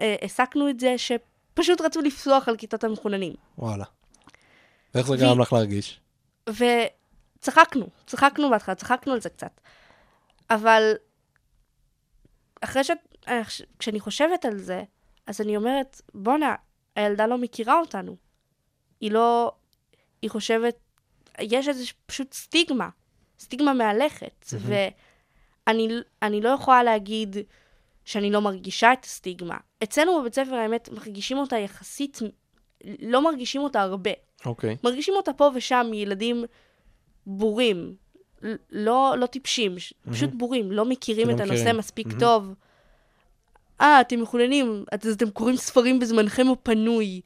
אה, 0.00 0.16
הסקנו 0.22 0.68
את 0.70 0.80
זה 0.80 0.94
שפשוט 0.98 1.80
רצו 1.80 2.00
לפסוח 2.00 2.48
על 2.48 2.56
כיתות 2.56 2.84
המחוננים. 2.84 3.34
וואלה. 3.58 3.84
ואיך 4.94 5.06
זה 5.06 5.12
והיא- 5.12 5.22
גרם 5.24 5.40
לך 5.40 5.52
להרגיש? 5.52 6.00
וצחקנו, 6.48 7.86
צחקנו 8.06 8.50
בהתחלה, 8.50 8.74
צחקנו 8.74 9.12
על 9.12 9.20
זה 9.20 9.28
קצת. 9.28 9.60
אבל 10.50 10.92
אחרי 12.60 12.84
ש... 12.84 12.90
אה, 13.28 13.42
כשאני 13.78 14.00
חושבת 14.00 14.44
על 14.44 14.58
זה, 14.58 14.82
אז 15.26 15.40
אני 15.40 15.56
אומרת, 15.56 16.00
בואנה, 16.14 16.54
הילדה 16.96 17.26
לא 17.26 17.38
מכירה 17.38 17.80
אותנו. 17.80 18.16
היא 19.00 19.10
לא... 19.10 19.52
היא 20.22 20.30
חושבת... 20.30 20.76
יש 21.40 21.68
איזה 21.68 21.84
פשוט 22.06 22.32
סטיגמה, 22.32 22.88
סטיגמה 23.38 23.72
מהלכת. 23.72 24.44
ואני 25.66 25.88
אני 26.22 26.40
לא 26.40 26.48
יכולה 26.48 26.82
להגיד 26.82 27.36
שאני 28.04 28.30
לא 28.30 28.40
מרגישה 28.40 28.92
את 28.92 29.04
הסטיגמה. 29.04 29.56
אצלנו 29.82 30.20
בבית 30.20 30.34
ספר, 30.34 30.54
האמת, 30.54 30.88
מרגישים 30.92 31.38
אותה 31.38 31.56
יחסית... 31.56 32.18
לא 33.02 33.24
מרגישים 33.24 33.60
אותה 33.62 33.80
הרבה. 33.82 34.10
אוקיי. 34.46 34.76
מרגישים 34.84 35.14
אותה 35.14 35.32
פה 35.32 35.50
ושם 35.54 35.86
מילדים 35.90 36.44
בורים, 37.26 37.94
לא, 38.70 39.14
לא 39.18 39.26
טיפשים, 39.26 39.78
ש- 39.78 39.94
פשוט 40.12 40.30
בורים, 40.32 40.72
לא 40.72 40.84
מכירים 40.84 41.26
שלא 41.26 41.34
את 41.34 41.40
הנושא. 41.40 41.72
מספיק 41.72 42.06
מהמם. 42.06 42.20
טוב. 42.20 42.54
אה, 43.80 44.00
אתם 44.00 44.20
מחוננים, 44.22 44.84
אז 44.92 45.12
אתם 45.12 45.30
קוראים 45.30 45.56
ספרים 45.56 45.98
בזמנכם 45.98 46.46
הפנוי. 46.52 47.20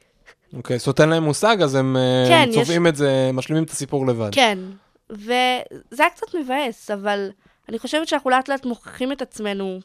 אוקיי, 0.52 0.78
זאת 0.78 0.86
אומרת 0.86 1.00
אין 1.00 1.08
להם 1.08 1.22
מושג, 1.24 1.62
אז 1.62 1.74
הם 1.74 1.96
אה, 1.96 2.24
כן, 2.28 2.48
יש- 2.50 2.54
צובעים 2.56 2.86
את 2.86 2.96
זה, 2.96 3.30
משלימים 3.32 3.64
את 3.64 3.70
הסיפור 3.70 4.06
לבד. 4.06 4.28
כן, 4.32 4.58
וזה 5.10 5.32
היה 5.98 6.10
קצת 6.10 6.26
מבאס, 6.34 6.90
אבל 6.90 7.30
אני 7.68 7.78
חושבת 7.78 8.08
שאנחנו 8.08 8.30
לאט 8.30 8.48
לאט 8.48 8.66
מוכיחים 8.66 9.12
את 9.12 9.22
עצמנו 9.22 9.80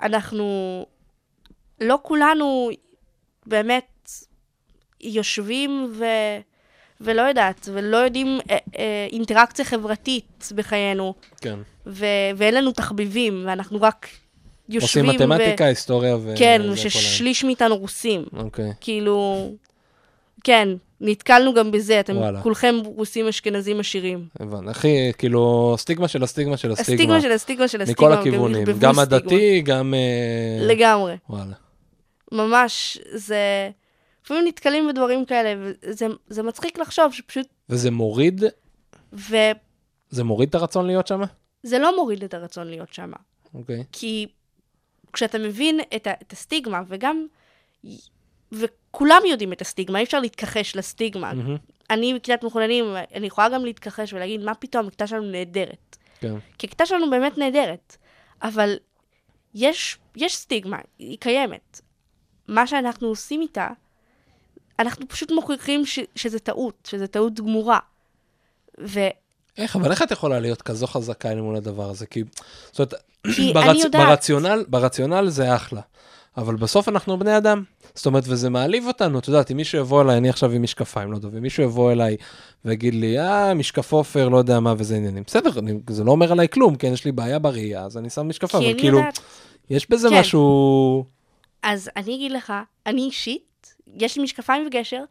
שאנחנו, 0.00 0.86
לא 1.80 1.98
כולנו 2.02 2.70
באמת 3.46 4.10
יושבים 5.00 5.92
ו... 5.98 6.04
ולא 7.00 7.22
יודעת, 7.22 7.68
ולא 7.72 7.96
יודעים 7.96 8.38
אה, 8.50 8.56
אה, 8.78 9.06
אינטראקציה 9.12 9.64
חברתית 9.64 10.48
בחיינו, 10.54 11.14
כן. 11.40 11.58
ו... 11.86 12.06
ואין 12.36 12.54
לנו 12.54 12.72
תחביבים, 12.72 13.42
ואנחנו 13.46 13.78
רק 13.82 14.08
עושים 14.66 15.04
יושבים 15.04 15.06
מתמטיקה, 15.06 15.64
היסטוריה 15.64 16.16
ו... 16.16 16.34
כן, 16.38 16.62
זה 16.70 16.76
ששליש 16.76 17.44
מאיתנו 17.44 17.76
רוסים. 17.76 18.24
אוקיי. 18.36 18.72
כאילו, 18.80 19.48
כן, 20.44 20.68
נתקלנו 21.00 21.54
גם 21.54 21.70
בזה, 21.70 22.00
אתם 22.00 22.16
וואלה. 22.16 22.42
כולכם 22.42 22.74
רוסים 22.84 23.28
אשכנזים 23.28 23.80
עשירים. 23.80 24.28
הבנתי. 24.40 24.70
הכי, 24.70 25.12
כאילו, 25.18 25.74
סטיגמה 25.78 26.08
של 26.08 26.22
הסטיגמה 26.22 26.56
של 26.56 26.72
הסטיגמה. 26.72 26.94
הסטיגמה 26.94 27.20
של 27.20 27.32
הסטיגמה 27.32 27.68
של 27.68 27.78
מכל 27.78 28.12
הסטיגמה. 28.12 28.20
הכיוונים. 28.20 28.66
ערבבו 28.68 28.80
גם. 28.80 28.98
הדתי, 28.98 29.60
גם... 29.60 29.94
אה, 29.94 30.66
לגמרי. 30.66 31.16
וואלה. 31.30 31.54
ממש, 32.32 32.98
זה... 33.14 33.70
לפעמים 34.24 34.44
נתקלים 34.46 34.88
בדברים 34.88 35.24
כאלה, 35.24 35.54
וזה 35.60 36.06
זה 36.28 36.42
מצחיק 36.42 36.78
לחשוב 36.78 37.12
שפשוט... 37.12 37.46
וזה 37.68 37.90
מוריד, 37.90 38.44
וזה 39.12 39.52
זה 40.10 40.24
מוריד 40.24 40.48
את 40.48 40.54
הרצון 40.54 40.86
להיות 40.86 41.06
שם? 41.06 41.20
לא 41.64 41.96
מוריד 41.96 42.24
את 42.24 42.34
הרצון 42.34 42.66
להיות 42.66 42.92
שם. 42.92 43.12
אוקיי. 43.54 43.84
כי 43.92 44.26
כשאתה 45.14 45.38
מבין 45.38 45.80
את, 45.96 46.06
ה, 46.06 46.12
את 46.22 46.32
הסטיגמה, 46.32 46.82
וגם... 46.88 47.26
וכולם 48.52 49.20
יודעים 49.30 49.52
את 49.52 49.60
הסטיגמה, 49.60 49.98
אי 49.98 50.04
אפשר 50.04 50.20
להתכחש 50.20 50.76
לסטיגמה. 50.76 51.34
מהמם. 51.34 51.56
אני 51.90 52.14
בכיתת 52.14 52.44
מחוננים, 52.44 52.84
אני 53.14 53.26
יכולה 53.26 53.48
גם 53.48 53.64
להתכחש 53.64 54.12
ולהגיד, 54.12 54.40
מה 54.40 54.54
פתאום, 54.54 54.86
הכיתה 54.86 55.06
שלנו 55.06 55.30
נהדרת. 55.30 55.96
כן. 56.20 56.34
כי 56.58 56.66
הכיתה 56.66 56.86
שלנו 56.86 57.10
באמת 57.10 57.38
נהדרת, 57.38 57.96
אבל 58.42 58.76
יש, 59.54 59.98
יש 60.16 60.36
סטיגמה, 60.36 60.78
היא 60.98 61.18
קיימת. 61.20 61.80
מה 62.48 62.66
שאנחנו 62.66 63.08
עושים 63.08 63.40
איתה, 63.40 63.68
אנחנו 64.78 65.08
פשוט 65.08 65.30
מוכיחים 65.30 65.86
ש, 65.86 65.98
שזה 66.16 66.38
טעות, 66.38 66.88
שזה 66.90 67.06
טעות 67.06 67.34
גמורה. 67.40 67.78
ו... 68.80 69.00
איך, 69.58 69.76
אבל 69.76 69.90
איך 69.90 70.02
את 70.02 70.10
יכולה 70.10 70.40
להיות 70.40 70.62
כזו 70.62 70.86
חזקה 70.86 71.32
אל 71.32 71.40
מול 71.40 71.56
הדבר 71.56 71.90
הזה? 71.90 72.06
כי, 72.06 72.22
זאת 72.72 72.78
אומרת, 72.78 72.94
כי 73.36 73.52
ברצ... 73.52 73.66
אני 73.68 73.78
יודעת- 73.82 74.08
ברציונל, 74.08 74.64
ברציונל 74.68 75.28
זה 75.28 75.54
אחלה. 75.56 75.80
אבל 76.36 76.56
בסוף 76.56 76.88
אנחנו 76.88 77.18
בני 77.18 77.36
אדם. 77.36 77.62
זאת 77.94 78.06
אומרת, 78.06 78.24
וזה 78.26 78.50
מעליב 78.50 78.86
אותנו, 78.86 79.18
את 79.18 79.28
יודעת, 79.28 79.50
אם 79.50 79.56
מישהו 79.56 79.78
יבוא 79.78 80.02
אליי, 80.02 80.16
אני 80.16 80.28
עכשיו 80.28 80.50
עם 80.50 80.62
משקפיים, 80.62 81.12
לא 81.12 81.18
טוב, 81.18 81.36
אם 81.36 81.42
מישהו 81.42 81.62
יבוא 81.62 81.92
אליי 81.92 82.16
ויגיד 82.64 82.94
לי, 82.94 83.20
אה, 83.20 83.54
משקף 83.54 83.92
עופר, 83.92 84.28
לא 84.28 84.36
יודע 84.36 84.60
מה 84.60 84.74
וזה 84.78 84.96
עניינים. 84.96 85.22
בסדר, 85.26 85.58
אני, 85.58 85.72
זה 85.90 86.04
לא 86.04 86.10
אומר 86.10 86.32
עליי 86.32 86.48
כלום, 86.48 86.76
כן, 86.76 86.92
יש 86.92 87.04
לי 87.04 87.12
בעיה 87.12 87.38
בראייה, 87.38 87.84
אז 87.84 87.98
אני 87.98 88.10
שם 88.10 88.28
משקפיים, 88.28 88.64
כי 88.64 88.70
אבל 88.72 88.80
כאילו, 88.80 88.98
יודעת... 88.98 89.18
יש 89.70 89.90
בזה 89.90 90.08
כן. 90.08 90.18
משהו... 90.20 91.04
אז 91.62 91.90
אני 91.96 92.14
אגיד 92.14 92.32
לך, 92.32 92.52
אני 92.86 93.02
אישית, 93.02 93.74
יש 93.96 94.16
לי 94.16 94.22
משקפיים 94.22 94.66
וגשר, 94.66 95.04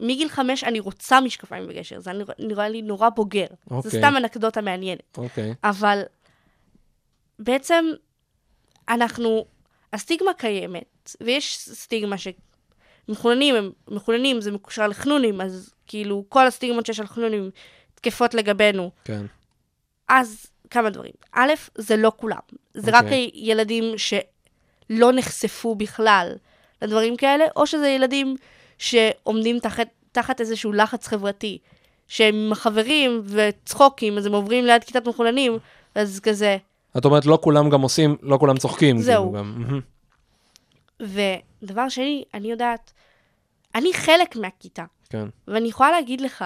מגיל 0.00 0.28
חמש 0.28 0.64
אני 0.64 0.80
רוצה 0.80 1.20
משקפיים 1.20 1.64
וגשר, 1.68 2.00
זה 2.00 2.10
נראה, 2.38 2.68
לי 2.68 2.82
נורא 2.82 3.08
בוגר. 3.08 3.46
זה 3.70 3.74
אוקיי. 3.74 3.90
סתם 3.90 4.14
אנקדוטה 4.16 4.60
מעניינת. 4.60 5.18
אוקיי, 5.18 5.54
אבל 5.64 6.02
בעצם 7.38 7.84
אנחנו, 8.88 9.44
הסטיגמה 9.92 10.34
קיימת, 10.34 11.16
ויש 11.20 11.58
סטיגמה 11.58 12.16
שמחוננים, 12.18 13.54
הם 13.54 13.70
מחוננים, 13.88 14.40
זה 14.40 14.52
מקושר 14.52 14.86
לחנונים, 14.86 15.40
אז 15.40 15.74
כאילו 15.86 16.24
כל 16.28 16.46
הסטיגמות 16.46 16.86
שיש 16.86 17.00
על 17.00 17.06
חנונים 17.06 17.50
תקפות 17.94 18.34
לגבינו. 18.34 18.90
כן. 19.04 19.26
אז 20.08 20.46
כמה 20.70 20.90
דברים. 20.90 21.12
א', 21.32 21.52
זה 21.74 21.96
לא 21.96 22.12
כולם. 22.16 22.38
זה 22.74 22.98
אוקיי. 22.98 23.24
רק 23.26 23.32
ילדים 23.34 23.84
שלא 23.96 25.12
נחשפו 25.12 25.74
בכלל 25.74 26.32
לדברים 26.82 27.16
כאלה, 27.16 27.44
או 27.56 27.66
שזה 27.66 27.88
ילדים 27.88 28.36
שעומדים 28.78 29.58
תחת, 29.58 29.88
תחת 30.12 30.40
איזשהו 30.40 30.72
לחץ 30.72 31.06
חברתי, 31.06 31.58
שהם 32.08 32.34
עם 32.34 32.52
החברים 32.52 33.22
וצחוקים, 33.24 34.18
אז 34.18 34.26
הם 34.26 34.32
עוברים 34.32 34.64
ליד 34.64 34.84
כיתת 34.84 35.08
מחוננים, 35.08 35.58
אז 35.94 36.20
כזה. 36.20 36.56
את 36.98 37.04
אומרת, 37.04 37.26
לא 37.26 37.38
כולם 37.42 37.70
גם 37.70 37.80
עושים, 37.80 38.16
לא 38.22 38.36
כולם 38.38 38.58
צוחקים. 38.58 38.98
זהו. 38.98 39.32
כאילו, 39.32 39.38
גם. 39.38 39.80
ודבר 41.62 41.88
שני, 41.88 42.24
אני 42.34 42.50
יודעת, 42.50 42.92
אני 43.74 43.92
חלק 43.92 44.36
מהכיתה. 44.36 44.84
כן. 45.10 45.28
ואני 45.48 45.68
יכולה 45.68 45.90
להגיד 45.90 46.20
לך, 46.20 46.44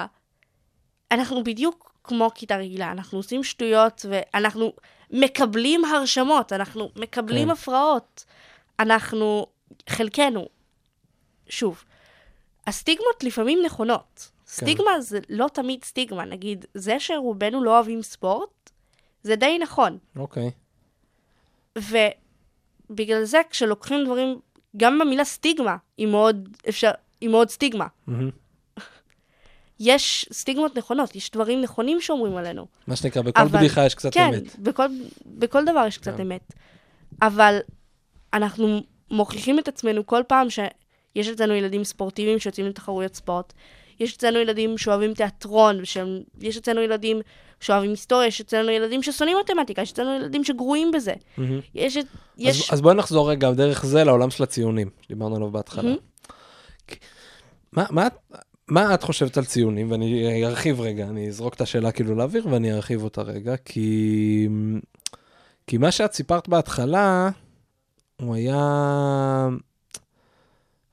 אנחנו 1.13 1.45
בדיוק 1.45 1.93
כמו 2.05 2.31
כיתה 2.35 2.57
רגילה, 2.57 2.91
אנחנו 2.91 3.19
עושים 3.19 3.45
שטויות 3.45 4.07
ואנחנו 4.09 4.73
מקבלים 5.11 5.85
הרשמות, 5.85 6.53
אנחנו 6.53 6.91
מקבלים 6.97 7.45
כן. 7.45 7.51
הפרעות. 7.51 8.25
אנחנו, 8.81 9.47
חלקנו, 9.89 10.49
שוב, 11.49 11.85
הסטיגמות 12.67 13.25
לפעמים 13.25 13.59
נכונות. 13.65 14.31
סטיגמה 14.47 15.01
זה 15.01 15.19
לא 15.29 15.47
תמיד 15.53 15.85
סטיגמה. 15.85 16.25
נגיד, 16.25 16.65
זה 16.75 17.01
שרובנו 17.01 17.65
לא 17.65 17.75
אוהבים 17.77 18.03
ספורט, 18.03 18.71
זה 19.23 19.37
די 19.37 19.59
נכון. 19.59 19.99
אוקיי. 20.17 20.51
ובגלל 21.79 23.25
זה, 23.25 23.41
כשלוקחים 23.51 24.05
דברים, 24.05 24.39
גם 24.77 24.99
במילה 24.99 25.25
סטיגמה, 25.25 25.77
היא 25.97 26.07
מאוד, 26.07 26.49
אפשר, 26.69 26.91
היא 27.21 27.29
מאוד 27.29 27.51
סטיגמה. 27.51 27.87
יש 29.81 30.27
סטיגמות 30.33 30.77
נכונות, 30.79 31.17
יש 31.17 31.31
דברים 31.31 31.61
נכונים 31.61 32.01
שאומרים 32.01 32.37
עלינו. 32.37 32.67
מה 32.87 32.97
שנקרא, 32.97 33.23
בכל 33.23 33.41
אבל- 33.41 33.59
בדיחה 33.59 33.87
יש 33.87 33.95
קצת 33.95 34.15
כן, 34.15 34.29
אמת. 34.35 34.59
בכל, 34.59 34.87
בכל 35.27 35.65
דבר 35.65 35.85
יש 35.87 35.99
קצת 35.99 36.15
כן. 36.17 36.21
אמת. 36.23 36.53
אבל 37.23 37.59
אנחנו 38.33 38.81
מוכיחים 39.11 39.59
את 39.59 39.69
עצמנו 39.69 40.07
כל 40.07 40.23
פעם 40.29 40.47
שיש 41.15 41.29
אצלנו 41.29 41.55
ילדים 41.55 41.85
ספורטיביים 41.85 42.39
שיוצאים 42.39 42.67
לתחרויות 42.67 43.15
ספורט. 43.15 43.53
יש 44.01 44.17
אצלנו 44.17 44.39
ילדים 44.39 44.79
שאוהבים 44.79 45.15
תיאטרון, 45.15 45.85
שהם- 45.85 46.21
יש 46.41 46.57
אצלנו 46.57 46.81
ילדים 46.81 47.21
שאוהבים 47.61 47.91
היסטוריה, 47.91 48.27
יש 48.27 48.41
אצלנו 48.41 48.71
ילדים 48.71 49.03
ששונאים 49.03 49.37
מתמטיקה, 49.45 49.83
יש 49.83 49.93
אצלנו 49.93 50.15
ילדים 50.17 50.45
שגרועים 50.45 50.91
בזה. 50.93 51.13
מהמם. 51.39 51.61
יש... 51.75 51.97
אז, 51.97 52.05
יש... 52.39 52.71
אז 52.73 52.81
בואי 52.81 52.95
נחזור 52.95 53.31
רגע 53.31 53.51
דרך 53.51 53.87
זה 53.87 54.05
לעולם 54.05 54.31
של 54.31 54.43
הציונים, 54.43 54.91
שדיברנו 55.03 55.37
עליו 55.37 55.51
בהתחלה. 55.51 55.95
כי- 56.87 56.97
מה, 57.73 57.85
מה, 57.91 58.09
מה 58.69 58.95
את 58.95 59.03
חושבת 59.03 59.37
על 59.37 59.45
ציונים? 59.45 59.91
ואני 59.91 60.45
ארחיב 60.47 60.81
רגע, 60.81 61.05
אני 61.05 61.29
אזרוק 61.29 61.55
את 61.55 61.61
השאלה 61.61 61.93
כאילו 61.93 62.15
לאוויר 62.15 62.47
ואני 62.51 62.73
ארחיב 62.73 63.03
אותה 63.03 63.23
רגע, 63.23 63.57
כי, 63.65 64.49
כי 65.67 65.79
מה 65.79 65.91
שאת 65.91 66.13
סיפרת 66.13 66.49
בהתחלה, 66.49 67.31
הוא 68.21 68.35
היה, 68.35 69.49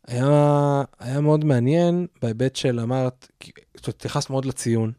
היה, 0.07 0.83
היה 0.99 1.21
מאוד 1.21 1.45
מעניין 1.45 2.07
בהיבט 2.21 2.55
של 2.55 2.79
אמרת, 2.79 3.27
זאת 3.75 3.87
אומרת, 3.87 3.95
התייחסת 3.95 4.29
מאוד 4.29 4.45
לציון. 4.45 4.91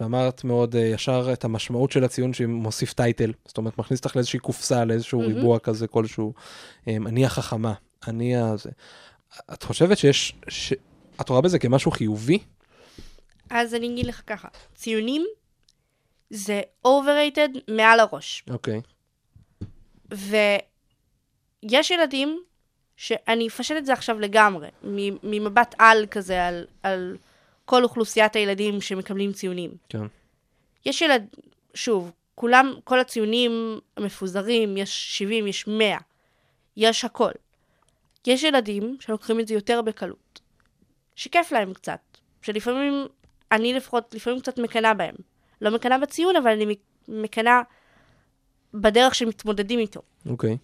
ואמרת 0.00 0.44
מאוד 0.44 0.74
uh, 0.74 0.78
ישר 0.78 1.32
את 1.32 1.44
המשמעות 1.44 1.92
של 1.92 2.04
הציון 2.04 2.32
שמוסיף 2.32 2.92
טייטל, 2.92 3.32
זאת 3.46 3.58
אומרת 3.58 3.78
מכניס 3.78 4.00
אותך 4.00 4.16
לאיזושהי 4.16 4.38
קופסה, 4.38 4.84
לאיזשהו 4.84 5.20
מהמם. 5.20 5.34
ריבוע 5.34 5.58
כזה 5.58 5.86
כלשהו. 5.86 6.32
Um, 6.84 6.88
אני 7.06 7.26
החכמה, 7.26 7.74
אני 8.08 8.36
הזה. 8.36 8.70
את 9.52 9.62
חושבת 9.62 9.98
שיש, 9.98 10.34
ש... 10.48 10.72
את 11.20 11.28
רואה 11.28 11.40
בזה 11.40 11.58
כמשהו 11.58 11.90
חיובי? 11.90 12.38
אז 13.50 13.74
אני 13.74 13.92
אגיד 13.92 14.06
לך 14.06 14.22
ככה, 14.26 14.48
ציונים 14.74 15.26
זה 16.30 16.62
overrated 16.86 17.58
מעל 17.68 18.00
הראש. 18.00 18.44
אוקיי. 18.50 18.80
ויש 20.10 21.90
ילדים 21.90 22.38
שאני 22.96 23.48
אפשט 23.48 23.76
את 23.76 23.86
זה 23.86 23.92
עכשיו 23.92 24.20
לגמרי, 24.20 24.68
ממבט 25.22 25.74
על 25.78 26.06
כזה, 26.10 26.46
על, 26.46 26.66
על 26.82 27.16
כל 27.64 27.84
אוכלוסיית 27.84 28.36
הילדים 28.36 28.80
שמקבלים 28.80 29.32
ציונים. 29.32 29.70
כן. 29.88 30.06
יש 30.86 31.02
ילד, 31.02 31.26
שוב, 31.74 32.12
כולם, 32.34 32.74
כל 32.84 33.00
הציונים 33.00 33.78
מפוזרים, 33.98 34.76
יש 34.76 35.18
70, 35.18 35.46
יש 35.46 35.66
100, 35.66 35.98
יש 36.76 37.04
הכל. 37.04 37.30
יש 38.26 38.42
ילדים 38.42 38.96
שלוקחים 39.00 39.40
את 39.40 39.48
זה 39.48 39.54
יותר 39.54 39.82
בקלות, 39.82 40.40
שכיף 41.16 41.52
להם 41.52 41.74
קצת, 41.74 42.00
שלפעמים, 42.42 43.06
אני 43.52 43.74
לפחות, 43.74 44.14
לפעמים 44.14 44.40
קצת 44.40 44.58
מקנאה 44.58 44.94
בהם. 44.94 45.14
לא 45.60 45.70
מקנאה 45.70 45.98
בציון, 45.98 46.36
אבל 46.36 46.50
אני 46.50 46.76
מקנאה 47.08 47.60
בדרך 48.74 49.14
שמתמודדים 49.14 49.78
איתו. 49.78 50.00
אוקיי. 50.26 50.56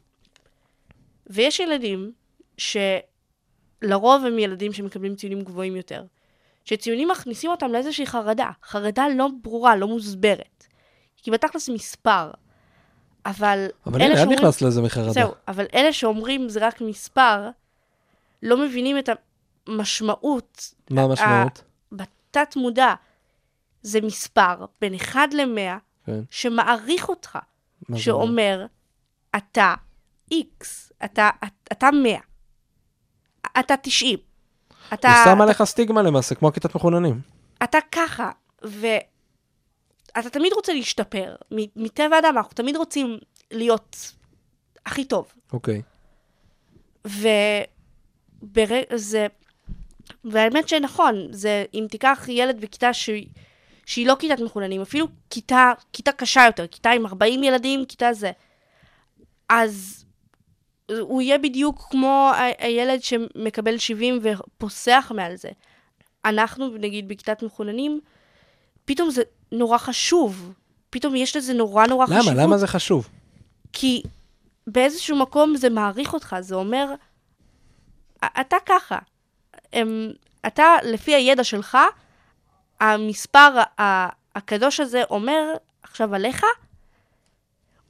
ויש 1.27 1.61
ילדים 1.61 2.13
שלרוב 2.59 4.25
הם 4.27 4.39
ילדים 4.39 4.73
שמקבלים 4.73 5.15
ציונים 5.15 5.43
גבוהים 5.43 5.77
יותר, 5.77 6.05
שציונים 6.65 7.09
מכניסים 7.09 7.51
אותם 7.51 7.73
לאיזושהי 7.73 8.07
חרדה, 8.07 8.51
חרדה 8.65 9.05
לא 9.17 9.29
ברורה, 9.43 9.77
לא 9.77 9.89
מוסברת. 9.89 10.67
כי 11.17 11.31
בתכלס 11.31 11.69
מספר. 11.69 12.31
אבל 13.27 13.67
אבל 13.87 14.03
אלה 14.03 14.05
הנה, 14.05 14.15
את 14.15 14.19
שאומרים... 14.19 14.39
נכנסת 14.39 14.63
לזה 14.63 14.83
מחרדה. 14.83 15.13
זהו, 15.13 15.31
אבל 15.49 15.67
אלה 15.75 15.93
שאומרים 15.93 16.49
זה 16.49 16.67
רק 16.67 16.81
מספר, 16.81 17.51
לא 18.43 18.57
מבינים 18.65 18.99
את 18.99 19.09
המשמעות 19.67 20.75
מה 20.91 21.03
המשמעות? 21.03 21.63
בתת 21.93 22.57
מודע. 22.57 22.95
זה 23.83 24.01
מספר 24.01 24.67
בין 24.81 24.95
1 24.95 25.21
ל-100 25.35 25.79
כן. 26.07 26.21
שמעריך 26.31 27.09
אותך. 27.09 27.39
שאומר, 27.97 28.67
אתה 29.37 29.75
X, 30.33 30.65
אתה, 31.05 31.31
אתה 31.73 31.91
100, 32.03 32.19
אתה 33.61 33.75
90, 33.83 34.19
אתה, 34.95 35.09
הוא 35.09 35.25
שם 35.25 35.41
עליך 35.41 35.63
סטיגמה 35.65 36.03
למעשה, 36.03 36.35
כמו 36.35 36.53
כיתת 36.53 36.75
מחוננים. 36.75 37.21
אתה 37.65 37.79
ככה, 37.93 38.31
ואתה 38.63 40.31
תמיד 40.31 40.53
רוצה 40.53 40.73
להשתפר. 40.73 41.35
מטבע 41.77 42.17
האדם, 42.17 42.37
אנחנו 42.37 42.53
תמיד 42.55 42.77
רוצים 42.77 43.19
להיות 43.51 44.13
הכי 44.87 45.05
טוב. 45.05 45.33
אוקיי. 45.53 45.83
וזה... 48.43 49.27
והאמת 50.25 50.69
שנכון, 50.69 51.15
זה 51.31 51.65
אם 51.75 51.87
תיקח 51.91 52.25
ילד 52.29 52.61
בכיתה 52.61 52.93
שהיא, 52.93 53.27
שהיא 53.87 54.07
לא 54.07 54.17
כיתת 54.19 54.41
מחוננים, 54.41 54.81
אפילו 54.81 55.07
כיתה, 55.31 55.73
כיתה 55.93 56.13
קשה 56.13 56.45
יותר, 56.47 56.67
כיתה 56.67 56.91
עם 56.91 57.07
40 57.07 57.43
ילדים, 57.43 57.85
כיתה 57.85 58.13
זה, 58.13 58.31
אז 59.49 60.02
הוא 61.01 61.23
יהיה 61.23 61.39
בדיוק 61.39 61.87
כמו 61.91 62.31
ה- 62.35 62.65
הילד 62.65 63.03
שמקבל 63.03 63.79
70 63.79 64.21
ופוסח 64.23 65.13
מעל 65.15 65.37
זה. 65.37 65.49
אנחנו, 66.25 66.69
נגיד, 66.69 67.09
בכיתת 67.09 67.43
מחוננים, 67.43 68.01
פתאום 68.85 69.11
זה 69.11 69.23
נורא 69.53 69.79
חשוב. 69.79 70.53
פתאום 70.91 71.17
יש 71.17 71.37
לזה 71.37 71.55
נורא 71.55 71.87
נורא 71.87 72.07
למה? 72.09 72.19
חשיבות. 72.21 72.39
למה 72.39 72.59
זה 72.59 72.67
חשוב? 72.67 73.09
כי 73.73 74.03
באיזשהו 74.67 75.17
מקום 75.19 75.57
זה 75.57 75.71
מעריך 75.71 76.15
אותך, 76.15 76.37
זה 76.41 76.55
אומר, 76.55 76.95
"א- 78.25 78.41
אתה 78.41 78.57
ככה. 78.67 78.99
הם, 79.73 80.13
אתה, 80.47 80.65
לפי 80.85 81.15
הידע 81.15 81.45
שלך, 81.45 81.79
המספר 82.81 83.49
הקדוש 84.37 84.81
הזה 84.81 85.03
אומר 85.11 85.53
עכשיו 85.83 86.15
עליך, 86.15 86.45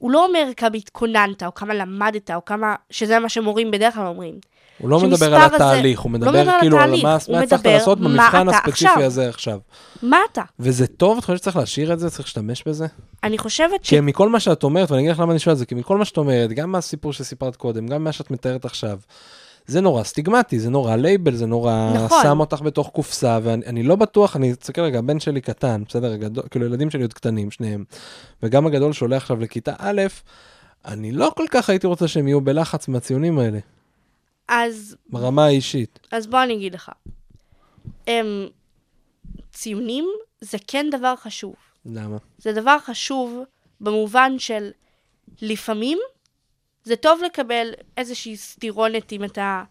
הוא 0.03 0.11
לא 0.11 0.24
אומר 0.26 0.48
כמה 0.57 0.76
התכוננת, 0.76 1.42
או 1.42 1.55
כמה 1.55 1.74
למדת, 1.74 2.30
או 2.30 2.44
כמה, 2.44 2.74
שזה 2.90 3.18
מה 3.18 3.28
שמורים 3.28 3.70
בדרך 3.70 3.94
כלל 3.94 4.07
אומרים. 4.07 4.34
הוא 4.78 4.90
לא 4.90 5.00
מדבר 5.00 5.34
על 5.34 5.42
הזה- 5.42 5.55
התהליך, 5.57 6.00
הוא 6.00 6.12
לא 6.12 6.18
מדבר 6.18 6.50
על 6.50 6.61
כאילו 6.61 6.76
על 6.78 6.82
התהליך, 6.82 7.05
מה 7.05 7.16
מה 7.28 7.40
הצלחת 7.40 7.66
לעשות 7.66 8.00
במבחן 8.00 8.48
הספציפי 8.48 8.70
עכשיו. 8.86 9.03
הזה 9.03 9.28
עכשיו. 9.28 9.59
מה 10.03 10.18
אתה? 10.32 10.42
וזה 10.61 10.86
טוב? 10.86 11.18
את 11.18 11.24
חושבת 11.24 11.38
שצריך 11.38 11.57
להשאיר 11.57 11.92
את 11.92 11.98
זה? 11.98 12.11
צריך 12.11 12.24
להשתמש 12.24 12.62
בזה? 12.66 12.86
אני 13.24 13.38
חושבת 13.38 13.84
ש... 13.84 13.88
כי 13.90 14.00
מכל 14.00 14.28
מה 14.28 14.40
שאת 14.40 14.62
אומרת, 14.62 14.90
ואני 14.90 15.03
אגיד 15.03 15.12
לך 15.12 15.20
למה 15.20 15.32
אני 15.32 15.38
שואל 15.38 15.53
את 15.53 15.59
זה, 15.59 15.66
כי 15.66 15.74
מכל 15.74 15.98
מה 15.98 16.05
שאת 16.05 16.16
אומרת, 16.16 16.50
גם 16.53 16.72
מהסיפור 16.72 17.12
שסיפרת 17.12 17.57
קודם, 17.57 17.86
גם 17.86 18.05
מה 18.05 18.12
שאת 18.12 18.30
מתארת 18.30 18.64
עכשיו, 18.64 18.98
זה 19.66 19.80
נורא 19.80 20.02
סטיגמטי, 20.02 20.60
זה 20.60 20.70
נורא 20.70 20.96
לייבל, 20.96 21.34
זה 21.34 21.46
נורא 21.46 21.92
נכון. 21.94 22.22
שם 22.22 22.40
אותך 22.40 22.60
בתוך 22.62 22.88
קופסה, 22.88 23.38
ואני 23.42 23.66
אני 23.66 23.82
לא 23.82 23.96
בטוח, 23.96 24.36
אני 24.36 24.52
אסתכל 24.52 24.80
רגע, 24.80 24.98
הבן 24.98 25.20
שלי 25.20 25.40
קטן, 25.40 25.82
בסדר, 25.88 26.12
הגדול, 26.12 26.44
כאילו 26.50 26.66
ילדים 26.66 26.90
שלי 26.90 27.02
עוד 27.02 27.12
קטנים, 27.12 27.50
שניהם, 27.50 27.84
וגם 28.42 28.66
הגדול 28.66 28.92
שעולה 28.92 29.16
עכשיו 29.16 29.40
לכיתה 29.40 29.74
א', 29.78 30.02
אני 30.84 31.12
לא 31.12 31.32
כל 31.36 31.44
כך 31.50 31.70
הייתי 31.70 31.86
רוצה 31.86 32.08
שהם 32.08 32.28
יהיו 32.28 32.40
בלחץ 32.40 32.88
מהציונים 32.88 33.38
האלה, 33.38 33.58
אז, 34.48 34.96
ברמה 35.10 35.44
האישית. 35.44 35.98
אז 36.12 36.26
בוא 36.26 36.42
אני 36.42 36.54
אגיד 36.54 36.74
לך. 36.74 36.90
הם, 38.06 38.46
ציונים 39.52 40.08
זה 40.40 40.58
כן 40.66 40.86
דבר 40.90 41.16
חשוב. 41.16 41.54
למה? 41.86 42.16
זה 42.38 42.52
דבר 42.52 42.78
חשוב 42.78 43.42
במובן 43.80 44.38
של 44.38 44.70
לפעמים 45.42 45.98
זה 46.85 46.97
טוב 46.97 47.20
לקבל 47.26 47.66
איזושהי 47.97 48.37
סטירונת 48.37 49.12
אם 49.12 49.24
אתה, 49.24 49.62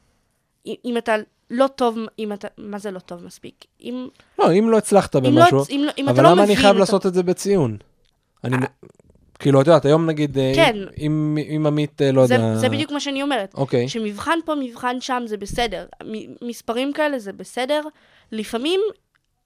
אם 0.66 0.96
אתה 0.98 1.16
לא 1.50 1.68
טוב, 1.68 1.98
אם 2.20 2.34
אתה, 2.34 2.48
מה 2.58 2.78
זה 2.80 2.92
לא 2.92 3.00
טוב 3.00 3.26
מספיק? 3.26 3.66
אם, 3.82 4.08
לא, 4.40 4.54
אם 4.54 4.70
לא 4.70 4.78
הצלחת 4.78 5.16
אם, 5.16 5.22
במשהו, 5.24 5.58
לא, 5.58 5.64
אם, 5.70 5.82
לא- 5.86 5.92
אם 5.98 6.04
אתה 6.06 6.12
אבל 6.12 6.24
לא 6.24 6.30
למה 6.32 6.44
אני 6.44 6.56
חייב 6.56 6.70
את 6.70 6.76
ה- 6.76 6.80
לעשות 6.80 7.06
את 7.06 7.14
זה 7.14 7.24
בציון? 7.24 7.78
אני, 8.44 8.56
כאילו, 9.40 9.62
את 9.62 9.68
יודעת, 9.68 9.86
היום 9.86 10.06
נגיד, 10.06 10.38
אה, 10.38 10.52
כן. 10.56 10.76
אם 10.98 11.38
אם 11.56 11.64
עמית, 11.68 12.02
אה, 12.02 12.12
לא 12.12 12.26
זה, 12.26 12.34
יודע, 12.34 12.56
זה 12.56 12.70
בדיוק 12.70 12.92
מה 12.92 13.00
שאני 13.00 13.24
אומרת. 13.24 13.54
אוקיי, 13.54 13.90
שמבחן 13.90 14.40
פה, 14.46 14.56
מבחן 14.56 15.02
שם, 15.02 15.24
זה 15.26 15.38
בסדר. 15.38 15.86
מספרים 16.42 16.94
כאלה 16.94 17.20
זה 17.20 17.34
בסדר. 17.34 17.82
לפעמים 18.32 18.80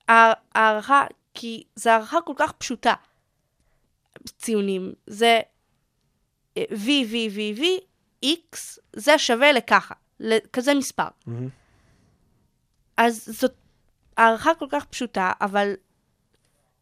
הע- 0.07 0.34
הערכה, 0.55 1.05
כי 1.34 1.63
זו 1.76 1.89
הערכה 1.89 2.18
כל 2.22 2.34
כך 2.36 2.51
פשוטה. 2.51 2.93
ציונים, 4.38 4.93
זה 5.07 5.26
אה, 5.26 5.39
v, 6.59 6.85
v, 6.85 7.13
v, 7.35 7.59
v, 7.59 7.63
x, 8.25 8.79
זה 8.93 9.17
שווה 9.17 9.51
לככה, 9.51 9.95
לכזה 10.19 10.73
מספר. 10.73 11.07
אז 12.97 13.29
זאת, 13.39 13.53
הערכה 14.17 14.55
כל 14.55 14.65
כך 14.69 14.85
פשוטה, 14.85 15.31
אבל... 15.41 15.73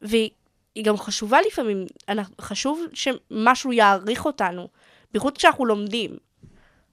והיא 0.02 0.30
גם 0.84 0.98
חשובה 0.98 1.38
לפעמים. 1.48 1.86
אנחנו, 2.10 2.36
חשוב 2.42 2.82
שמשהו 2.94 3.74
יעריך 3.74 4.26
אותנו, 4.26 4.68
בייחוד 5.12 5.38
כשאנחנו 5.38 5.66
לומדים. 5.66 6.18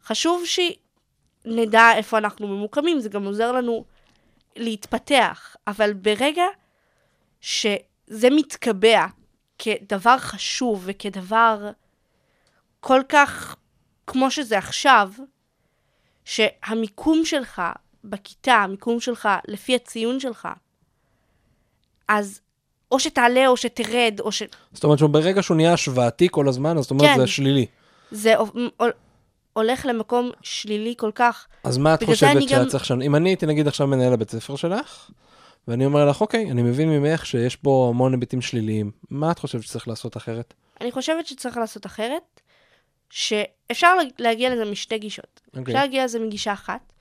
חשוב 0.04 0.42
שנדע 0.44 1.92
איפה 1.96 2.18
אנחנו 2.18 2.48
ממוקמים, 2.48 3.00
זה 3.00 3.08
גם 3.08 3.24
עוזר 3.24 3.52
לנו 3.52 3.84
להתפתח. 4.56 5.56
אבל 5.66 5.92
ברגע 5.92 6.44
שזה 7.40 8.28
מתקבע 8.30 9.06
כדבר 9.58 10.18
חשוב 10.18 10.82
וכדבר 10.84 11.70
כל 12.80 13.00
כך 13.08 13.56
כמו 14.06 14.30
שזה 14.30 14.58
עכשיו, 14.58 15.12
שהמיקום 16.24 17.24
שלך 17.24 17.62
בכיתה, 18.04 18.52
המיקום 18.54 19.00
שלך 19.00 19.28
לפי 19.48 19.74
הציון 19.74 20.20
שלך, 20.20 20.48
אז 22.08 22.40
או 22.92 23.00
שתעלה 23.00 23.46
או 23.46 23.56
שתרד, 23.56 24.20
או 24.20 24.32
ש... 24.32 24.42
זאת 24.72 24.84
אומרת 24.84 24.98
שברגע 24.98 25.42
שהוא 25.42 25.56
נהיה 25.56 25.72
השוואתי 25.72 26.28
כל 26.30 26.48
הזמן, 26.48 26.76
אז 26.78 26.82
זאת 26.82 26.90
אומרת 26.90 27.08
כן. 27.08 27.18
זה 27.20 27.26
שלילי. 27.26 27.66
זה 28.10 28.36
הול- 28.36 28.92
הולך 29.52 29.86
למקום 29.86 30.30
שלילי 30.42 30.94
כל 30.98 31.10
כך. 31.14 31.46
אז 31.64 31.78
מה 31.78 31.94
את 31.94 32.02
חושבת 32.02 32.16
שהיה 32.48 32.58
גם- 32.62 32.68
צריך 32.68 32.82
לשנות? 32.82 33.02
אם 33.04 33.16
אני 33.16 33.28
הייתי 33.28 33.46
נגיד 33.46 33.68
עכשיו 33.68 33.86
מנהל 33.86 34.12
הבית 34.12 34.30
ספר 34.30 34.56
שלך, 34.56 35.10
ואני 35.68 35.86
אומר 35.86 36.06
לך, 36.10 36.20
אוקיי, 36.20 36.50
אני 36.50 36.62
מבין 36.62 36.88
ממך 36.90 37.26
שיש 37.26 37.56
פה 37.56 37.86
המון 37.94 38.12
היבטים 38.12 38.40
שליליים, 38.40 38.90
מה 39.10 39.30
את 39.30 39.38
חושבת 39.38 39.62
שצריך 39.62 39.88
לעשות 39.88 40.16
אחרת? 40.16 40.54
אני 40.80 40.92
חושבת 40.92 41.26
שצריך 41.26 41.56
לעשות 41.56 41.86
אחרת, 41.86 42.40
שאפשר 43.10 43.94
לה- 43.94 44.02
להגיע 44.18 44.54
לזה 44.54 44.64
משתי 44.64 44.98
גישות. 44.98 45.40
אוקיי. 45.48 45.62
אפשר 45.62 45.84
להגיע 45.84 46.04
לזה 46.04 46.18
מגישה 46.18 46.52
אחת, 46.52 46.92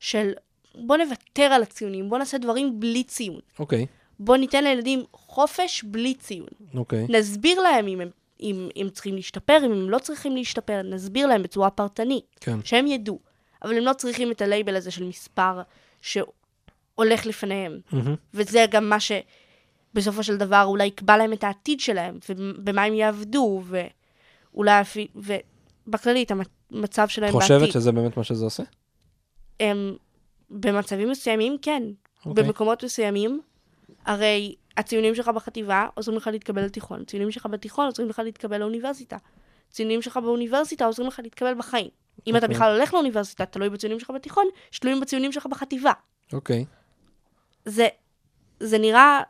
של 0.00 0.32
בוא 0.74 0.96
נוותר 0.96 1.42
על 1.42 1.62
הציונים, 1.62 2.08
בוא 2.10 2.18
נעשה 2.18 2.38
דברים 2.38 2.80
בלי 2.80 3.04
ציון. 3.04 3.40
אוקיי, 3.58 3.86
בוא 4.20 4.36
ניתן 4.36 4.64
לילדים 4.64 5.04
חופש 5.12 5.84
בלי 5.84 6.14
ציון. 6.14 6.48
אוקיי. 6.74 7.06
נסביר 7.08 7.60
להם 7.60 7.88
אם 7.88 8.00
הם, 8.00 8.10
אם 8.40 8.68
הם 8.76 8.88
צריכים 8.90 9.14
להשתפר, 9.16 9.56
אם 9.66 9.72
הם 9.72 9.90
לא 9.90 9.98
צריכים 9.98 10.36
להשתפר, 10.36 10.82
נסביר 10.82 11.26
להם 11.26 11.42
בצורה 11.42 11.70
פרטנית, 11.70 12.24
כן. 12.40 12.58
שהם 12.64 12.86
ידעו. 12.86 13.18
אבל 13.62 13.76
הם 13.76 13.84
לא 13.84 13.92
צריכים 13.92 14.30
את 14.32 14.42
הלייבל 14.42 14.76
הזה 14.76 14.90
של 14.90 15.04
מספר 15.04 15.60
שהולך 16.02 17.26
לפניהם. 17.26 17.80
מהמם. 17.92 18.14
וזה 18.34 18.66
גם 18.70 18.88
מה 18.88 18.96
שבסופו 19.00 20.22
של 20.22 20.36
דבר 20.36 20.62
אולי 20.64 20.84
יקבע 20.86 21.16
להם 21.16 21.32
את 21.32 21.44
העתיד 21.44 21.80
שלהם, 21.80 22.18
ובמה 22.28 22.82
הם 22.82 22.94
יעבדו, 22.94 23.62
ואולי 24.54 24.80
אפילו, 24.80 25.08
ובכללית, 25.88 26.30
המצב 26.70 27.08
שלהם 27.08 27.32
חושבת 27.32 27.60
בעתיד. 27.60 27.74
שזה 27.74 27.92
באמת 27.92 28.16
מה 28.16 28.24
שזה 28.24 28.44
עושה? 28.44 28.62
הם, 29.60 29.96
במצבים 30.50 31.10
מסוימים, 31.10 31.56
כן. 31.62 31.82
אוקיי. 32.26 32.44
במקומות 32.44 32.84
מסוימים, 32.84 33.40
הרי 34.04 34.54
הציונים 34.76 35.14
שלך 35.14 35.28
בחטיבה 35.28 35.86
עוזרים 35.94 36.16
לך 36.16 36.26
להתקבל 36.26 36.64
לתיכון, 36.64 37.00
הציונים 37.00 37.30
שלך 37.30 37.46
בתיכון 37.46 37.86
עוזרים 37.86 38.08
לך 38.08 38.18
להתקבל 38.18 38.58
לאוניברסיטה. 38.58 39.16
הציונים 39.70 40.02
שלך 40.02 40.16
באוניברסיטה 40.16 40.84
עוזרים 40.84 41.08
לך 41.08 41.20
להתקבל 41.22 41.54
בחיים. 41.54 41.88
אם 42.26 42.36
אתה 42.36 42.46
אוקיי. 42.46 42.56
בכלל 42.56 42.74
הולך 42.74 42.94
לאוניברסיטה, 42.94 43.46
תלוי 43.46 43.70
בציונים 43.70 44.00
שלך 44.00 44.10
בתיכון, 44.10 44.44
שתלויים 44.70 45.00
בציונים 45.00 45.32
שלך 45.32 45.46
בחטיבה. 45.46 45.92
אוקיי. 46.32 46.64
זה, 47.64 47.88
זה 48.60 48.78
נראה, 48.78 49.22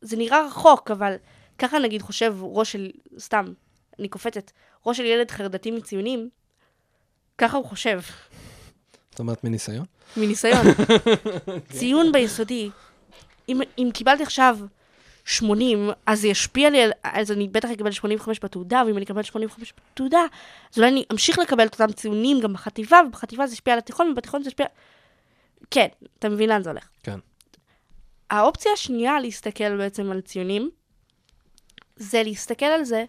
זה 0.00 0.16
נראה 0.16 0.46
רחוק, 0.46 0.90
אבל 0.90 1.14
ככה 1.58 1.78
נגיד 1.78 2.02
חושב 2.02 2.36
ראש 2.40 2.72
של, 2.72 2.90
סתם, 3.18 3.52
אני 3.98 4.08
קופצת, 4.08 4.50
ראש 4.86 4.96
של 4.96 5.04
ילד 5.04 5.30
חרדתי 5.30 5.70
מציונים, 5.70 6.28
ככה 7.38 7.56
הוא 7.56 7.64
חושב, 7.64 8.00
זאת 9.18 9.20
אומרת 9.20 9.44
מניסיון? 9.44 9.84
מניסיון. 10.16 10.66
ציון 11.78 12.12
ביסודי, 12.12 12.70
אם, 13.48 13.60
אם 13.78 13.90
קיבלתי 13.94 14.22
עכשיו 14.22 14.58
80, 15.24 15.90
אז 16.06 16.20
זה 16.20 16.28
ישפיע 16.28 16.70
לי, 16.70 16.82
על, 16.82 16.90
אז 17.02 17.32
אני 17.32 17.48
בטח 17.48 17.70
אקבל 17.70 17.90
85 17.90 18.40
בתעודה, 18.40 18.82
ואם 18.86 18.96
אני 18.96 19.04
אקבל 19.04 19.22
85 19.22 19.72
בתעודה, 19.92 20.20
אז 20.72 20.78
אולי 20.78 20.88
אני 20.90 21.04
אמשיך 21.12 21.38
לקבל 21.38 21.66
את 21.66 21.80
אותם 21.80 21.92
ציונים 21.92 22.40
גם 22.40 22.52
בחטיבה, 22.52 23.00
ובחטיבה 23.08 23.46
זה 23.46 23.52
ישפיע 23.52 23.72
על 23.72 23.78
התיכון, 23.78 24.10
ובתיכון 24.10 24.42
זה 24.42 24.48
ישפיע... 24.48 24.66
כן, 25.70 25.88
אתה 26.18 26.28
מבין 26.28 26.48
לאן 26.48 26.62
זה 26.62 26.70
הולך. 26.70 26.88
כן. 27.02 27.18
האופציה 28.30 28.72
השנייה 28.72 29.20
להסתכל 29.20 29.76
בעצם 29.76 30.10
על 30.10 30.20
ציונים, 30.20 30.70
זה 31.96 32.22
להסתכל 32.22 32.66
על 32.66 32.84
זה 32.84 33.04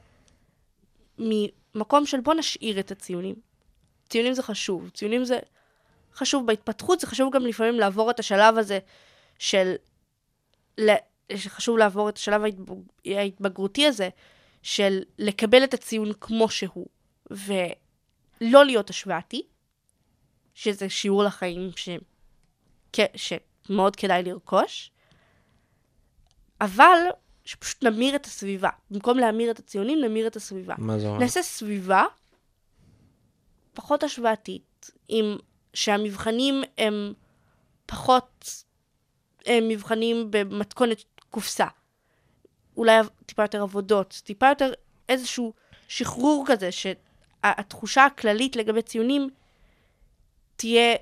ממקום 1.20 2.06
של 2.06 2.20
בוא 2.20 2.34
נשאיר 2.34 2.80
את 2.80 2.92
הציונים. 2.92 3.36
ציונים 4.10 4.34
זה 4.34 4.44
חשוב, 4.44 4.90
ציונים 4.90 5.24
זה 5.24 5.40
חשוב 6.14 6.48
בהתפתחות, 6.48 7.00
זה 7.00 7.08
חשוב 7.08 7.34
גם 7.34 7.46
לפעמים 7.46 7.80
לעבור 7.80 8.12
את 8.12 8.20
השלב 8.20 8.58
הזה 8.58 8.80
של... 9.40 9.76
ל... 10.80 10.92
שחשוב 11.36 11.78
לעבור 11.78 12.10
את 12.10 12.18
השלב 12.18 12.44
ההתבג... 12.44 12.76
ההתבגרותי 13.06 13.86
הזה, 13.86 14.10
של 14.64 15.04
לקבל 15.20 15.64
את 15.64 15.74
הציון 15.74 16.12
כמו 16.22 16.50
שהוא, 16.50 16.88
ולא 17.32 18.66
להיות 18.66 18.90
השוואתי, 18.90 19.42
שזה 20.54 20.90
שיעור 20.90 21.24
לחיים 21.24 21.72
ש... 21.76 21.90
כ- 22.94 23.16
שמאוד 23.16 23.96
כדאי 23.96 24.24
לרכוש, 24.24 24.92
אבל 26.62 26.98
שפשוט 27.50 27.84
נמיר 27.84 28.16
את 28.16 28.26
הסביבה. 28.26 28.70
במקום 28.92 29.18
להמיר 29.18 29.52
את 29.52 29.60
הציונים, 29.60 30.02
נמיר 30.02 30.28
את 30.28 30.36
הסביבה. 30.36 30.76
מה 30.78 31.00
זה 31.00 31.08
אומר? 31.08 31.20
נעשה 31.20 31.42
סביבה 31.42 32.06
פחות 33.74 34.04
השוואתית, 34.04 34.92
עם 35.08 35.38
שהמבחנים 35.74 36.64
הם 36.78 37.14
פחות 37.86 38.64
הם 39.46 39.68
מבחנים 39.68 40.28
במתכונת 40.30 41.04
קופסה. 41.30 41.68
אולי 42.78 43.00
טיפה 43.26 43.44
יותר 43.44 43.62
עבודות, 43.62 44.22
טיפה 44.24 44.48
יותר 44.50 44.72
איזשהו 45.10 45.54
שחרור 45.88 46.46
כזה, 46.48 46.70
שהתחושה 46.72 48.06
הכללית 48.06 48.56
לגבי 48.56 48.82
ציונים 48.82 49.30
תהיה 50.56 50.96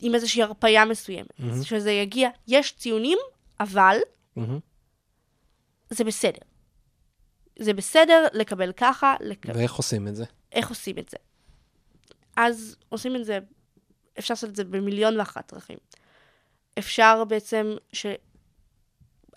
עם 0.00 0.14
איזושהי 0.14 0.42
הרפאיה 0.42 0.84
מסוימת. 0.84 1.30
מהמם. 1.38 1.64
שזה 1.64 1.90
יגיע, 1.90 2.28
יש 2.46 2.76
ציונים, 2.76 3.18
אבל 3.60 3.98
מהמם. 4.36 4.58
זה 5.90 6.04
בסדר. 6.04 6.42
זה 7.58 7.72
בסדר 7.72 8.24
לקבל 8.32 8.72
ככה, 8.72 9.14
לק... 9.20 9.46
ואיך 9.54 9.74
עושים 9.74 10.08
את 10.08 10.16
זה? 10.16 10.24
איך 10.52 10.68
עושים 10.68 10.98
את 10.98 11.08
זה? 11.08 11.16
אז 12.36 12.76
עושים 12.88 13.16
את 13.16 13.24
זה, 13.24 13.38
אפשר 14.18 14.34
לעשות 14.34 14.50
את 14.50 14.56
זה 14.56 14.64
במיליון 14.64 15.18
ואחת 15.18 15.54
דרכים. 15.54 15.78
אפשר 16.78 17.24
בעצם 17.24 17.76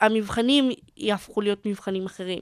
שהמבחנים 0.01 0.69
יהפכו 0.97 1.41
להיות 1.41 1.65
מבחנים 1.65 2.05
אחרים. 2.05 2.39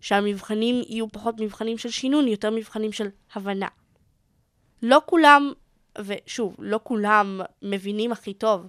שהמבחנים 0.00 0.82
יהיו 0.88 1.08
פחות 1.08 1.40
מבחנים 1.40 1.78
של 1.78 1.90
שינון, 1.90 2.28
יותר 2.28 2.50
מבחנים 2.50 2.92
של 2.92 3.08
הבנה. 3.34 3.68
לא 4.82 5.02
כולם, 5.06 5.52
ושוב, 5.98 6.56
לא 6.58 6.80
כולם 6.82 7.40
מבינים 7.62 8.12
הכי 8.12 8.34
טוב, 8.34 8.66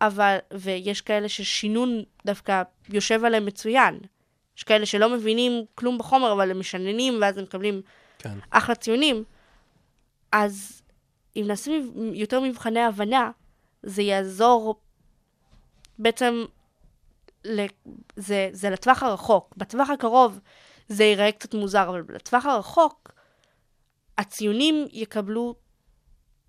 אבל, 0.00 0.38
ויש 0.54 1.00
כאלה 1.00 1.28
ששינון 1.28 2.02
דווקא 2.26 2.62
יושב 2.88 3.24
עליהם 3.24 3.46
מצוין. 3.46 3.98
יש 4.56 4.64
כאלה 4.64 4.86
שלא 4.86 5.10
מבינים 5.10 5.64
כלום 5.74 5.98
בחומר, 5.98 6.32
אבל 6.32 6.50
הם 6.50 6.60
משננים, 6.60 7.18
ואז 7.20 7.38
הם 7.38 7.44
מקבלים 7.44 7.82
כן. 8.18 8.38
אחלה 8.50 8.74
ציונים, 8.74 9.24
אז 10.32 10.82
אם 11.36 11.44
נעשה 11.46 11.70
יותר 12.12 12.40
מבחני 12.40 12.80
הבנה, 12.80 13.30
זה 13.82 14.02
יעזור 14.02 14.80
בעצם, 15.98 16.44
ל... 17.44 17.66
זה, 18.16 18.48
זה 18.52 18.70
לטווח 18.70 19.02
הרחוק. 19.02 19.54
בטווח 19.56 19.90
הקרוב 19.90 20.40
זה 20.88 21.04
ייראה 21.04 21.32
קצת 21.32 21.54
מוזר, 21.54 21.88
אבל 21.88 22.02
לטווח 22.08 22.46
הרחוק, 22.46 23.12
הציונים 24.18 24.86
יקבלו, 24.92 25.54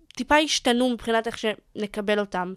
טיפה 0.08 0.38
ישתנו 0.38 0.90
מבחינת 0.90 1.26
איך 1.26 1.38
שנקבל 1.38 2.20
אותם, 2.20 2.54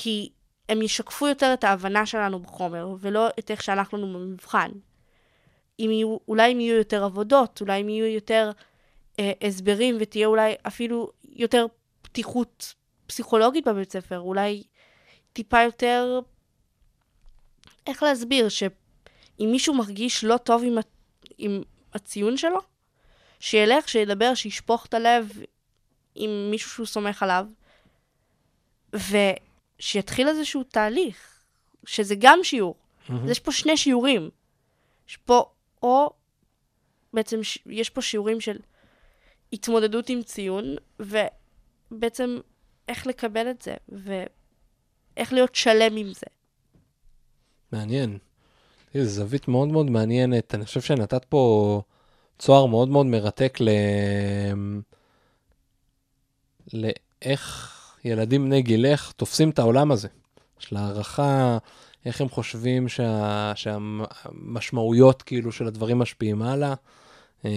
כי 0.00 0.30
הם 0.68 0.82
ישקפו 0.82 1.26
יותר 1.26 1.54
את 1.54 1.64
ההבנה 1.64 2.06
שלנו 2.06 2.38
בחומר, 2.38 2.94
ולא 3.00 3.28
את 3.38 3.50
איך 3.50 3.62
שהלך 3.62 3.94
לנו 3.94 4.18
במבחן. 4.18 4.70
אם 5.78 5.90
יהיו, 5.92 6.16
אולי 6.28 6.52
אם 6.52 6.60
יהיו 6.60 6.76
יותר 6.76 7.04
עבודות, 7.04 7.60
אולי 7.60 7.80
אם 7.80 7.88
יהיו 7.88 8.06
יותר 8.06 8.50
אה, 9.18 9.32
הסברים, 9.42 9.96
ותהיה 10.00 10.26
אולי 10.26 10.54
אפילו 10.66 11.10
יותר 11.24 11.66
פתיחות 12.02 12.74
פסיכולוגית 13.06 13.68
בבית 13.68 13.92
ספר, 13.92 14.18
אולי 14.18 14.62
טיפה 15.32 15.62
יותר... 15.62 16.20
איך 17.86 18.02
להסביר? 18.02 18.48
שאם 18.48 19.48
מישהו 19.50 19.74
מרגיש 19.74 20.24
לא 20.24 20.36
טוב 20.36 20.62
עם, 20.64 20.78
עם 21.38 21.62
הציון 21.94 22.36
שלו, 22.36 22.60
שילך, 23.40 23.88
שידבר, 23.88 24.34
שישפוך 24.34 24.86
את 24.86 24.94
הלב 24.94 25.32
עם 26.14 26.50
מישהו 26.50 26.70
שהוא 26.70 26.86
סומך 26.86 27.22
עליו, 27.22 27.46
ושיתחיל 29.80 30.28
איזשהו 30.28 30.62
תהליך, 30.62 31.42
שזה 31.86 32.14
גם 32.18 32.38
שיעור. 32.42 32.74
מהמם. 33.08 33.24
אז 33.24 33.30
יש 33.30 33.40
פה 33.40 33.52
שני 33.52 33.76
שיעורים. 33.76 34.30
יש 35.08 35.16
פה, 35.16 35.44
או 35.82 36.10
בעצם 37.12 37.42
ש... 37.42 37.58
יש 37.66 37.90
פה 37.90 38.02
שיעורים 38.02 38.40
של 38.40 38.58
התמודדות 39.52 40.08
עם 40.08 40.22
ציון, 40.22 40.76
ובעצם 41.00 42.40
איך 42.88 43.06
לקבל 43.06 43.50
את 43.50 43.62
זה, 43.62 43.74
איך 45.16 45.32
להיות 45.32 45.54
שלם 45.54 45.96
עם 45.96 46.12
זה. 46.12 46.26
מעניין. 47.72 48.18
זו 48.94 49.04
זווית 49.04 49.48
מאוד 49.48 49.68
מאוד 49.68 49.90
מעניינת. 49.90 50.54
אני 50.54 50.64
חושב 50.64 50.80
שנתת 50.80 51.24
פה 51.24 51.82
צוהר 52.38 52.66
מאוד 52.66 52.88
מאוד 52.88 53.06
מרתק 53.06 53.58
ל... 53.60 53.68
לאיך 56.72 57.77
ילדים 58.08 58.44
בני 58.44 58.62
גילך 58.62 59.12
תופסים 59.16 59.50
את 59.50 59.58
העולם 59.58 59.92
הזה. 59.92 60.08
של 60.58 60.76
הערכה, 60.76 61.58
איך 62.06 62.20
הם 62.20 62.28
חושבים 62.28 62.88
שה... 62.88 63.52
שהמשמעויות 63.54 65.22
כאילו 65.22 65.52
של 65.52 65.66
הדברים 65.66 65.98
משפיעים 65.98 66.42
הלאה. 66.42 66.74
אמ, 67.44 67.50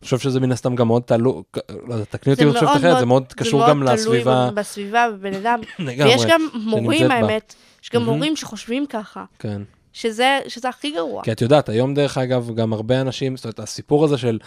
אני 0.00 0.04
חושב 0.04 0.18
שזה 0.18 0.40
מן 0.40 0.52
הסתם 0.52 0.74
גם 0.74 0.86
מאוד 0.86 1.02
תלוי, 1.02 1.42
לא 1.86 2.04
תקני 2.10 2.32
אותי 2.32 2.46
חושב 2.46 2.66
אחרת, 2.66 2.98
זה 2.98 3.06
מאוד 3.06 3.32
קשור 3.32 3.68
גם 3.68 3.82
לסביבה. 3.82 4.24
זה 4.24 4.30
מאוד 4.30 4.48
תלוי 4.48 4.54
בסביבה 4.54 5.10
בבן 5.10 5.34
אדם. 5.34 5.60
לגמרי, 5.78 6.12
ויש 6.12 6.24
גם 6.26 6.48
מורים. 6.54 7.10
האמת, 7.10 7.54
יש 7.82 7.90
גם 7.90 8.00
מהמם. 8.02 8.14
מורים 8.14 8.36
שחושבים 8.36 8.86
ככה, 8.86 9.24
כן. 9.38 9.62
שזה 9.92 10.38
שזה 10.48 10.68
הכי 10.68 10.90
גרוע. 10.90 11.22
כי 11.22 11.32
את 11.32 11.40
יודעת, 11.40 11.68
היום 11.68 11.94
דרך 11.94 12.18
אגב, 12.18 12.50
גם 12.54 12.72
הרבה 12.72 13.00
אנשים, 13.00 13.36
זאת 13.36 13.44
אומרת, 13.44 13.58
הסיפור 13.58 14.04
הזה 14.04 14.18
של 14.18 14.38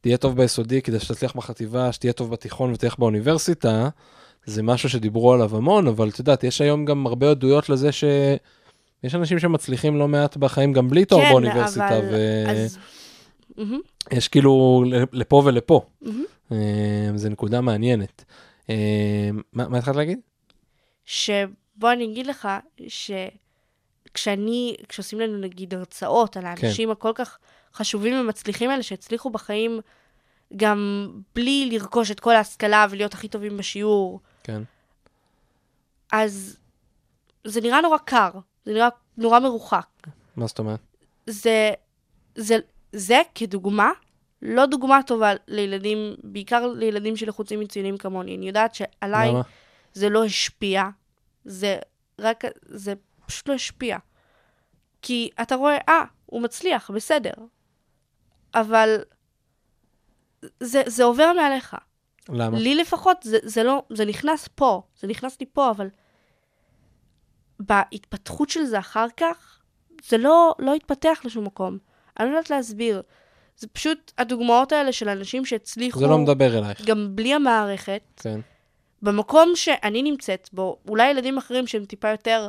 תהיה 0.00 0.16
טוב 0.16 0.36
ביסודי 0.36 0.82
כדי 0.82 1.00
שתצליח 1.00 1.36
בחטיבה, 1.36 1.92
שתהיה 1.92 2.12
טוב 2.12 2.30
בתיכון 2.30 2.72
ותלך 2.72 2.98
באוניברסיטה, 2.98 3.88
זה 4.44 4.62
משהו 4.62 4.88
שדיברו 4.88 5.32
עליו 5.32 5.56
המון, 5.56 5.86
אבל 5.86 6.08
את 6.08 6.18
יודעת, 6.18 6.44
יש 6.44 6.60
היום 6.60 6.84
גם 6.84 7.06
הרבה 7.06 7.30
עדויות 7.30 7.68
לזה 7.68 7.92
שיש 7.92 9.14
אנשים 9.14 9.38
שמצליחים 9.38 9.96
לא 9.96 10.08
מעט 10.08 10.36
בחיים 10.36 10.72
גם 10.72 10.88
בלי 10.88 11.04
תואר 11.04 11.24
כן, 11.24 11.30
באוניברסיטה, 11.30 11.98
אבל... 11.98 12.14
אז... 12.48 12.78
מהמם, 13.56 13.80
ויש 14.12 14.28
כאילו 14.28 14.84
לפה 15.12 15.42
ולפה. 15.44 15.80
אה, 16.52 17.10
זו 17.14 17.28
נקודה 17.28 17.60
מעניינת. 17.60 18.24
אה, 18.70 19.30
מה 19.52 19.68
מה 19.68 19.78
התחלת 19.78 19.96
להגיד? 19.96 20.18
שבוא 21.04 21.92
אני 21.92 22.04
אגיד 22.04 22.26
לך, 22.26 22.48
שכשאני, 22.88 24.76
כשעושים 24.88 25.20
לנו 25.20 25.38
נגיד 25.38 25.74
הרצאות 25.74 26.36
על 26.36 26.42
כן. 26.42 26.48
האנשים 26.48 26.90
הכל 26.90 27.12
כך 27.14 27.38
חשובים 27.74 28.20
ומצליחים 28.20 28.70
האלה, 28.70 28.82
שהצליחו 28.82 29.30
בחיים 29.30 29.80
גם 30.56 31.08
בלי 31.34 31.68
לרכוש 31.72 32.10
את 32.10 32.20
כל 32.20 32.34
ההשכלה 32.34 32.86
ולהיות 32.90 33.14
הכי 33.14 33.28
טובים 33.28 33.56
בשיעור, 33.56 34.20
כן. 34.42 34.62
אז 36.12 36.56
זה 37.44 37.60
נראה 37.60 37.80
נורא 37.80 37.98
קר, 37.98 38.30
זה 38.64 38.72
נראה 38.72 38.88
נורא 39.16 39.38
מרוחק. 39.38 39.86
מה 40.36 40.46
זאת 40.46 40.58
אומרת? 40.58 40.80
זה, 41.26 41.70
זה, 42.34 42.56
זה 42.92 43.20
כדוגמה, 43.34 43.90
לא 44.42 44.66
דוגמה 44.66 45.00
טובה 45.06 45.32
לילדים, 45.48 46.14
בעיקר 46.22 46.66
לילדים 46.66 47.16
שלחוצים 47.16 47.60
מציונים 47.60 47.98
כמוני. 47.98 48.36
אני 48.36 48.46
יודעת 48.46 48.74
שעליי 48.74 49.28
למה? 49.28 49.40
זה 49.92 50.08
לא 50.08 50.24
השפיע, 50.24 50.88
זה 51.44 51.78
רק, 52.18 52.44
זה 52.64 52.94
פשוט 53.26 53.48
לא 53.48 53.54
השפיע. 53.54 53.98
כי 55.02 55.30
אתה 55.42 55.54
רואה, 55.54 55.78
אה, 55.88 56.04
הוא 56.26 56.42
מצליח, 56.42 56.90
בסדר. 56.90 57.32
אבל 58.54 59.02
זה, 60.60 60.82
זה 60.86 61.04
עובר 61.04 61.32
מעליך. 61.36 61.76
למה? 62.28 62.58
לי 62.58 62.74
לפחות, 62.74 63.16
זה, 63.22 63.38
זה 63.42 63.62
לא, 63.62 63.82
זה 63.90 64.04
נכנס 64.04 64.48
פה, 64.54 64.82
זה 65.00 65.06
נכנס 65.06 65.36
לי 65.40 65.46
פה, 65.52 65.70
אבל 65.70 65.88
בהתפתחות 67.60 68.50
של 68.50 68.64
זה 68.64 68.78
אחר 68.78 69.06
כך, 69.16 69.60
זה 70.08 70.18
לא, 70.18 70.54
לא 70.58 70.74
התפתח 70.74 71.20
לשום 71.24 71.44
מקום. 71.44 71.78
אני 72.20 72.28
לא 72.28 72.30
יודעת 72.30 72.50
להסביר. 72.50 73.02
זה 73.56 73.66
פשוט 73.66 74.12
הדוגמאות 74.18 74.72
האלה 74.72 74.92
של 74.92 75.08
אנשים 75.08 75.44
שהצליחו, 75.44 75.98
זה 75.98 76.06
לא 76.06 76.18
מדבר 76.18 76.58
אלייך. 76.58 76.86
גם 76.86 77.16
בלי 77.16 77.34
המערכת, 77.34 78.02
כן. 78.16 78.40
במקום 79.02 79.52
שאני 79.54 80.02
נמצאת 80.02 80.48
בו, 80.52 80.78
אולי 80.88 81.10
ילדים 81.10 81.38
אחרים 81.38 81.66
שהם 81.66 81.84
טיפה 81.84 82.08
יותר 82.08 82.48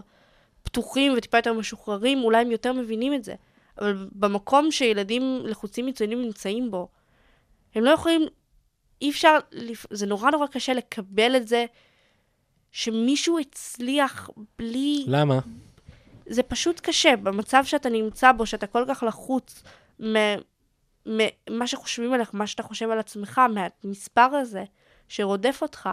פתוחים 0.63 1.13
וטיפה 1.17 1.37
יותר 1.37 1.53
משוחררים, 1.53 2.23
אולי 2.23 2.41
הם 2.41 2.51
יותר 2.51 2.73
מבינים 2.73 3.13
את 3.13 3.23
זה. 3.23 3.35
אבל 3.79 4.07
במקום 4.11 4.71
שילדים 4.71 5.41
לחוצים 5.43 5.85
מצוינים 5.85 6.21
נמצאים 6.21 6.71
בו, 6.71 6.87
הם 7.75 7.83
לא 7.83 7.89
יכולים, 7.89 8.21
אי 9.01 9.09
אפשר, 9.09 9.37
זה 9.89 10.05
נורא 10.05 10.31
נורא 10.31 10.47
קשה 10.47 10.73
לקבל 10.73 11.35
את 11.35 11.47
זה 11.47 11.65
שמישהו 12.71 13.39
הצליח 13.39 14.29
בלי... 14.59 15.03
למה? 15.07 15.39
זה 16.25 16.43
פשוט 16.43 16.79
קשה, 16.79 17.15
במצב 17.15 17.63
שאתה 17.65 17.89
נמצא 17.89 18.31
בו, 18.31 18.45
שאתה 18.45 18.67
כל 18.67 18.85
כך 18.87 19.03
לחוץ 19.07 19.63
ממה 19.99 21.67
שחושבים 21.67 22.13
עליך, 22.13 22.29
מה 22.33 22.47
שאתה 22.47 22.63
חושב 22.63 22.89
על 22.89 22.99
עצמך, 22.99 23.41
מהמספר 23.53 24.21
הזה 24.21 24.63
שרודף 25.07 25.59
אותך, 25.61 25.89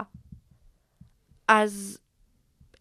אז 1.49 1.99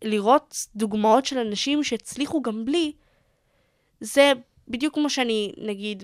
לראות 0.03 0.55
דוגמאות 0.75 1.25
של 1.25 1.37
אנשים 1.37 1.83
שהצליחו 1.83 2.41
גם 2.41 2.65
בלי, 2.65 2.93
זה 4.01 4.33
בדיוק 4.67 4.93
כמו 4.93 5.09
שאני, 5.09 5.53
נגיד, 5.57 6.03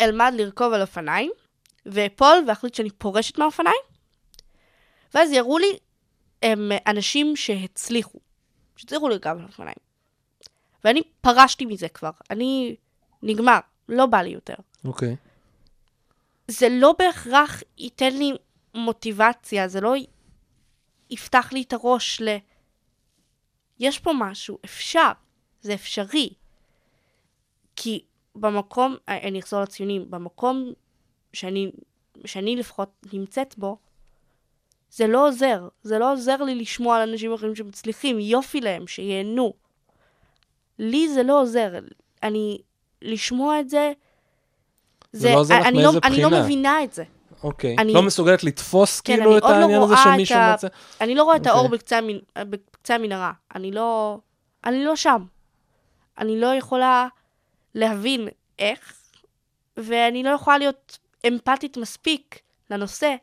אלמד 0.00 0.32
לרכוב 0.36 0.72
על 0.72 0.80
אופניים, 0.80 1.32
ואפול 1.86 2.44
ואחליט 2.48 2.74
שאני 2.74 2.90
פורשת 2.90 3.38
מהאופניים, 3.38 3.82
ואז 5.14 5.32
יראו 5.32 5.58
לי 5.58 5.78
הם 6.42 6.72
אנשים 6.86 7.36
שהצליחו, 7.36 8.18
שהצליחו 8.76 9.08
לרכב 9.08 9.36
על 9.38 9.44
אופניים. 9.44 9.76
ואני 10.84 11.02
פרשתי 11.20 11.66
מזה 11.66 11.88
כבר, 11.88 12.10
אני 12.30 12.76
נגמר, 13.22 13.58
לא 13.88 14.06
בא 14.06 14.22
לי 14.22 14.30
יותר. 14.30 14.54
אוקיי. 14.84 15.16
זה 16.48 16.68
לא 16.70 16.94
בהכרח 16.98 17.62
ייתן 17.78 18.16
לי 18.16 18.32
מוטיבציה, 18.74 19.68
זה 19.68 19.80
לא 19.80 19.94
יפתח 21.10 21.52
לי 21.52 21.62
את 21.62 21.72
הראש 21.72 22.20
ל... 22.20 22.36
יש 23.78 23.98
פה 23.98 24.12
משהו, 24.18 24.58
אפשר, 24.64 25.12
זה 25.60 25.74
אפשרי. 25.74 26.30
כי 27.76 28.04
במקום, 28.34 28.96
אה, 29.08 29.28
אני 29.28 29.40
אחזור 29.40 29.62
לציונים, 29.62 30.10
במקום 30.10 30.72
שאני, 31.34 31.70
שאני 32.24 32.56
לפחות 32.56 32.88
נמצאת 33.12 33.54
בו, 33.58 33.76
זה 34.90 35.06
לא 35.06 35.28
עוזר. 35.28 35.68
זה 35.82 35.98
לא 35.98 36.12
עוזר 36.12 36.36
לי 36.42 36.54
לשמוע 36.54 36.96
על 36.96 37.08
אנשים 37.10 37.32
אחרים 37.34 37.56
שמצליחים, 37.56 38.20
יופי 38.20 38.60
להם, 38.60 38.86
שייהנו. 38.86 39.52
לי 40.78 41.08
זה 41.08 41.22
לא 41.22 41.40
עוזר. 41.40 41.70
אני, 42.22 42.58
לשמוע 43.02 43.60
את 43.60 43.70
זה, 43.70 43.92
זה 45.12 45.30
לא 45.32 45.38
עוזר 45.38 45.60
לך 45.60 45.66
אני 45.66 45.82
מאיזה 45.82 45.98
אני 46.04 46.22
לא 46.22 46.28
בחינה? 46.28 46.42
מבינה 46.44 46.84
את 46.84 46.92
זה. 46.92 47.04
אוקיי. 47.42 47.76
אני- 47.78 47.92
לא 47.92 48.02
מסוגלת 48.02 48.44
לתפוס 48.44 49.00
כן, 49.00 49.16
כאילו 49.16 49.30
אני 49.30 49.38
את 49.38 49.42
לא 49.42 49.48
העניין 49.48 49.70
הזה 49.82 49.94
רואה 49.94 50.12
את 50.12 50.16
שמישהו 50.16 50.38
ה- 50.38 50.52
מצא? 50.54 50.68
אני 51.00 51.14
לא 51.14 51.22
רואה 51.22 51.36
את 51.36 51.46
האור 51.46 51.64
אוקיי. 51.64 51.78
בקצה, 51.78 51.98
המנ... 51.98 52.18
בקצה 52.38 52.94
המנהרה. 52.94 53.32
אני 53.54 53.70
לא... 53.72 54.18
אני 54.64 54.84
לא 54.84 54.96
שם. 54.96 55.24
אני 56.18 56.40
לא 56.40 56.46
יכולה 56.54 57.08
להבין 57.74 58.28
איך, 58.58 58.94
ואני 59.76 60.22
לא 60.22 60.30
יכולה 60.30 60.58
להיות 60.58 60.98
אמפתית 61.28 61.76
מספיק 61.76 62.38
לנושא 62.70 63.14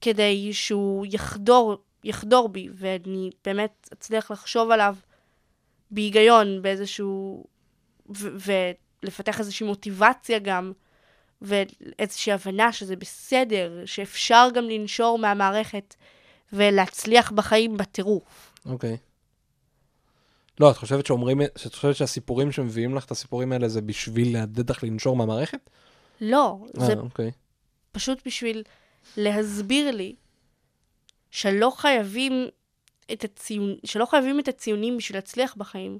כדי 0.00 0.52
שהוא 0.52 1.06
יחדור, 1.10 1.76
יחדור 2.04 2.48
בי, 2.48 2.68
ואני 2.74 3.30
באמת 3.44 3.88
אצליח 3.92 4.30
לחשוב 4.30 4.70
עליו 4.70 4.96
בהיגיון, 5.90 6.62
באיזשהו... 6.62 7.44
ולפתח 8.08 9.40
איזושהי 9.40 9.66
מוטיבציה 9.66 10.38
גם, 10.38 10.72
ואיזושהי 11.42 12.32
הבנה 12.32 12.72
שזה 12.72 12.96
בסדר, 12.96 13.82
שאפשר 13.86 14.48
גם 14.54 14.64
לנשור 14.64 15.18
מהמערכת 15.18 15.94
ולהצליח 16.52 17.30
בחיים 17.30 17.76
בטירוף. 17.76 18.52
אוקיי. 18.66 18.96
לא, 20.60 20.70
את 20.70 20.76
חושבת 20.76 21.06
שאומרים, 21.06 21.40
שאת 21.56 21.74
חושבת 21.74 21.96
שהסיפורים 21.96 22.52
שמביאים 22.52 22.94
לך 22.94 23.04
את 23.04 23.10
הסיפורים 23.10 23.52
האלה 23.52 23.68
זה 23.68 23.80
בשביל 23.80 24.38
לעודד 24.38 24.70
לך 24.70 24.84
לנשור 24.84 25.16
מהמערכת? 25.16 25.70
לא, 26.24 26.58
זה 26.72 26.92
אה, 26.92 26.98
אוקיי. 26.98 27.30
פשוט 27.92 28.26
בשביל 28.26 28.62
להסביר 29.16 29.90
לי 29.90 30.14
שלא 31.30 31.72
חייבים 31.76 32.46
את 33.12 33.24
הציון, 33.24 33.76
שלא 33.84 34.06
חייבים 34.06 34.40
את 34.40 34.48
הציונים 34.48 34.96
בשביל 34.96 35.16
להצליח 35.16 35.54
בחיים. 35.56 35.98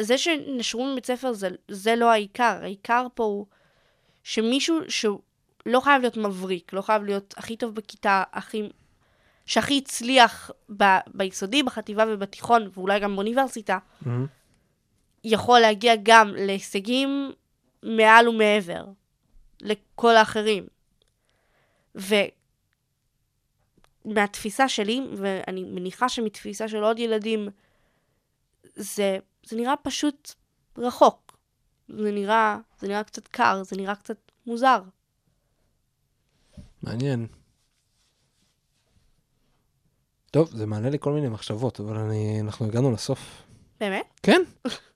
זה 0.00 0.18
שנשרו 0.18 0.86
מבית 0.92 1.06
ספר 1.06 1.32
זה, 1.32 1.48
זה 1.68 1.96
לא 1.96 2.10
העיקר, 2.10 2.58
העיקר 2.62 3.06
פה 3.14 3.24
הוא 3.24 3.46
שמישהו 4.22 4.78
שהוא 4.88 5.20
לא 5.66 5.80
חייב 5.80 6.00
להיות 6.00 6.16
מבריק, 6.16 6.72
לא 6.72 6.82
חייב 6.82 7.02
להיות 7.02 7.34
הכי 7.36 7.56
טוב 7.56 7.74
בכיתה, 7.74 8.22
הכי, 8.32 8.62
שהכי 9.46 9.78
הצליח 9.78 10.50
ב, 10.76 10.84
ביסודי, 11.14 11.62
בחטיבה 11.62 12.04
ובתיכון, 12.08 12.68
ואולי 12.74 13.00
גם 13.00 13.14
באוניברסיטה, 13.14 13.78
מהמם. 14.00 14.26
יכול 15.24 15.60
להגיע 15.60 15.94
גם 16.02 16.32
להישגים 16.36 17.32
מעל 17.82 18.28
ומעבר 18.28 18.84
לכל 19.66 20.16
האחרים. 20.16 20.66
ומהתפיסה 24.04 24.68
שלי, 24.68 25.00
ואני 25.16 25.64
מניחה 25.64 26.08
שמתפיסה 26.08 26.68
של 26.68 26.82
עוד 26.82 26.98
ילדים, 26.98 27.48
זה, 28.74 29.18
זה 29.46 29.56
נראה 29.56 29.74
פשוט 29.76 30.34
רחוק. 30.78 31.38
זה 31.88 32.12
נראה, 32.12 32.58
זה 32.80 32.88
נראה 32.88 33.04
קצת 33.04 33.28
קר, 33.28 33.62
זה 33.64 33.76
נראה 33.76 33.94
קצת 33.94 34.16
מוזר. 34.46 34.82
מעניין. 36.82 37.26
טוב, 40.30 40.50
זה 40.50 40.66
מעלה 40.66 40.90
לי 40.90 40.98
כל 41.00 41.12
מיני 41.12 41.28
מחשבות, 41.28 41.80
אבל 41.80 41.96
אני, 41.96 42.40
אנחנו 42.40 42.66
הגענו 42.66 42.92
לסוף. 42.92 43.45
באמת? 43.80 44.20
כן, 44.22 44.42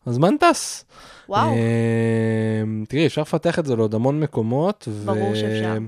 הזמן 0.06 0.36
טס. 0.36 0.84
וואו. 1.28 1.50
אה, 1.52 2.62
תראי, 2.88 3.06
אפשר 3.06 3.20
לפתח 3.20 3.58
את 3.58 3.66
זה 3.66 3.76
לעוד 3.76 3.94
המון 3.94 4.20
מקומות. 4.20 4.88
ברור 5.04 5.34
שאפשר. 5.34 5.78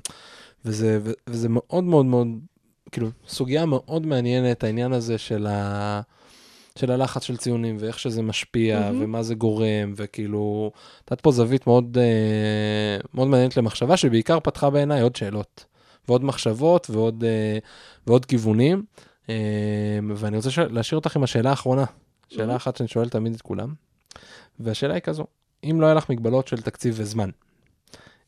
וזה, 0.64 0.98
וזה 1.26 1.48
מאוד 1.48 1.84
מאוד 1.84 2.06
מאוד, 2.06 2.28
כאילו, 2.92 3.08
סוגיה 3.28 3.66
מאוד 3.66 4.06
מעניינת, 4.06 4.64
העניין 4.64 4.92
הזה 4.92 5.18
של, 5.18 5.46
ה, 5.46 6.00
של 6.78 6.90
הלחץ 6.90 7.22
של 7.22 7.36
ציונים, 7.36 7.76
ואיך 7.80 7.98
שזה 7.98 8.22
משפיע, 8.22 8.80
מהמם. 8.80 9.02
ומה 9.02 9.22
זה 9.22 9.34
גורם, 9.34 9.92
וכאילו, 9.96 10.70
נתת 11.02 11.20
פה 11.20 11.30
זווית 11.30 11.66
מאוד, 11.66 11.98
אה, 12.00 12.96
מאוד 13.14 13.28
מעניינת 13.28 13.56
למחשבה, 13.56 13.96
שבעיקר 13.96 14.40
פתחה 14.40 14.70
בעיניי 14.70 15.00
עוד 15.00 15.16
שאלות, 15.16 15.64
ועוד 16.08 16.24
מחשבות, 16.24 16.90
ועוד, 16.90 17.24
אה, 17.24 17.58
ועוד 18.06 18.24
כיוונים. 18.24 18.84
אה, 19.28 19.34
ואני 20.16 20.36
רוצה 20.36 20.50
להשאיר 20.70 20.98
אותך 20.98 21.16
עם 21.16 21.22
השאלה 21.22 21.50
האחרונה, 21.50 21.84
שאלה. 22.32 22.56
אחת 22.56 22.76
שאני 22.76 22.88
שואל 22.88 23.08
תמיד 23.08 23.34
את 23.34 23.42
כולם, 23.42 23.74
והשאלה 24.60 24.94
היא 24.94 25.02
כזו, 25.02 25.26
אם 25.64 25.80
לא 25.80 25.86
היה 25.86 25.94
לך 25.94 26.10
מגבלות 26.10 26.48
של 26.48 26.62
תקציב 26.62 26.94
וזמן, 26.98 27.30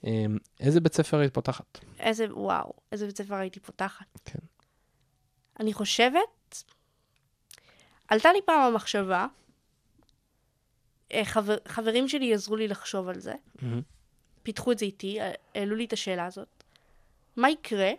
אה, 0.07 0.25
איזה 0.61 0.81
בית 0.81 0.95
ספר 0.95 1.19
היית 1.19 1.35
פותחת? 1.35 1.79
איזה, 1.99 2.27
וואו, 2.31 2.73
איזה 2.93 3.07
בית 3.07 3.17
ספר 3.17 3.35
הייתי 3.35 3.61
פותחת. 3.61 4.07
כן. 4.25 4.39
אני 5.61 5.73
חושבת, 5.73 6.65
עלתה 8.09 8.33
לי 8.33 8.39
פעם 8.45 8.61
המחשבה, 8.61 9.27
אה, 11.13 11.25
חבר, 11.25 11.57
חברים 11.69 12.09
שלי 12.09 12.35
עזרו 12.35 12.57
לי 12.57 12.69
לחשוב 12.69 13.09
על 13.09 13.21
זה, 13.21 13.35
פיתחו 14.43 14.73
את 14.73 14.79
זה 14.79 14.85
איתי, 14.85 15.21
אה, 15.21 15.33
העלו 15.55 15.77
לי 15.77 15.85
את 15.85 15.93
השאלה 15.93 16.27
הזאת. 16.27 16.65
מה 17.37 17.51
יקרה 17.51 17.91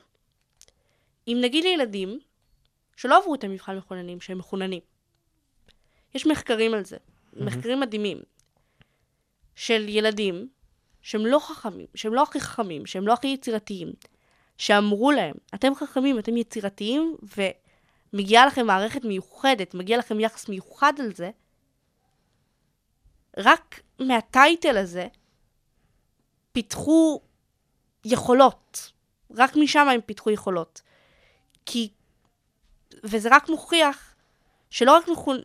אם 1.27 1.37
נגיד 1.41 1.63
לילדים 1.63 2.19
שלא 2.95 3.17
עברו 3.17 3.35
את 3.35 3.43
המבחן 3.43 3.77
מחוננים, 3.77 4.21
שהם 4.21 4.37
מחוננים? 4.37 4.81
יש 6.15 6.27
מחקרים 6.27 6.73
על 6.73 6.85
זה, 6.85 6.97
מחקרים 7.33 7.79
מדהימים, 7.79 8.17
של 9.55 9.89
ילדים 9.89 10.49
שהם 11.01 11.25
לא 11.25 11.39
חכמים, 11.39 11.87
שהם 11.95 12.13
לא 12.13 12.23
הכי 12.23 12.39
חכמים, 12.39 12.85
שהם 12.85 13.07
לא 13.07 13.13
הכי 13.13 13.27
יצירתיים, 13.27 13.93
שאמרו 14.57 15.11
להם, 15.11 15.33
אתם 15.55 15.75
חכמים, 15.75 16.19
אתם 16.19 16.37
יצירתיים, 16.37 17.15
ומגיעה 18.13 18.45
לכם 18.45 18.67
מערכת 18.67 19.05
מיוחדת, 19.05 19.73
מגיע 19.73 19.97
לכם 19.97 20.19
יחס 20.19 20.49
מיוחד 20.49 20.93
על 20.99 21.13
זה, 21.13 21.31
רק 23.37 23.81
מהטייטל 23.99 24.77
הזה 24.77 25.07
פיתחו 26.51 27.21
יכולות. 28.05 28.91
רק 29.31 29.55
משם 29.55 29.87
הם 29.89 30.01
פיתחו 30.01 30.31
יכולות. 30.31 30.81
כי, 31.65 31.89
וזה 33.03 33.29
רק 33.31 33.49
מוכיח 33.49 34.15
שלא 34.69 34.91
רק 34.97 35.07
מחונ... 35.07 35.39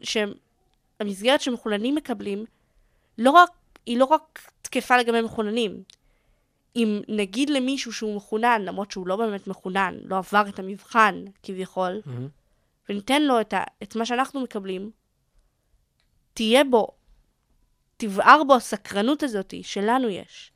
שהמסגרת 1.01 1.41
שמחוננים 1.41 1.95
מקבלים, 1.95 2.45
לא 3.19 3.31
רק, 3.31 3.51
היא 3.87 3.99
לא 3.99 4.05
רק 4.05 4.49
תקפה 4.63 4.97
לגבי 4.97 5.21
מחוננים. 5.21 5.83
אם 6.77 7.01
נגיד 7.09 7.51
למישהו 7.51 7.93
שהוא 7.93 8.17
מחונן, 8.17 8.63
למרות 8.65 8.91
שהוא 8.91 9.07
לא 9.07 9.17
באמת 9.17 9.47
מחונן, 9.47 9.95
לא 10.05 10.19
עבר 10.19 10.49
את 10.49 10.59
המבחן 10.59 11.25
כביכול, 11.43 12.01
וניתן 12.89 13.23
לו 13.23 13.41
את, 13.41 13.53
ה, 13.53 13.63
את 13.83 13.97
מה 13.97 14.07
שאנחנו 14.07 14.41
מקבלים, 14.41 14.91
תהיה 16.35 16.65
בו, 16.65 16.89
תבער 17.97 18.45
בו 18.45 18.55
הסקרנות 18.55 19.23
הזאת 19.23 19.55
שלנו 19.63 20.09
יש. 20.09 20.53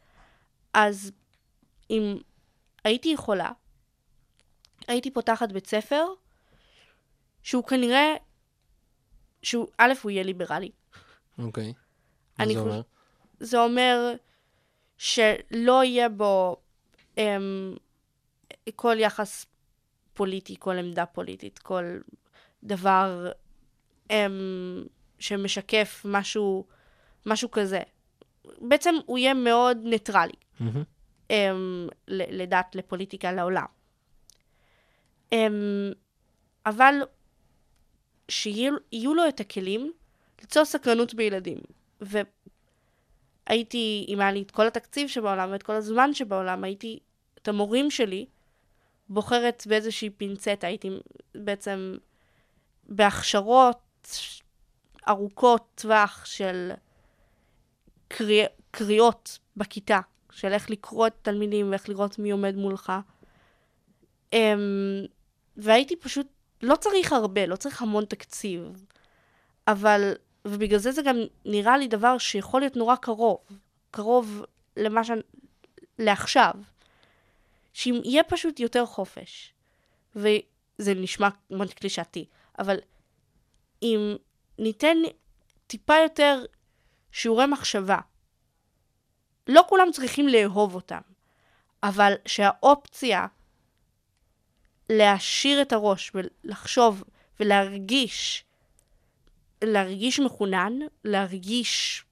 אז 0.75 1.13
אם 1.91 2.17
הייתי 2.85 3.09
יכולה, 3.09 3.51
הייתי 4.89 5.11
פותחת 5.11 5.53
בית 5.53 5.67
ספר 5.67 6.05
שהוא 7.43 7.65
כנראה, 7.65 8.15
שהוא, 9.45 9.67
א', 9.79 9.93
הוא 10.03 10.11
יהיה 10.11 10.23
ליברלי. 10.23 10.71
אוקיי. 11.39 11.73
מה 12.39 12.45
אני 12.45 12.55
זה 12.55 12.61
אומר? 12.61 12.81
זה 13.41 13.59
אומר 13.59 14.13
שלא 14.99 15.85
יהיה 15.85 16.09
בו 16.09 16.57
אמ, 17.19 17.75
כל 18.77 18.97
יחס 18.99 19.47
פוליטי, 20.15 20.57
כל 20.59 20.79
עמדה 20.79 21.07
פוליטית, 21.07 21.59
כל 21.59 21.85
דבר 22.65 23.33
אמ, 24.11 24.85
שמשקף 25.19 26.03
משהו, 26.05 26.65
משהו 27.27 27.51
כזה. 27.51 27.81
בעצם 28.59 28.95
הוא 29.07 29.19
יהיה 29.19 29.35
מאוד 29.35 29.79
ניטרלי, 29.83 30.33
מהמם. 30.61 30.83
אמ, 31.31 31.89
לדת, 32.09 32.75
לפוליטיקה, 32.75 33.33
לעולם. 33.33 33.65
אמ, 35.33 35.93
אבל 36.67 36.95
שיהיו 38.29 39.15
לו 39.15 39.29
את 39.29 39.41
הכלים 39.41 39.93
ליצור 40.41 40.65
סקרנות 40.65 41.15
בילדים. 41.15 41.59
והייתי, 42.01 44.07
אם 44.09 44.21
היה 44.21 44.33
לי 44.33 44.43
את 44.43 44.51
כל 44.51 44.67
התקציב 44.67 45.09
שבעולם 45.09 45.53
ואת 45.53 45.63
כל 45.63 45.73
הזמן 45.73 46.15
שבעולם, 46.15 46.65
הייתי 46.65 46.99
את 47.43 47.49
המורים 47.49 47.91
שלי 47.91 48.27
בוחרת 49.09 49.63
באיזושהי 49.67 50.11
פינצטה, 50.11 50.67
הייתי 50.67 50.91
בעצם 51.35 51.97
בהכשרות 52.89 54.09
ארוכות 55.09 55.67
טווח 55.75 56.25
של 56.25 56.71
קריא, 58.09 58.47
קריאות 58.71 59.39
בכיתה, 59.57 60.01
של 60.31 60.53
איך 60.53 60.71
לקרוא 60.71 61.07
את 61.07 61.13
התלמידים 61.21 61.71
ואיך 61.71 61.89
לראות 61.89 62.19
מי 62.19 62.31
עומד 62.31 62.57
מולך. 62.57 62.93
Um, 64.35 64.39
והייתי 65.57 65.97
פשוט, 65.97 66.27
לא 66.63 66.77
צריך 66.77 67.13
הרבה, 67.13 67.47
לא 67.47 67.57
צריך 67.57 67.83
המון 67.83 68.05
תקציב, 68.05 68.85
אבל, 69.69 70.13
ובגלל 70.45 70.79
זה 70.79 70.93
זה 70.93 71.03
גם 71.03 71.17
נראה 71.45 71.79
לי 71.79 71.89
דבר 71.89 72.19
שיכול 72.19 72.61
להיות 72.61 72.77
נורא 72.77 72.97
קרוב, 72.97 73.39
קרוב 73.91 74.45
למה 74.77 75.05
ש... 75.05 75.11
לעכשיו. 75.99 76.53
שאם 77.73 78.01
יהיה 78.05 78.25
פשוט 78.25 78.61
יותר 78.61 78.87
חופש, 78.87 79.53
וזה 80.17 80.95
נשמע 80.97 81.29
מאוד 81.51 81.75
קלישאתי, 81.75 82.27
אבל 82.59 82.77
אם 83.83 84.17
ניתן 84.59 84.97
טיפה 85.67 85.95
יותר 86.03 86.45
שיעורי 87.13 87.47
מחשבה, 87.47 87.99
לא 89.47 89.65
כולם 89.69 89.89
צריכים 89.93 90.29
לאהוב 90.29 90.75
אותם, 90.75 91.01
אבל 91.83 92.13
שהאופציה 92.27 93.27
להעשיר 94.91 95.63
את 95.63 95.73
הראש 95.73 96.13
ולחשוב 96.15 97.05
ולהרגיש, 97.41 98.45
להרגיש 99.65 100.21
מחונן, 100.21 100.73
להרגיש, 101.05 102.05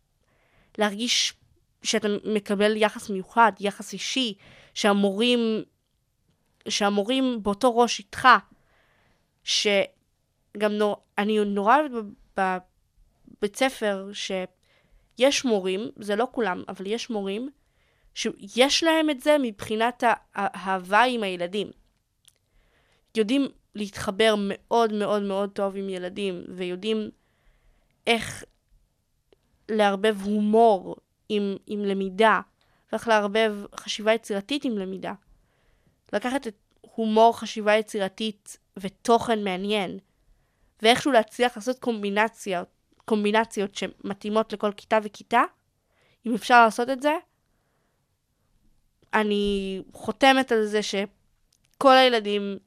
להרגיש 0.79 1.35
שאתה 1.83 2.09
מקבל 2.25 2.77
יחס 2.77 3.11
מיוחד, 3.11 3.53
יחס 3.61 3.93
אישי, 3.93 4.35
שהמורים, 4.75 5.63
שהמורים 6.69 7.43
באותו 7.43 7.77
ראש 7.77 7.99
איתך, 7.99 8.29
שגם 9.45 10.73
נור, 10.73 10.97
אני 11.19 11.45
נורא 11.45 11.77
אוהבת 11.79 12.05
בבית 12.37 13.57
ספר 13.57 14.11
שיש 14.13 15.45
מורים, 15.45 15.91
זה 15.97 16.17
לא 16.17 16.29
כולם, 16.33 16.63
אבל 16.69 16.87
יש 16.87 17.11
מורים, 17.11 17.51
שיש 18.15 18.85
להם 18.85 19.11
את 19.11 19.21
זה 19.21 19.37
מבחינת 19.43 20.05
האהבה 20.35 21.03
עם 21.03 21.23
הילדים. 21.23 21.71
יודעים 23.17 23.49
להתחבר 23.75 24.35
מאוד 24.39 24.93
מאוד 24.93 25.23
מאוד 25.23 25.51
טוב 25.51 25.77
עם 25.77 25.89
ילדים, 25.89 26.45
ויודעים 26.49 27.11
איך 28.07 28.45
לערבב 29.69 30.17
הומור 30.23 30.97
עם, 31.29 31.57
עם 31.67 31.85
למידה, 31.85 32.41
ואיך 32.93 33.09
לערבב 33.09 33.57
חשיבה 33.77 34.15
יצירתית 34.15 34.65
עם 34.65 34.79
למידה. 34.79 35.13
לקחת 36.13 36.47
את 36.47 36.57
הומור, 36.81 37.39
חשיבה 37.39 37.77
יצירתית 37.77 38.57
ותוכן 38.77 39.45
מעניין, 39.45 39.99
ואיכשהו 40.83 41.13
להצליח 41.13 41.57
לעשות 41.57 41.79
קומבינציות, 41.79 42.69
קומבינציות 43.05 43.75
שמתאימות 43.75 44.53
לכל 44.53 44.73
כיתה 44.73 44.99
וכיתה, 45.03 45.43
אם 46.27 46.35
אפשר 46.35 46.65
לעשות 46.65 46.91
את 46.91 47.03
זה, 47.03 47.13
אני 49.15 49.83
חותמת 49.93 50.53
על 50.53 50.67
זה 50.67 50.81
שכל 50.83 51.93
הילדים 51.93 52.59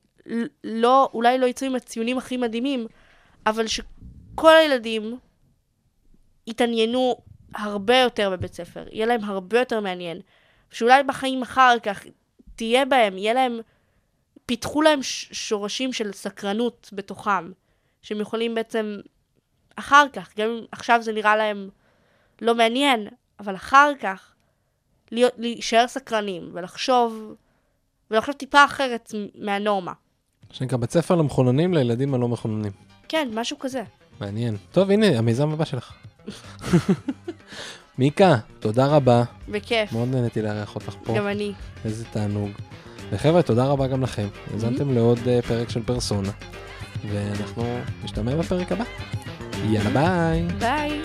לא, 0.63 1.09
אולי 1.13 1.37
לא 1.37 1.45
יצאו 1.45 1.67
עם 1.67 1.75
הציונים 1.75 2.17
הכי 2.17 2.37
מדהימים, 2.37 2.87
אבל 3.45 3.67
שכל 3.67 4.55
הילדים 4.55 5.17
יתעניינו 6.47 7.17
הרבה 7.55 7.97
יותר 7.97 8.29
בבית 8.29 8.53
ספר, 8.53 8.85
יהיה 8.91 9.05
להם 9.05 9.23
הרבה 9.23 9.59
יותר 9.59 9.79
מעניין, 9.79 10.21
שאולי 10.71 11.03
בחיים 11.03 11.41
אחר 11.41 11.79
כך 11.83 12.05
תהיה 12.55 12.85
בהם, 12.85 13.17
יהיה 13.17 13.33
להם, 13.33 13.59
פיתחו 14.45 14.81
להם 14.81 14.99
שורשים 15.31 15.93
של 15.93 16.13
סקרנות 16.13 16.89
בתוכם, 16.93 17.51
שהם 18.01 18.21
יכולים 18.21 18.55
בעצם 18.55 18.99
אחר 19.75 20.05
כך, 20.13 20.37
גם 20.37 20.49
אם 20.49 20.65
עכשיו 20.71 21.01
זה 21.01 21.11
נראה 21.11 21.35
להם 21.35 21.69
לא 22.41 22.55
מעניין, 22.55 23.07
אבל 23.39 23.55
אחר 23.55 23.91
כך 23.99 24.35
להיות, 25.11 25.33
להישאר 25.37 25.87
סקרנים 25.87 26.49
ולחשוב, 26.53 27.35
ולחשוב 28.11 28.35
טיפה 28.35 28.65
אחרת 28.65 29.11
מהנורמה. 29.35 29.93
שנקרא 30.55 30.77
בית 30.77 30.91
ספר 30.91 31.15
למחוננים 31.15 31.73
לילדים 31.73 32.13
הלא 32.13 32.27
מחוננים. 32.27 32.71
כן, 33.07 33.27
משהו 33.33 33.59
כזה. 33.59 33.83
מעניין. 34.21 34.57
טוב, 34.71 34.91
הנה, 34.91 35.17
המיזם 35.17 35.51
הבא 35.51 35.65
שלך. 35.65 35.93
מיקה, 37.99 38.37
תודה 38.59 38.87
רבה. 38.87 39.23
בכיף. 39.49 39.91
מאוד 39.93 40.07
נהניתי 40.11 40.41
לארח 40.41 40.75
אותך 40.75 40.95
פה. 41.03 41.17
גם 41.17 41.27
אני. 41.27 41.51
איזה 41.85 42.05
תענוג. 42.05 42.49
וחבר'ה, 43.11 43.41
תודה 43.41 43.65
רבה 43.65 43.87
גם 43.87 44.03
לכם. 44.03 44.27
האזנתם 44.53 44.93
לעוד 44.93 45.19
אה, 45.27 45.41
פרק 45.41 45.69
של 45.69 45.83
פרסונה, 45.83 46.31
ואנחנו 47.11 47.79
נשתמע 48.03 48.35
בפרק 48.35 48.71
הבא. 48.71 48.83
יאללה 49.65 49.89
ביי. 49.89 50.47
ביי. 50.59 51.01